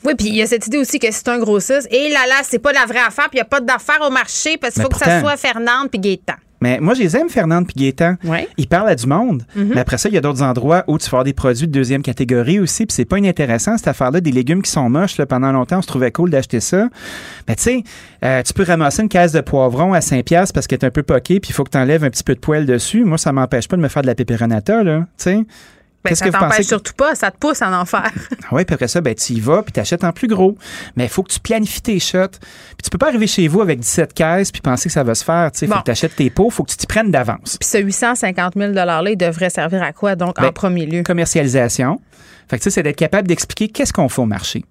[0.05, 1.89] Oui, puis il y a cette idée aussi que c'est un grossiste.
[1.91, 4.11] Et là, là, c'est pas la vraie affaire, puis il n'y a pas d'affaire au
[4.11, 6.35] marché parce qu'il faut que ça soit Fernande puis Gaétan.
[6.61, 8.17] Mais moi, je les aime, Fernande puis Gaétan.
[8.57, 9.43] Ils parlent à du monde.
[9.55, 9.73] Mhm.
[9.75, 11.73] Mais après ça, il y a d'autres endroits où tu vas avoir des produits de
[11.73, 12.87] deuxième catégorie aussi.
[12.87, 14.21] Puis c'est pas inintéressant, cette affaire-là.
[14.21, 16.89] Des légumes qui sont moches, là, pendant longtemps, on se trouvait cool d'acheter ça.
[17.49, 17.85] Mais tu sais,
[18.25, 20.91] euh, tu peux ramasser une caisse de poivrons à 5$ piastres parce qu'elle est un
[20.91, 23.05] peu poquée, puis il faut que tu enlèves un petit peu de poêle dessus.
[23.05, 25.01] Moi, ça m'empêche pas de me faire de la pépéronata, là.
[25.01, 25.39] Tu sais.
[26.11, 28.13] Ben, ça t'empêche surtout pas, ça te pousse en faire.
[28.53, 30.57] Oui, puis après ça, ben, tu y vas, puis tu achètes en plus gros.
[30.97, 32.39] Mais il faut que tu planifies tes shots.
[32.39, 35.15] Puis tu peux pas arriver chez vous avec 17 caisses puis penser que ça va
[35.15, 35.51] se faire.
[35.61, 37.57] Il faut que tu achètes tes pots, il faut que tu t'y prennes d'avance.
[37.59, 41.03] Puis ce 850 000 $-là, il devrait servir à quoi, donc, en Ben, premier lieu?
[41.03, 42.01] Commercialisation.
[42.49, 44.65] Fait que tu sais, c'est d'être capable d'expliquer qu'est-ce qu'on fait au marché.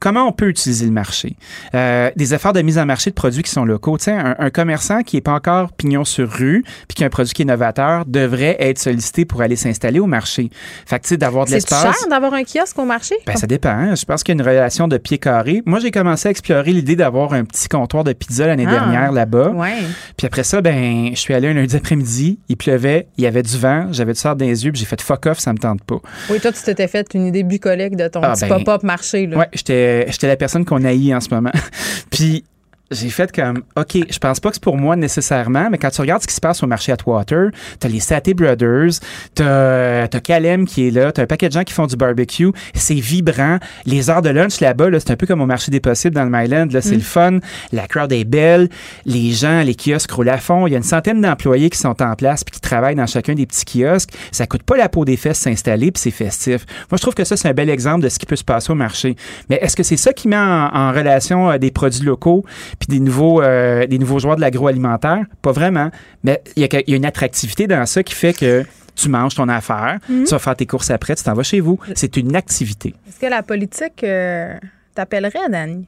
[0.00, 1.36] Comment on peut utiliser le marché?
[1.74, 3.98] Euh, des efforts de mise en marché de produits qui sont locaux.
[3.98, 7.06] Tu sais, un, un commerçant qui n'est pas encore pignon sur rue puis qui a
[7.06, 10.50] un produit qui est novateur devrait être sollicité pour aller s'installer au marché.
[10.86, 11.82] Fait que tu sais, d'avoir de C'est l'espace.
[11.82, 13.16] cher d'avoir un kiosque au marché?
[13.26, 13.70] Ben, ça dépend.
[13.70, 13.94] hein.
[13.94, 15.62] Je pense qu'il y a une relation de pied carré.
[15.66, 18.70] Moi, j'ai commencé à explorer l'idée d'avoir un petit comptoir de pizza l'année Ah.
[18.70, 19.50] dernière là-bas.
[19.50, 19.74] Ouais.
[20.16, 22.38] Puis après ça, ben, je suis allé un lundi après-midi.
[22.48, 24.86] Il pleuvait, il y avait du vent, j'avais du sort dans les yeux, puis j'ai
[24.86, 25.98] fait fuck off, ça me tente pas.
[26.30, 29.26] Oui, toi, tu t'étais fait une idée bucolique de ton Ah, petit ben, pop-up marché.
[29.26, 29.38] Là.
[29.38, 31.52] Ouais, j'étais j'étais la personne qu'on haït en ce moment.
[32.10, 32.44] puis
[32.90, 36.00] j'ai fait comme, OK, je pense pas que c'est pour moi nécessairement, mais quand tu
[36.00, 37.50] regardes ce qui se passe au marché Atwater,
[37.80, 38.92] t'as les Saté Brothers,
[39.34, 42.50] t'as as Calem qui est là, t'as un paquet de gens qui font du barbecue,
[42.74, 43.58] c'est vibrant.
[43.86, 46.24] Les heures de lunch là-bas, là, c'est un peu comme au marché des possibles dans
[46.24, 46.94] le Myland, là, c'est Mm.
[46.94, 47.38] le fun,
[47.72, 48.68] la crowd est belle,
[49.04, 52.00] les gens, les kiosques roulent à fond, il y a une centaine d'employés qui sont
[52.02, 55.04] en place puis qui travaillent dans chacun des petits kiosques, ça coûte pas la peau
[55.04, 56.64] des fesses s'installer puis c'est festif.
[56.90, 58.70] Moi, je trouve que ça, c'est un bel exemple de ce qui peut se passer
[58.72, 59.14] au marché.
[59.50, 62.44] Mais est-ce que c'est ça qui met en, en relation euh, des produits locaux?
[62.78, 65.24] Puis des nouveaux, euh, des nouveaux joueurs de l'agroalimentaire?
[65.42, 65.90] Pas vraiment.
[66.24, 68.64] Mais il y, a y une attractivité dans ça qui fait que
[68.94, 70.24] tu manges ton affaire, Mhm.
[70.24, 71.78] tu vas faire tes courses après, tu t'en vas chez vous.
[71.94, 72.94] C'est une activité.
[73.08, 74.56] Est-ce que la politique euh,
[74.94, 75.86] t'appellerait, Dani?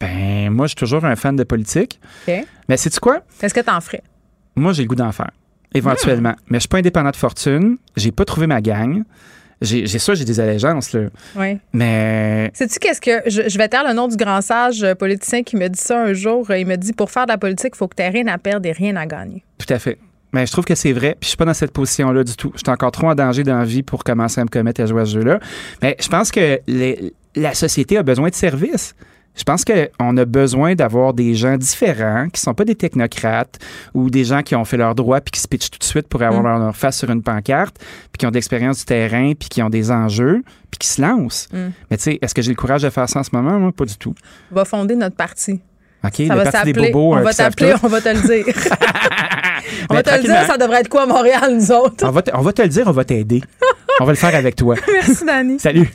[0.00, 1.98] Ben, moi, je suis toujours un fan de politique.
[2.28, 2.44] OK.
[2.68, 3.20] Mais sais-tu quoi?
[3.40, 4.02] Est-ce que t'en ferais?
[4.54, 5.30] Moi, j'ai le goût d'en faire,
[5.74, 6.34] éventuellement.
[6.48, 7.78] Mais je suis pas indépendant de fortune.
[7.96, 9.02] J'ai pas trouvé ma gang.
[9.62, 11.02] J'ai ça, j'ai des allégeances, là.
[11.34, 11.58] Oui.
[11.72, 13.22] Mais Sais-tu qu'est-ce que.
[13.30, 16.02] Je, je vais taire le nom du grand sage euh, politicien qui me dit ça
[16.02, 16.46] un jour.
[16.50, 18.36] Euh, Il me dit pour faire de la politique, il faut que tu rien à
[18.38, 19.42] perdre et rien à gagner.
[19.58, 19.98] tout à fait.
[20.32, 21.12] Mais je trouve que c'est vrai.
[21.18, 22.50] Puis je suis pas dans cette position-là du tout.
[22.54, 24.86] Je suis encore trop en danger dans la vie pour commencer à me commettre à
[24.86, 25.38] jouer à ce jeu-là.
[25.80, 28.94] Mais je pense que les- la société a besoin de services.
[29.36, 33.58] Je pense qu'on a besoin d'avoir des gens différents qui sont pas des technocrates
[33.94, 36.08] ou des gens qui ont fait leur droit puis qui se pitchent tout de suite
[36.08, 36.58] pour avoir Mm.
[36.64, 39.68] leur face sur une pancarte puis qui ont de l'expérience du terrain puis qui ont
[39.70, 41.48] des enjeux puis qui se lancent.
[41.52, 41.58] Mm.
[41.90, 43.58] Mais tu sais, est-ce que j'ai le courage de faire ça en ce moment?
[43.58, 44.14] Moi, pas du tout.
[44.50, 45.60] On va fonder notre parti.
[46.04, 46.92] OK, ça le va parti des s'appeler.
[46.92, 47.14] bobos.
[47.14, 48.46] On euh, va t'appeler, on va te le dire.
[49.90, 52.06] on Mais va te le dire, ça devrait être quoi à Montréal, nous autres?
[52.06, 53.42] On va, te, on va te le dire, on va t'aider.
[54.00, 54.76] on va le faire avec toi.
[54.92, 55.58] Merci, Dani.
[55.58, 55.90] Salut.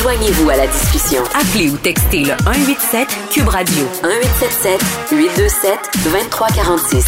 [0.00, 1.22] Joignez-vous à la discussion.
[1.34, 4.80] Appelez ou textez le 187 Cube Radio 1877
[5.10, 7.06] 827 2346.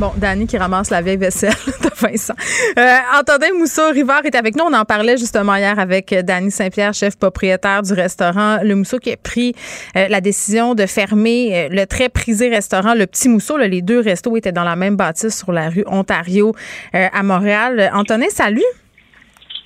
[0.00, 1.52] Bon, Dani qui ramasse la vieille vaisselle
[1.82, 2.32] de Vincent.
[2.78, 4.64] Euh, Antonin Mousseau-Rivard est avec nous.
[4.64, 9.12] On en parlait justement hier avec Dani Saint-Pierre, chef propriétaire du restaurant Le Mousseau, qui
[9.12, 9.54] a pris
[9.96, 13.58] euh, la décision de fermer euh, le très prisé restaurant Le Petit Mousseau.
[13.58, 16.54] Là, les deux restos étaient dans la même bâtisse sur la rue Ontario
[16.94, 17.80] euh, à Montréal.
[17.80, 18.64] Euh, Antonin, salut.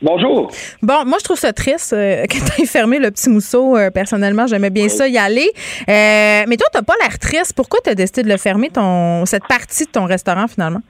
[0.01, 0.49] Bonjour.
[0.81, 3.77] Bon, moi, je trouve ça triste euh, que tu aies fermé le petit mousseau.
[3.77, 5.51] Euh, personnellement, j'aimais bien ça y aller.
[5.89, 7.55] Euh, mais toi, tu pas l'air triste.
[7.57, 10.81] Pourquoi tu as décidé de le fermer, ton, cette partie de ton restaurant, finalement?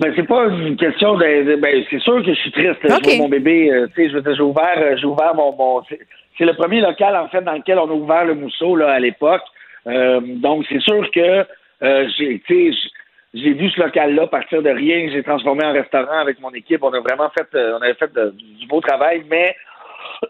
[0.00, 2.82] Ben c'est pas une question de, ben c'est sûr que je suis triste.
[2.84, 2.96] là.
[2.96, 3.02] Ok.
[3.04, 5.82] Je vois mon bébé, tu sais, je veux dire, j'ai ouvert, j'ai ouvert mon, mon
[5.86, 8.98] c'est, le premier local en fait dans lequel on a ouvert le mousseau là à
[8.98, 9.42] l'époque.
[9.84, 11.44] Donc c'est sûr que
[11.84, 12.78] j'ai, tu sais,
[13.34, 16.82] j'ai vu ce local-là partir de rien, j'ai transformé en restaurant avec mon équipe.
[16.82, 19.56] On a vraiment fait, euh, on avait fait du beau travail, mais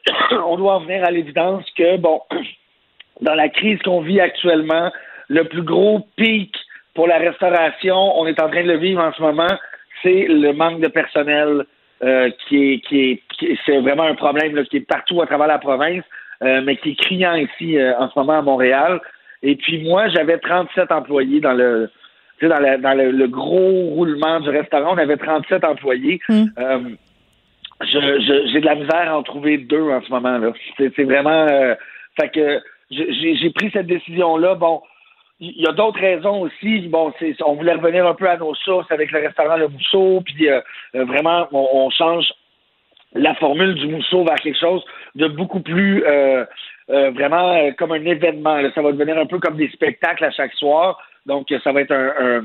[0.47, 2.20] on doit en venir à l'évidence que bon,
[3.20, 4.93] dans la crise qu'on vit actuellement,
[5.29, 6.55] le plus gros pic
[6.95, 9.51] pour la restauration, on est en train de le vivre en ce moment,
[10.03, 11.65] c'est le manque de personnel
[12.03, 15.23] euh, qui est qui est qui est- c'est vraiment un problème là, qui est partout
[15.23, 16.05] à travers la province,
[16.43, 19.01] euh, mais qui est criant ici euh, en ce moment à Montréal.
[19.43, 21.91] Et puis moi, j'avais 37 employés dans le
[22.43, 26.20] tu sais, dans, la- dans le, le gros roulement du restaurant, on avait 37 employés.
[26.59, 26.81] Euh,
[27.82, 30.52] je, je- j'ai de la misère à en trouver deux en ce moment là.
[30.77, 31.74] C'est, vraiment euh,
[32.20, 32.60] fait que
[32.90, 34.55] j'ai, pris cette décision là.
[34.56, 34.82] Bon,
[35.40, 36.81] il y a d'autres raisons aussi.
[36.89, 40.20] Bon, c'est, on voulait revenir un peu à nos sources avec le restaurant Le Mousseau,
[40.24, 40.60] puis euh,
[40.97, 42.27] euh, vraiment on, on change
[43.14, 44.82] la formule du Mousseau vers quelque chose
[45.14, 46.44] de beaucoup plus euh,
[46.90, 48.56] euh, vraiment euh, comme un événement.
[48.56, 48.70] là.
[48.74, 50.98] Ça va devenir un peu comme des spectacles à chaque soir.
[51.27, 52.44] Donc, ça va être un, un-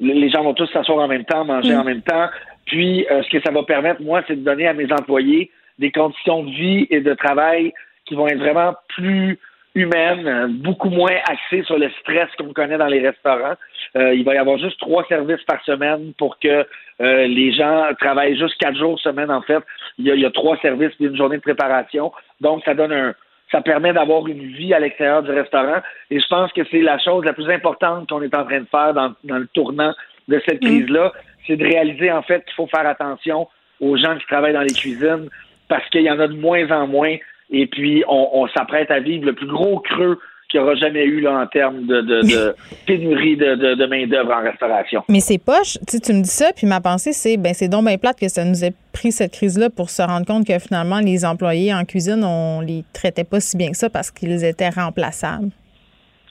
[0.00, 1.78] les gens vont tous s'asseoir en même temps, manger Mm.
[1.80, 2.28] en même temps.
[2.66, 5.90] Puis, euh, ce que ça va permettre, moi, c'est de donner à mes employés des
[5.90, 7.72] conditions de vie et de travail
[8.04, 9.38] qui vont être vraiment plus
[9.74, 13.54] humaines, beaucoup moins axées sur le stress qu'on connaît dans les restaurants.
[13.96, 16.66] Euh, il va y avoir juste trois services par semaine pour que
[17.00, 19.62] euh, les gens travaillent juste quatre jours semaine, en fait.
[19.98, 22.12] Il y a, il y a trois services puis une journée de préparation.
[22.40, 23.14] Donc, ça donne un,
[23.52, 25.80] ça permet d'avoir une vie à l'extérieur du restaurant.
[26.10, 28.66] Et je pense que c'est la chose la plus importante qu'on est en train de
[28.66, 29.92] faire dans, dans le tournant
[30.28, 31.12] de cette crise-là,
[31.46, 33.48] c'est de réaliser en fait qu'il faut faire attention
[33.80, 35.28] aux gens qui travaillent dans les cuisines
[35.68, 37.16] parce qu'il y en a de moins en moins.
[37.50, 40.18] Et puis, on, on s'apprête à vivre le plus gros creux
[40.52, 42.54] qu'il y aura jamais eu là, en termes de, de, de
[42.86, 45.02] pénurie de, main-d'œuvre en restauration.
[45.08, 45.78] Mais c'est poche.
[45.88, 48.20] Tu sais, tu me dis ça, puis ma pensée, c'est ben c'est donc bien plate
[48.20, 51.74] que ça nous ait pris cette crise-là pour se rendre compte que finalement, les employés
[51.74, 55.48] en cuisine, on les traitait pas si bien que ça parce qu'ils étaient remplaçables.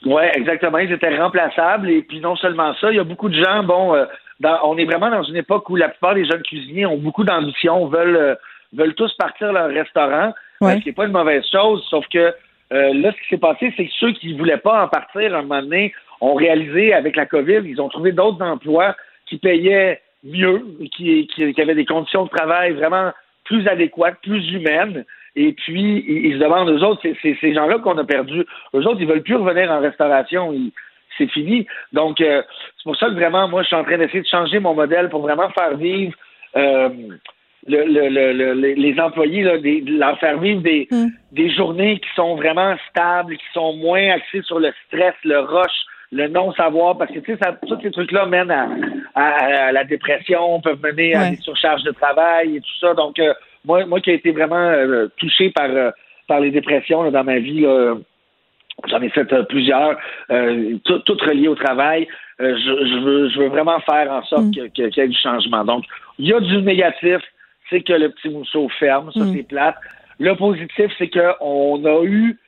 [0.06, 0.78] Oui, exactement.
[0.78, 1.90] Ils étaient remplaçables.
[1.90, 4.04] Et puis non seulement ça, il y a beaucoup de gens, bon, euh,
[4.40, 7.22] dans- on est vraiment dans une époque où la plupart des jeunes cuisiniers ont beaucoup
[7.24, 8.34] d'ambition, veulent, euh,
[8.72, 10.76] veulent tous partir leur restaurant, Ouais.
[10.76, 12.32] ce qui n'est pas une mauvaise chose, sauf que
[12.72, 15.34] euh, là, ce qui s'est passé, c'est que ceux qui ne voulaient pas en partir
[15.34, 18.96] à un moment donné ont réalisé avec la COVID, ils ont trouvé d'autres emplois
[19.26, 23.12] qui payaient mieux, qui, qui, qui avaient des conditions de travail vraiment
[23.44, 25.04] plus adéquates, plus humaines.
[25.34, 28.44] Et puis, ils, se demandent, eux autres, c'est ces gens-là qu'on a perdus.
[28.74, 30.54] Eux autres, ils veulent plus revenir en restauration.
[31.18, 31.66] C'est fini.
[31.92, 32.42] Donc, euh,
[32.76, 35.08] c'est pour ça que vraiment, moi, je suis en train d'essayer de changer mon modèle
[35.08, 36.14] pour vraiment faire vivre
[36.56, 36.88] euh,
[37.66, 40.88] le, le, le, le- les- les employés, là, des, de leur faire vivre des,
[41.32, 45.70] des journées qui sont vraiment stables, qui sont moins axées sur le stress, le rush,
[46.10, 48.68] le non-savoir, parce que tu sais, ça- tous ces trucs-là mènent à,
[49.14, 52.94] à- à la dépression, peuvent mener à des surcharges de travail et tout ça.
[52.94, 53.32] Donc, euh,
[53.64, 55.90] moi, moi qui ai été vraiment euh, touché par, euh,
[56.26, 57.64] par les dépressions là, dans ma vie,
[58.88, 59.96] J'en ai fait plusieurs,
[60.30, 62.08] euh, tout- toutes reliées au travail.
[62.40, 65.62] Je, je veux, je veux vraiment faire en sorte que- qu'il y ait du changement.
[65.64, 65.84] Donc,
[66.18, 67.18] il y a du négatif,
[67.72, 69.34] c'est que le petit mousseau ferme, ça Mm.
[69.34, 69.74] c'est plate.
[70.20, 72.38] Le positif, c'est qu'on a eu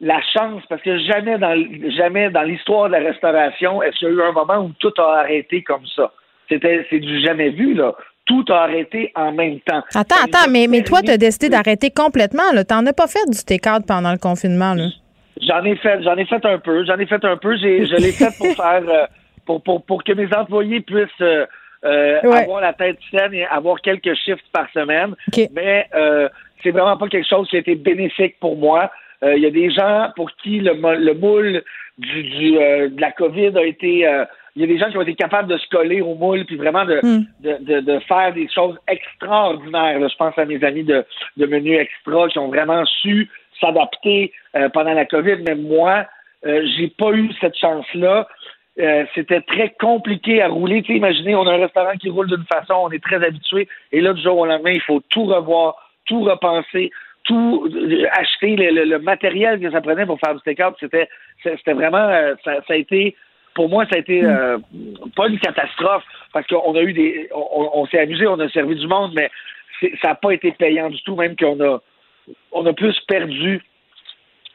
[0.00, 1.54] la chance, parce que jamais dans
[1.96, 4.92] jamais dans l'histoire de la restauration, est-ce qu'il y a eu un moment où tout
[4.98, 6.12] a arrêté comme ça?
[6.50, 7.94] C'était c'est du jamais vu, là.
[8.26, 9.82] Tout a arrêté en même temps.
[9.94, 12.42] Attends, attends, mais, mais toi, tu as décidé d'arrêter complètement.
[12.52, 14.74] Tu n'en as pas fait du take-out pendant le confinement.
[14.74, 14.88] Là.
[15.42, 17.56] J'en ai fait, j'en ai fait un peu, j'en ai fait un peu.
[17.56, 19.06] J'ai, je l'ai fait pour faire, euh,
[19.46, 21.44] pour, pour, pour que mes employés puissent euh,
[21.84, 22.42] euh, Ouais.
[22.44, 25.14] avoir la tête saine et avoir quelques shifts par semaine.
[25.52, 26.28] Mais euh,
[26.62, 28.90] c'est vraiment pas quelque chose qui a été bénéfique pour moi.
[29.22, 31.62] Euh, Il y a des gens pour qui le, mo- le moule
[31.98, 34.06] du, du, euh, de la COVID a été.
[34.06, 34.24] euh,
[34.56, 36.56] il y a des gens qui ont été capables de se coller au moule puis
[36.56, 37.24] vraiment de, Mm.
[37.40, 39.98] de, de, de faire des choses extraordinaires.
[39.98, 40.08] là.
[40.08, 41.04] Je pense à mes amis de,
[41.36, 43.28] de Menu Extra qui ont vraiment su
[43.60, 45.38] s'adapter euh, pendant la COVID.
[45.46, 46.06] Mais moi,
[46.46, 48.28] euh, j'ai pas eu cette chance-là.
[48.80, 50.82] Euh, c'était très compliqué à rouler.
[50.82, 53.68] Tu sais, imaginez, on a un restaurant qui roule d'une façon, on est très habitué,
[53.92, 55.76] et là, du jour au lendemain, il faut tout revoir,
[56.06, 56.90] tout repenser,
[57.22, 60.74] tout euh, acheter le, le- le matériel que ça prenait pour faire du take-out.
[60.80, 61.08] C'était,
[61.44, 63.14] c'était vraiment, euh, ça, ça a été,
[63.54, 64.58] pour moi, ça a été euh,
[65.14, 66.02] pas une catastrophe
[66.32, 69.30] parce qu'on a eu des, on, on s'est amusé, on a servi du monde, mais
[70.02, 71.80] ça n'a pas été payant du tout, même qu'on a,
[72.50, 73.62] on a plus perdu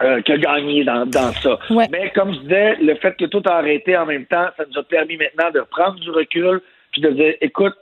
[0.01, 1.59] euh, que gagné dans, dans ça.
[1.91, 4.77] Mais comme je disais, le fait que tout a arrêté en même temps, ça nous
[4.79, 6.61] a permis maintenant de prendre du recul
[6.91, 7.75] puis de dire, écoute,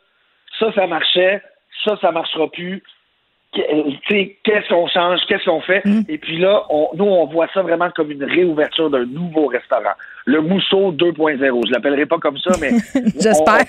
[0.59, 1.41] ça, ça marchait,
[1.85, 2.81] ça, ça marchera plus.
[3.57, 5.83] Euh, tu sais, Qu'est-ce qu'on change, qu'est-ce qu'on fait?
[6.09, 9.93] Et puis là, on, nous, on voit ça vraiment comme une réouverture d'un nouveau restaurant.
[10.25, 11.67] Le Mousseau 2.0.
[11.67, 12.71] Je l'appellerai pas comme ça, mais
[13.19, 13.63] J'espère.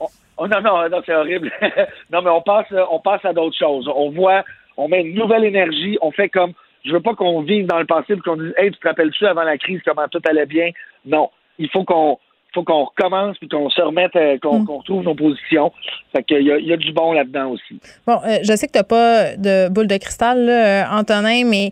[0.00, 1.50] oh, non, non, non, c'est horrible.
[2.12, 3.88] non, mais on passe, on passe à d'autres choses.
[3.94, 4.44] On voit,
[4.76, 5.98] on met une nouvelle énergie.
[6.02, 6.52] On fait comme,
[6.86, 9.26] je veux pas qu'on vive dans le passé et qu'on dise, hey, tu te rappelles-tu
[9.26, 10.70] avant la crise comment tout allait bien?
[11.04, 11.30] Non.
[11.58, 12.18] Il faut qu'on,
[12.54, 15.72] faut qu'on recommence puis qu'on se remette, euh, qu'on qu'on retrouve nos positions.
[16.14, 17.80] Fait qu'il y y a du bon là-dedans aussi.
[18.06, 21.70] Bon, euh, je sais que tu n'as pas de boule de cristal, là, Antonin, mais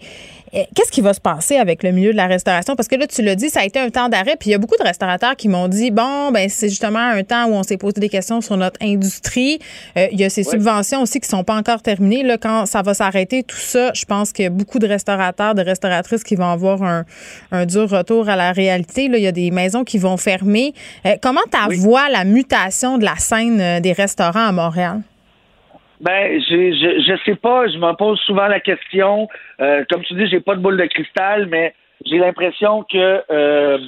[0.75, 2.77] qu'est-ce qui va se passer avec le milieu de la restauration?
[2.77, 4.55] Parce que là, tu l'as dit, ça a été un temps d'arrêt, puis il y
[4.55, 7.63] a beaucoup de restaurateurs qui m'ont dit, bon, ben c'est justement un temps où on
[7.63, 9.59] s'est posé des questions sur notre industrie.
[9.97, 12.23] Euh, il y a ces subventions aussi qui sont pas encore terminées.
[12.23, 15.55] Là, quand ça va s'arrêter, tout ça, je pense qu'il y a beaucoup de restaurateurs,
[15.55, 17.05] de restauratrices qui vont avoir un,
[17.51, 19.09] un dur retour à la réalité.
[19.09, 20.75] Là, il y a des maisons qui vont fermer.
[21.07, 25.01] Euh, comment tu vois la mutation de la scène euh, des restaurants à Montréal?
[26.05, 27.67] Ben, je, je, je sais pas.
[27.67, 29.27] Je m'en pose souvent la question.
[29.61, 31.75] Euh, comme tu dis, j'ai pas de boule de cristal, mais
[32.05, 33.79] j'ai l'impression que euh,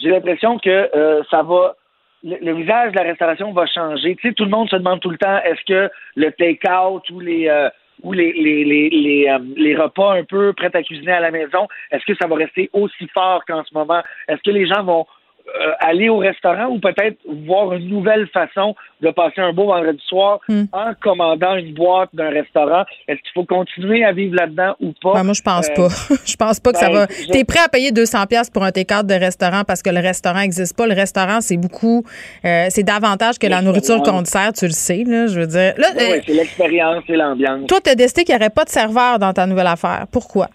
[0.00, 1.74] j'ai l'impression que euh, ça va.
[2.22, 4.14] Le, le visage de la restauration va changer.
[4.14, 7.18] Tu sais, tout le monde se demande tout le temps est-ce que le take-out ou
[7.18, 7.68] les euh,
[8.04, 11.32] ou les les les les, euh, les repas un peu prêts à cuisiner à la
[11.32, 14.02] maison, est-ce que ça va rester aussi fort qu'en ce moment?
[14.28, 15.06] Est-ce que les gens vont
[15.48, 20.02] euh, aller au restaurant ou peut-être voir une nouvelle façon de passer un beau vendredi
[20.08, 20.40] soir
[20.72, 22.84] en commandant une boîte d'un restaurant.
[23.06, 25.14] Est-ce qu'il faut continuer à vivre là-dedans ou pas?
[25.14, 25.88] Ben, moi, je pense Euh, pas.
[26.26, 27.06] je pense pas que ça ben, va.
[27.10, 30.00] je- T'es prêt à payer 200 pièces pour un take de restaurant parce que le
[30.00, 30.86] restaurant n'existe pas?
[30.86, 32.04] Le restaurant, c'est beaucoup,
[32.44, 35.26] euh, c'est davantage que la nourriture qu'on te sert, tu le sais, là.
[35.26, 35.74] Je veux dire.
[35.76, 37.66] Là, ouais, c'est l'expérience, c'est l'ambiance.
[37.66, 40.06] toi, t'as décidé qu'il n'y aurait pas de serveur dans ta nouvelle affaire.
[40.10, 40.48] Pourquoi?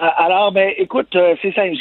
[0.00, 1.74] Alors, ben, écoute, euh, c'est simple.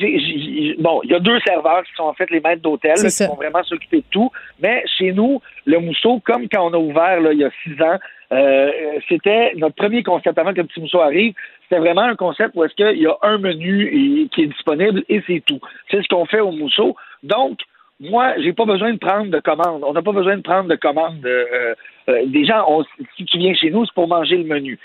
[0.79, 3.27] Bon, il y a deux serveurs qui sont en fait les maîtres d'hôtel, qui ça.
[3.27, 4.31] vont vraiment s'occuper de tout.
[4.59, 7.79] Mais chez nous, le Mousseau, comme quand on a ouvert là, il y a six
[7.81, 7.97] ans,
[8.33, 8.71] euh,
[9.07, 11.33] c'était notre premier concept avant que le petit Mousseau arrive.
[11.63, 15.03] C'était vraiment un concept où est-ce qu'il y a un menu et- qui est disponible
[15.09, 15.59] et c'est tout.
[15.91, 16.95] C'est ce qu'on fait au Mousseau.
[17.23, 17.59] Donc,
[17.99, 19.83] moi, j'ai pas besoin de prendre de commandes.
[19.83, 21.25] On n'a pas besoin de prendre de commandes.
[21.25, 21.73] euh,
[22.09, 22.85] euh, des gens, on-
[23.17, 24.79] si tu viens chez nous, c'est pour manger le menu.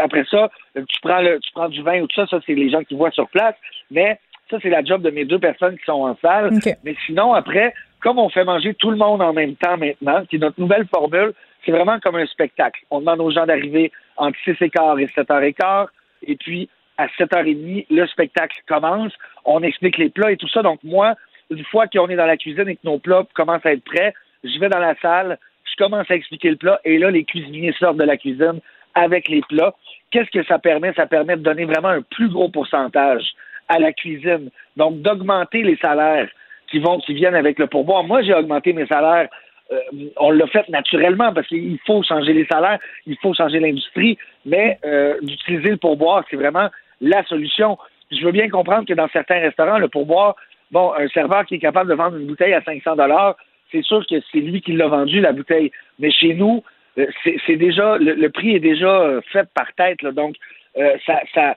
[0.00, 2.54] Après ça, euh, tu prends le, tu prends du vin ou tout ça, ça c'est
[2.54, 3.54] les gens qui voient sur place.
[3.90, 4.18] Mais
[4.50, 6.50] ça, c'est la job de mes deux personnes qui sont en salle.
[6.84, 10.36] Mais sinon, après, comme on fait manger tout le monde en même temps maintenant, qui
[10.36, 11.32] est notre nouvelle formule,
[11.64, 12.80] c'est vraiment comme un spectacle.
[12.90, 15.88] On demande aux gens d'arriver entre 6 et quart et 7 heures et quart,
[16.26, 16.68] et puis
[16.98, 19.12] à 7h30, le spectacle commence.
[19.44, 20.62] On explique les plats et tout ça.
[20.62, 21.14] Donc moi,
[21.50, 24.14] une fois qu'on est dans la cuisine et que nos plats commencent à être prêts,
[24.44, 27.74] je vais dans la salle, je commence à expliquer le plat, et là, les cuisiniers
[27.78, 28.60] sortent de la cuisine
[28.94, 29.74] avec les plats.
[30.10, 30.92] Qu'est-ce que ça permet?
[30.94, 33.24] Ça permet de donner vraiment un plus gros pourcentage
[33.68, 34.50] à la cuisine.
[34.76, 36.28] Donc, d'augmenter les salaires
[36.70, 38.04] qui vont, qui viennent avec le pourboire.
[38.04, 39.28] Moi, j'ai augmenté mes salaires.
[39.72, 39.78] Euh,
[40.16, 44.78] on l'a fait naturellement parce qu'il faut changer les salaires, il faut changer l'industrie, mais
[44.84, 46.68] euh, d'utiliser le pourboire, c'est vraiment
[47.00, 47.78] la solution.
[48.10, 50.34] Je veux bien comprendre que dans certains restaurants, le pourboire,
[50.70, 53.36] bon, un serveur qui est capable de vendre une bouteille à 500 dollars,
[53.72, 55.70] c'est sûr que c'est lui qui l'a vendu la bouteille.
[55.98, 56.62] Mais chez nous,
[56.98, 57.06] euh,
[57.46, 60.12] c'est déjà le, prix est déjà euh, fait par tête, là.
[60.12, 60.36] donc
[60.78, 61.56] euh, ça, ça,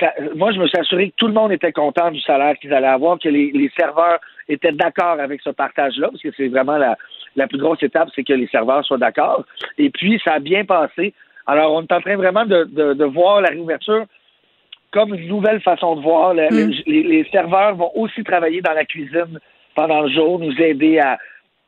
[0.00, 2.72] ça- moi, je me suis assuré que tout le monde était content du salaire qu'ils
[2.72, 4.18] allaient avoir, que les, les serveurs
[4.48, 6.96] étaient d'accord avec ce partage-là, parce que c'est vraiment la,
[7.36, 9.44] la plus grosse étape, c'est que les serveurs soient d'accord.
[9.78, 11.14] Et puis, ça a bien passé.
[11.46, 14.04] Alors, on est en train vraiment de, de, de voir la réouverture
[14.92, 16.34] comme une nouvelle façon de voir.
[16.34, 16.70] Le- Mm.
[16.70, 19.38] le- les, les serveurs vont aussi travailler dans la cuisine
[19.74, 21.18] pendant le jour, nous aider à,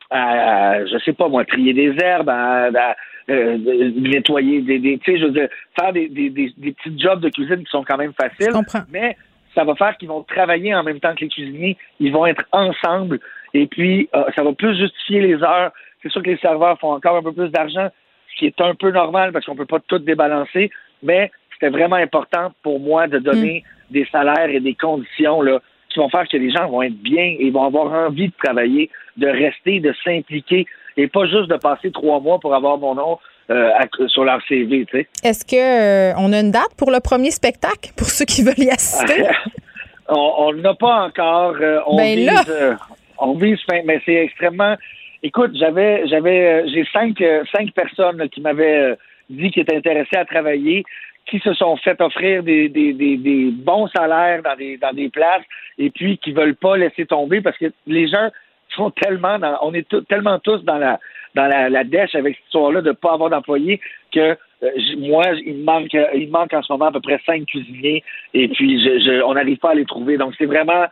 [0.09, 2.95] à, je sais pas moi, trier des herbes, à, à,
[3.29, 3.57] euh,
[3.95, 7.19] nettoyer des, des tu sais, je veux dire, faire des, des, des, des petits jobs
[7.21, 8.51] de cuisine qui sont quand même faciles.
[8.91, 9.15] Mais
[9.53, 11.77] ça va faire qu'ils vont travailler en même temps que les cuisiniers.
[11.99, 13.19] Ils vont être ensemble.
[13.53, 15.71] Et puis, euh, ça va plus justifier les heures.
[16.01, 17.89] C'est sûr que les serveurs font encore un peu plus d'argent,
[18.31, 20.71] ce qui est un peu normal parce qu'on peut pas tout débalancer.
[21.03, 21.29] Mais
[21.59, 25.59] c'était vraiment important pour moi de donner des salaires et des conditions là,
[25.89, 28.89] qui vont faire que les gens vont être bien et vont avoir envie de travailler,
[29.17, 30.65] de rester, de s'impliquer
[30.97, 33.19] et pas juste de passer trois mois pour avoir mon nom
[33.49, 34.85] euh, à- sur leur CV.
[34.85, 35.07] Tu sais.
[35.23, 38.53] Est-ce que euh, on a une date pour le premier spectacle pour ceux qui veulent
[38.59, 39.23] y assister?
[40.07, 41.55] on on n'a pas encore.
[41.59, 42.43] euh, on Ben vise, là!
[42.47, 42.75] euh,
[43.17, 44.75] on vise fin, mais c'est extrêmement.
[45.23, 47.17] Écoute, j'avais, j'avais, j'ai cinq,
[47.53, 48.95] cinq personnes là, qui m'avaient
[49.29, 50.83] dit qu'ils étaient intéressés à travailler,
[51.29, 55.09] qui se sont fait offrir des, des, des, des bons salaires dans des, dans des
[55.09, 55.43] places,
[55.77, 58.29] et puis qui veulent pas laisser tomber parce que les gens
[58.75, 60.99] sont tellement dans, on est tellement tous dans la,
[61.35, 63.79] dans la, la dèche avec cette histoire-là de pas avoir d'employés
[64.11, 67.19] que euh, moi, il me manque, il me manque en ce moment à peu près
[67.25, 68.03] cinq cuisiniers
[68.33, 70.17] et puis je, je- on n'arrive pas à les trouver.
[70.17, 70.85] Donc c'est vraiment,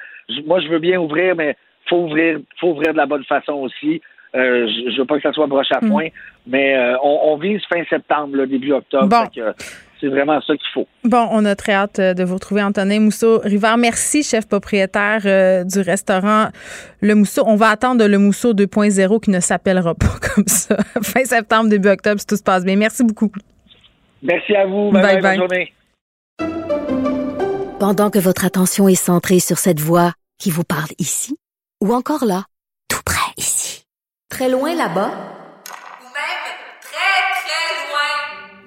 [0.45, 1.55] moi je veux bien ouvrir, mais
[1.87, 4.01] faut ouvrir, faut ouvrir de la bonne façon aussi.
[4.35, 5.89] Euh, je, je veux pas que ça soit broche à Mm.
[5.89, 6.07] point,
[6.45, 9.07] mais euh, on, on vise fin septembre, là, début octobre.
[9.07, 9.23] Bon.
[9.23, 9.53] Fait que,
[9.99, 10.87] c'est vraiment ça qu'il faut.
[11.03, 13.77] Bon, on a très hâte euh, de vous retrouver, Antonin Mousseau-Rivard.
[13.77, 16.49] Merci, chef propriétaire euh, du restaurant
[17.01, 17.43] Le Mousseau.
[17.45, 20.77] On va attendre le Mousseau 2.0 qui ne s'appellera pas comme ça.
[21.03, 22.75] fin septembre, début octobre, si tout se passe bien.
[22.75, 23.31] Merci beaucoup.
[24.23, 24.91] Merci à vous.
[24.91, 25.21] Bye Bye bye.
[25.21, 25.37] bye.
[25.39, 25.73] Bonne journée.
[27.79, 31.37] Pendant que votre attention est centrée sur cette voix qui vous parle ici,
[31.83, 32.43] ou encore là,
[32.89, 33.83] tout près ici,
[34.29, 36.47] très loin là-bas, Ou même
[36.81, 38.63] très, très loin.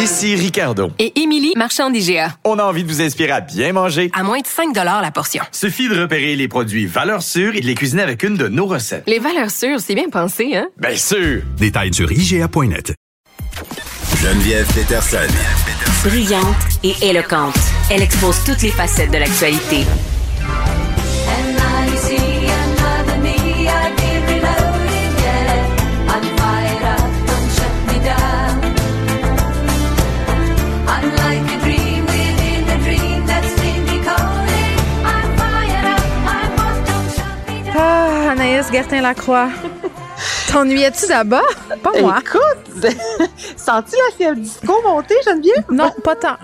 [0.00, 0.90] Ici Ricardo.
[0.98, 2.34] Et Émilie, marchand d'IGA.
[2.44, 4.10] On a envie de vous inspirer à bien manger.
[4.14, 5.44] À moins de 5 la portion.
[5.52, 8.64] Suffit de repérer les produits valeurs sûres et de les cuisiner avec une de nos
[8.64, 9.04] recettes.
[9.06, 10.68] Les valeurs sûres, c'est bien pensé, hein?
[10.78, 11.42] Bien sûr!
[11.58, 12.94] Détails sur IGA.net.
[14.22, 15.18] Geneviève Peterson.
[16.02, 17.58] Brillante et éloquente,
[17.90, 19.84] elle expose toutes les facettes de l'actualité.
[38.60, 39.48] Anaïs Gertin-Lacroix.
[40.48, 41.42] T'ennuyais-tu là-bas?
[41.82, 42.18] Pas moi.
[42.20, 42.84] Écoute,
[43.56, 45.64] sens-tu la fièvre disco monter, Geneviève?
[45.70, 46.36] Non, pas tant.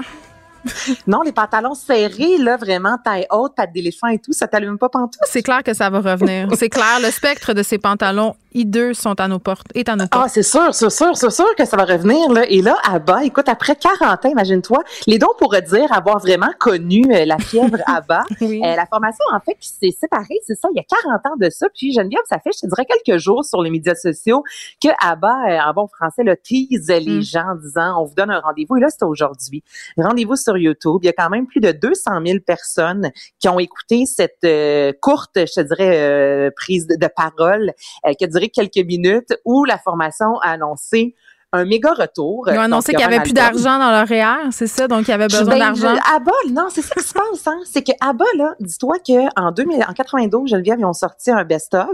[1.06, 4.88] Non, les pantalons serrés, là, vraiment, taille haute, patte d'éléphant et tout, ça t'allume pas
[4.88, 5.20] pantoute?
[5.26, 6.48] C'est clair que ça va revenir.
[6.56, 10.06] C'est clair, le spectre de ces pantalons hideux sont à nos portes, est à nos
[10.06, 10.24] portes.
[10.26, 12.44] Ah, c'est sûr, c'est sûr, c'est sûr que ça va revenir, là.
[12.48, 16.50] Et là, à bas, écoute, après 40 ans, imagine-toi, les dons pourraient dire avoir vraiment
[16.58, 18.24] connu euh, la fièvre à bas.
[18.40, 18.60] Oui.
[18.64, 21.36] Euh, la formation, en fait, qui s'est séparée, c'est ça, il y a 40 ans
[21.38, 21.66] de ça.
[21.74, 24.42] Puis Geneviève, ça fait, je te dirais, quelques jours sur les médias sociaux
[24.82, 27.22] que ABBA, euh, en bon français, le tease les Mm.
[27.22, 28.76] gens en disant, on vous donne un rendez-vous.
[28.76, 29.62] Et là, c'est aujourd'hui.
[29.98, 30.98] Rendez-vous sur YouTube.
[31.02, 34.92] Il y a quand même plus de 200 000 personnes qui ont écouté cette euh,
[35.00, 37.72] courte, je te dirais, prise de, de parole
[38.18, 41.14] qui a duré quelques minutes où la formation a annoncé
[41.52, 42.48] un méga retour.
[42.50, 44.88] Ils ont annoncé qu'il n'y avait plus d'argent dans leur REER, c'est ça?
[44.88, 45.94] Donc, il y avait besoin Ben, d'argent.
[45.94, 47.58] je- Abba, non, c'est ça qui se passe, hein.
[47.64, 51.88] C'est que Abba, là, dis-toi qu'en 2000, en 92, Geneviève, ils ont sorti un best-of.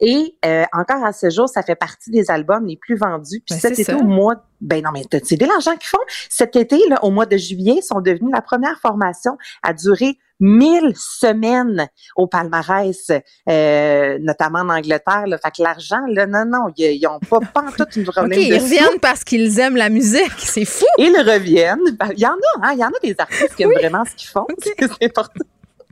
[0.00, 3.42] Et, euh, encore à ce jour, ça fait partie des albums les plus vendus.
[3.44, 3.96] Puis Ben, cet été, ça.
[3.96, 5.98] au mois, ben non, mais c'est des l'argent qu'ils font.
[6.30, 10.16] Cet été, là, au mois de juillet, ils sont devenus la première formation à durer
[10.40, 13.10] 1000 semaines au palmarès,
[13.48, 15.26] euh, notamment en Angleterre.
[15.26, 15.38] Là.
[15.38, 18.40] Fait que l'argent, là, non, non, ils, ils ont pas, pas en tout une problème
[18.40, 18.64] ils de sous.
[18.64, 20.32] reviennent parce qu'ils aiment la musique.
[20.38, 20.84] C'est fou.
[20.98, 21.96] Ils reviennent.
[21.98, 24.04] Ben, Il y en a, hein, il y en a des artistes qui aiment vraiment
[24.04, 24.46] ce qu'ils font.
[24.62, 25.44] C'est important.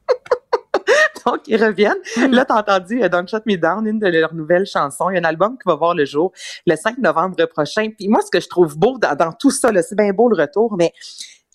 [1.27, 1.95] Donc, ils reviennent.
[2.17, 2.33] Hmm.
[2.33, 5.11] Là, t'as entendu euh, Don't Shut Me Down, une de leurs nouvelles chansons.
[5.11, 6.33] Il y a un album qui va voir le jour
[6.67, 7.89] le 5 novembre prochain.
[7.97, 10.37] Puis moi, ce que je trouve beau dans, dans tout ça, c'est bien beau le
[10.37, 10.93] retour, mais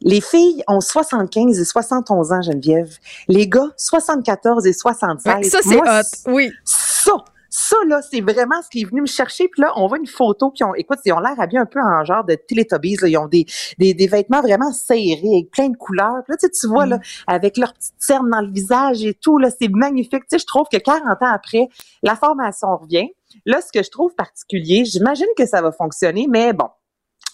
[0.01, 2.97] les filles ont 75 et 71 ans, Geneviève.
[3.27, 5.35] Les gars, 74 et 76.
[5.35, 6.31] Ouais, ça, c'est hot.
[6.33, 6.51] Oui.
[6.63, 7.13] Ça,
[7.49, 9.47] ça, là, c'est vraiment ce qui est venu me chercher.
[9.47, 11.79] Puis là, on voit une photo, puis on, écoute, ils ont l'air habillés un peu
[11.81, 12.97] en genre de Teletubbies.
[13.01, 13.07] Là.
[13.07, 13.45] Ils ont des,
[13.79, 16.21] des, des vêtements vraiment serrés, avec plein de couleurs.
[16.23, 19.13] Puis là, tu, sais, tu vois, là, avec leur petite cerne dans le visage et
[19.13, 20.23] tout, là, c'est magnifique.
[20.23, 21.67] Tu sais, je trouve que 40 ans après,
[22.03, 23.09] la formation revient.
[23.45, 26.67] Là, ce que je trouve particulier, j'imagine que ça va fonctionner, mais bon,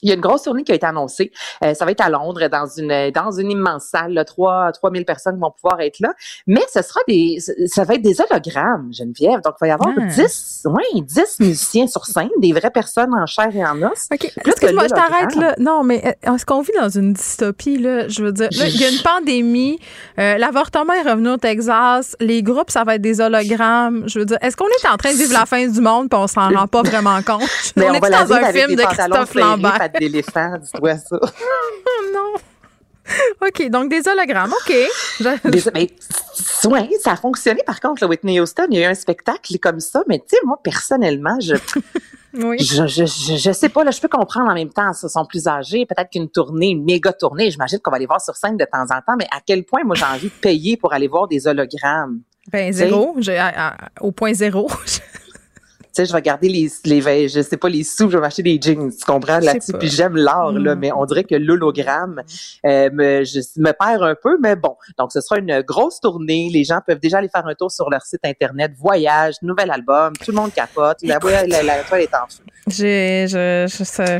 [0.03, 1.31] il y a une grosse tournée qui a été annoncée.
[1.63, 4.13] Euh, ça va être à Londres, dans une dans une immense salle.
[4.13, 6.13] Là, 3 3000 personnes vont pouvoir être là.
[6.47, 9.41] Mais ce sera des ça va être des hologrammes, Geneviève.
[9.41, 10.05] Donc, il va y avoir Ah.
[10.05, 14.07] 10, ouais, 10 musiciens sur scène, des vraies personnes en chair et en os.
[14.11, 14.19] OK.
[14.19, 15.55] Plus que Excuse-moi, je t'arrête là.
[15.59, 18.07] Non, mais euh, est-ce qu'on vit dans une dystopie, là?
[18.07, 19.79] Je veux dire, là, il y a une pandémie,
[20.19, 24.03] euh, l'avortement est revenu au Texas, les groupes, ça va être des hologrammes.
[24.07, 26.19] Je veux dire, est-ce qu'on est en train de vivre la fin du monde puis
[26.19, 27.43] on s'en rend pas vraiment compte?
[27.75, 29.89] Mais on on est dans un film de Christophe Lambert.
[29.93, 31.19] Pattes d'éléphant, dis-toi ça.
[32.13, 32.33] non.
[33.45, 34.73] OK, donc des hologrammes, OK.
[35.19, 35.89] Je- Des- mais,
[36.69, 38.67] ouais, ça a fonctionné par contre, le Whitney Houston.
[38.71, 41.55] Il y a eu un spectacle comme ça, mais tu sais, moi, personnellement, je,
[42.35, 42.57] Oui.
[42.59, 45.25] je, je, je, je sais pas, là, je peux comprendre en même temps, ils sont
[45.25, 48.55] plus âgés, peut-être qu'une tournée, une méga tournée, j'imagine qu'on va les voir sur scène
[48.57, 51.07] de temps en temps, mais à quel point, moi, j'ai envie de payer pour aller
[51.09, 52.21] voir des hologrammes?
[52.51, 53.15] Ben, zéro.
[53.19, 54.69] J'ai- à- à- au point zéro.
[55.95, 58.41] Tu sais, je vais garder les, les, je sais pas, les sous, je vais m'acheter
[58.41, 60.79] des jeans, tu comprends, là-dessus, puis j'aime l'art, là, Mm.
[60.79, 62.21] mais on dirait que l'hologramme
[62.65, 64.75] euh, me, je, me perd un peu, mais bon.
[64.97, 67.91] Donc, ce sera une grosse tournée, les gens peuvent déjà aller faire un tour sur
[67.91, 72.01] leur site Internet, voyage, nouvel album, tout le monde capote, la, la, la, la toile
[72.01, 72.43] est en feu.
[72.65, 74.17] J'ai, je, je sais,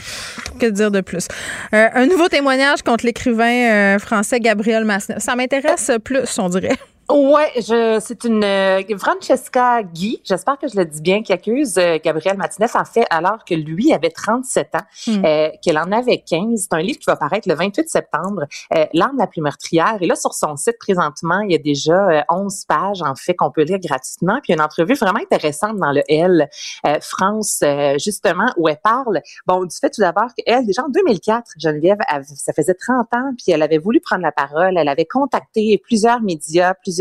[0.59, 1.27] que dire de plus?
[1.73, 5.19] Euh, un nouveau témoignage contre l'écrivain euh, français Gabriel Masneff.
[5.19, 6.77] Ça m'intéresse plus, on dirait.
[7.09, 11.77] Ouais, je, c'est une euh, Francesca Guy, j'espère que je le dis bien, qui accuse
[11.77, 15.25] euh, Gabriel Martinez en fait alors que lui avait 37 ans, Hmm.
[15.25, 16.61] euh, qu'elle en avait 15.
[16.61, 18.45] C'est un livre qui va paraître le 28 septembre,
[18.77, 19.97] euh, L'arme la plus meurtrière.
[19.99, 23.33] Et là, sur son site présentement, il y a déjà euh, 11 pages en fait
[23.35, 24.39] qu'on peut lire gratuitement.
[24.41, 26.47] Puis une entrevue vraiment intéressante dans le L
[26.87, 30.89] euh, France, euh, justement, où elle parle, bon, du fait tout d'abord qu'elle, déjà en
[30.89, 34.77] 2004, Geneviève, elle- ça faisait 30 ans, puis elle avait voulu prendre la parole.
[34.77, 36.92] Elle avait contacté plusieurs médias, plusieurs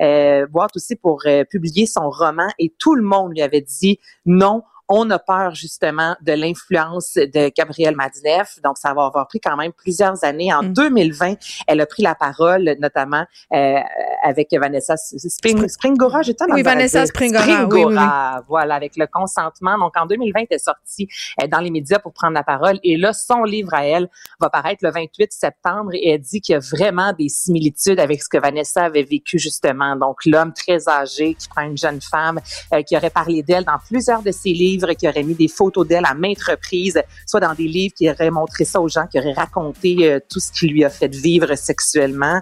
[0.00, 3.98] euh, boîtes aussi pour euh, publier son roman et tout le monde lui avait dit
[4.26, 4.62] non.
[4.94, 8.58] On a peur justement de l'influence de Gabriel Madineff.
[8.62, 10.52] Donc, ça va avoir pris quand même plusieurs années.
[10.52, 11.36] En 2020,
[11.66, 13.24] elle a pris la parole, notamment
[13.54, 13.78] euh,
[14.22, 16.20] avec Vanessa Spring, Springora.
[16.20, 17.08] De Oui, Vanessa dire.
[17.08, 17.94] Springora, oui, oui, oui.
[17.94, 19.78] Springora, voilà, avec le consentement.
[19.78, 21.08] Donc, en 2020, elle est sortie
[21.42, 22.78] euh, dans les médias pour prendre la parole.
[22.84, 24.10] Et là, son livre à elle
[24.40, 28.22] va paraître le 28 septembre et elle dit qu'il y a vraiment des similitudes avec
[28.22, 29.96] ce que Vanessa avait vécu justement.
[29.96, 32.40] Donc, l'homme très âgé qui prend une jeune femme,
[32.74, 35.86] euh, qui aurait parlé d'elle dans plusieurs de ses livres, qui aurait mis des photos
[35.86, 39.18] d'elle à maintes reprises, soit dans des livres qui auraient montré ça aux gens, qui
[39.18, 42.40] auraient raconté euh, tout ce qui lui a fait vivre sexuellement.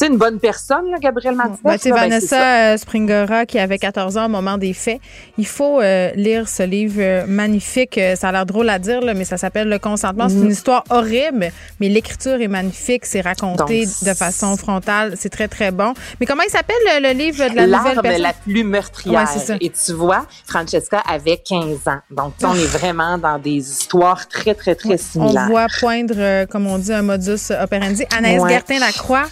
[0.00, 1.58] Sais, une bonne personne, là, Gabrielle Martinez.
[1.62, 1.94] Ben, là, ben.
[1.94, 4.98] Vanessa euh, Springora, qui avait 14 ans au moment des faits,
[5.36, 8.00] il faut euh, lire ce livre euh, magnifique.
[8.16, 10.30] Ça a l'air drôle à dire, là, mais ça s'appelle Le consentement.
[10.30, 11.50] C'est une histoire horrible,
[11.80, 13.04] mais l'écriture est magnifique.
[13.04, 15.16] C'est raconté Donc, de façon frontale.
[15.18, 15.92] C'est très, très bon.
[16.18, 18.22] Mais comment il s'appelle le, le livre de la nouvelle personne?
[18.22, 19.20] la plus meurtrière.
[19.20, 19.56] Ouais, c'est ça.
[19.60, 21.98] Et tu vois, Francesca avait 15 ans.
[22.10, 25.46] Donc, on est vraiment dans des histoires très, très, très On similaires.
[25.48, 28.04] voit poindre, euh, comme on dit, un modus operandi.
[28.16, 28.50] Anaïs Ouais.
[28.54, 29.24] Gertin-Lacroix,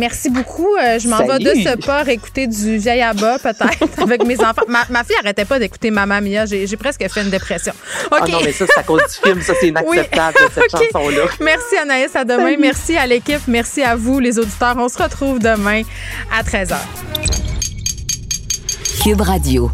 [0.00, 0.74] merci beaucoup.
[0.76, 4.62] Euh, je m'en vais de ce pas écouter du vieil abat, peut-être, avec mes enfants.
[4.66, 6.46] Ma, ma fille arrêtait pas d'écouter Mamma Mia.
[6.46, 7.72] J'ai presque fait une dépression.
[8.10, 8.18] OK.
[8.20, 9.40] Ah non, mais ça, c'est à cause du film.
[9.42, 10.80] Ça, c'est inacceptable, cette OK.
[10.92, 11.22] chanson-là.
[11.40, 12.44] Merci Anaïs, à demain.
[12.44, 12.56] Salut.
[12.60, 13.46] Merci à l'équipe.
[13.46, 14.74] Merci à vous, les auditeurs.
[14.78, 15.82] On se retrouve demain
[16.36, 16.76] à 13h.
[19.02, 19.70] Cube Radio.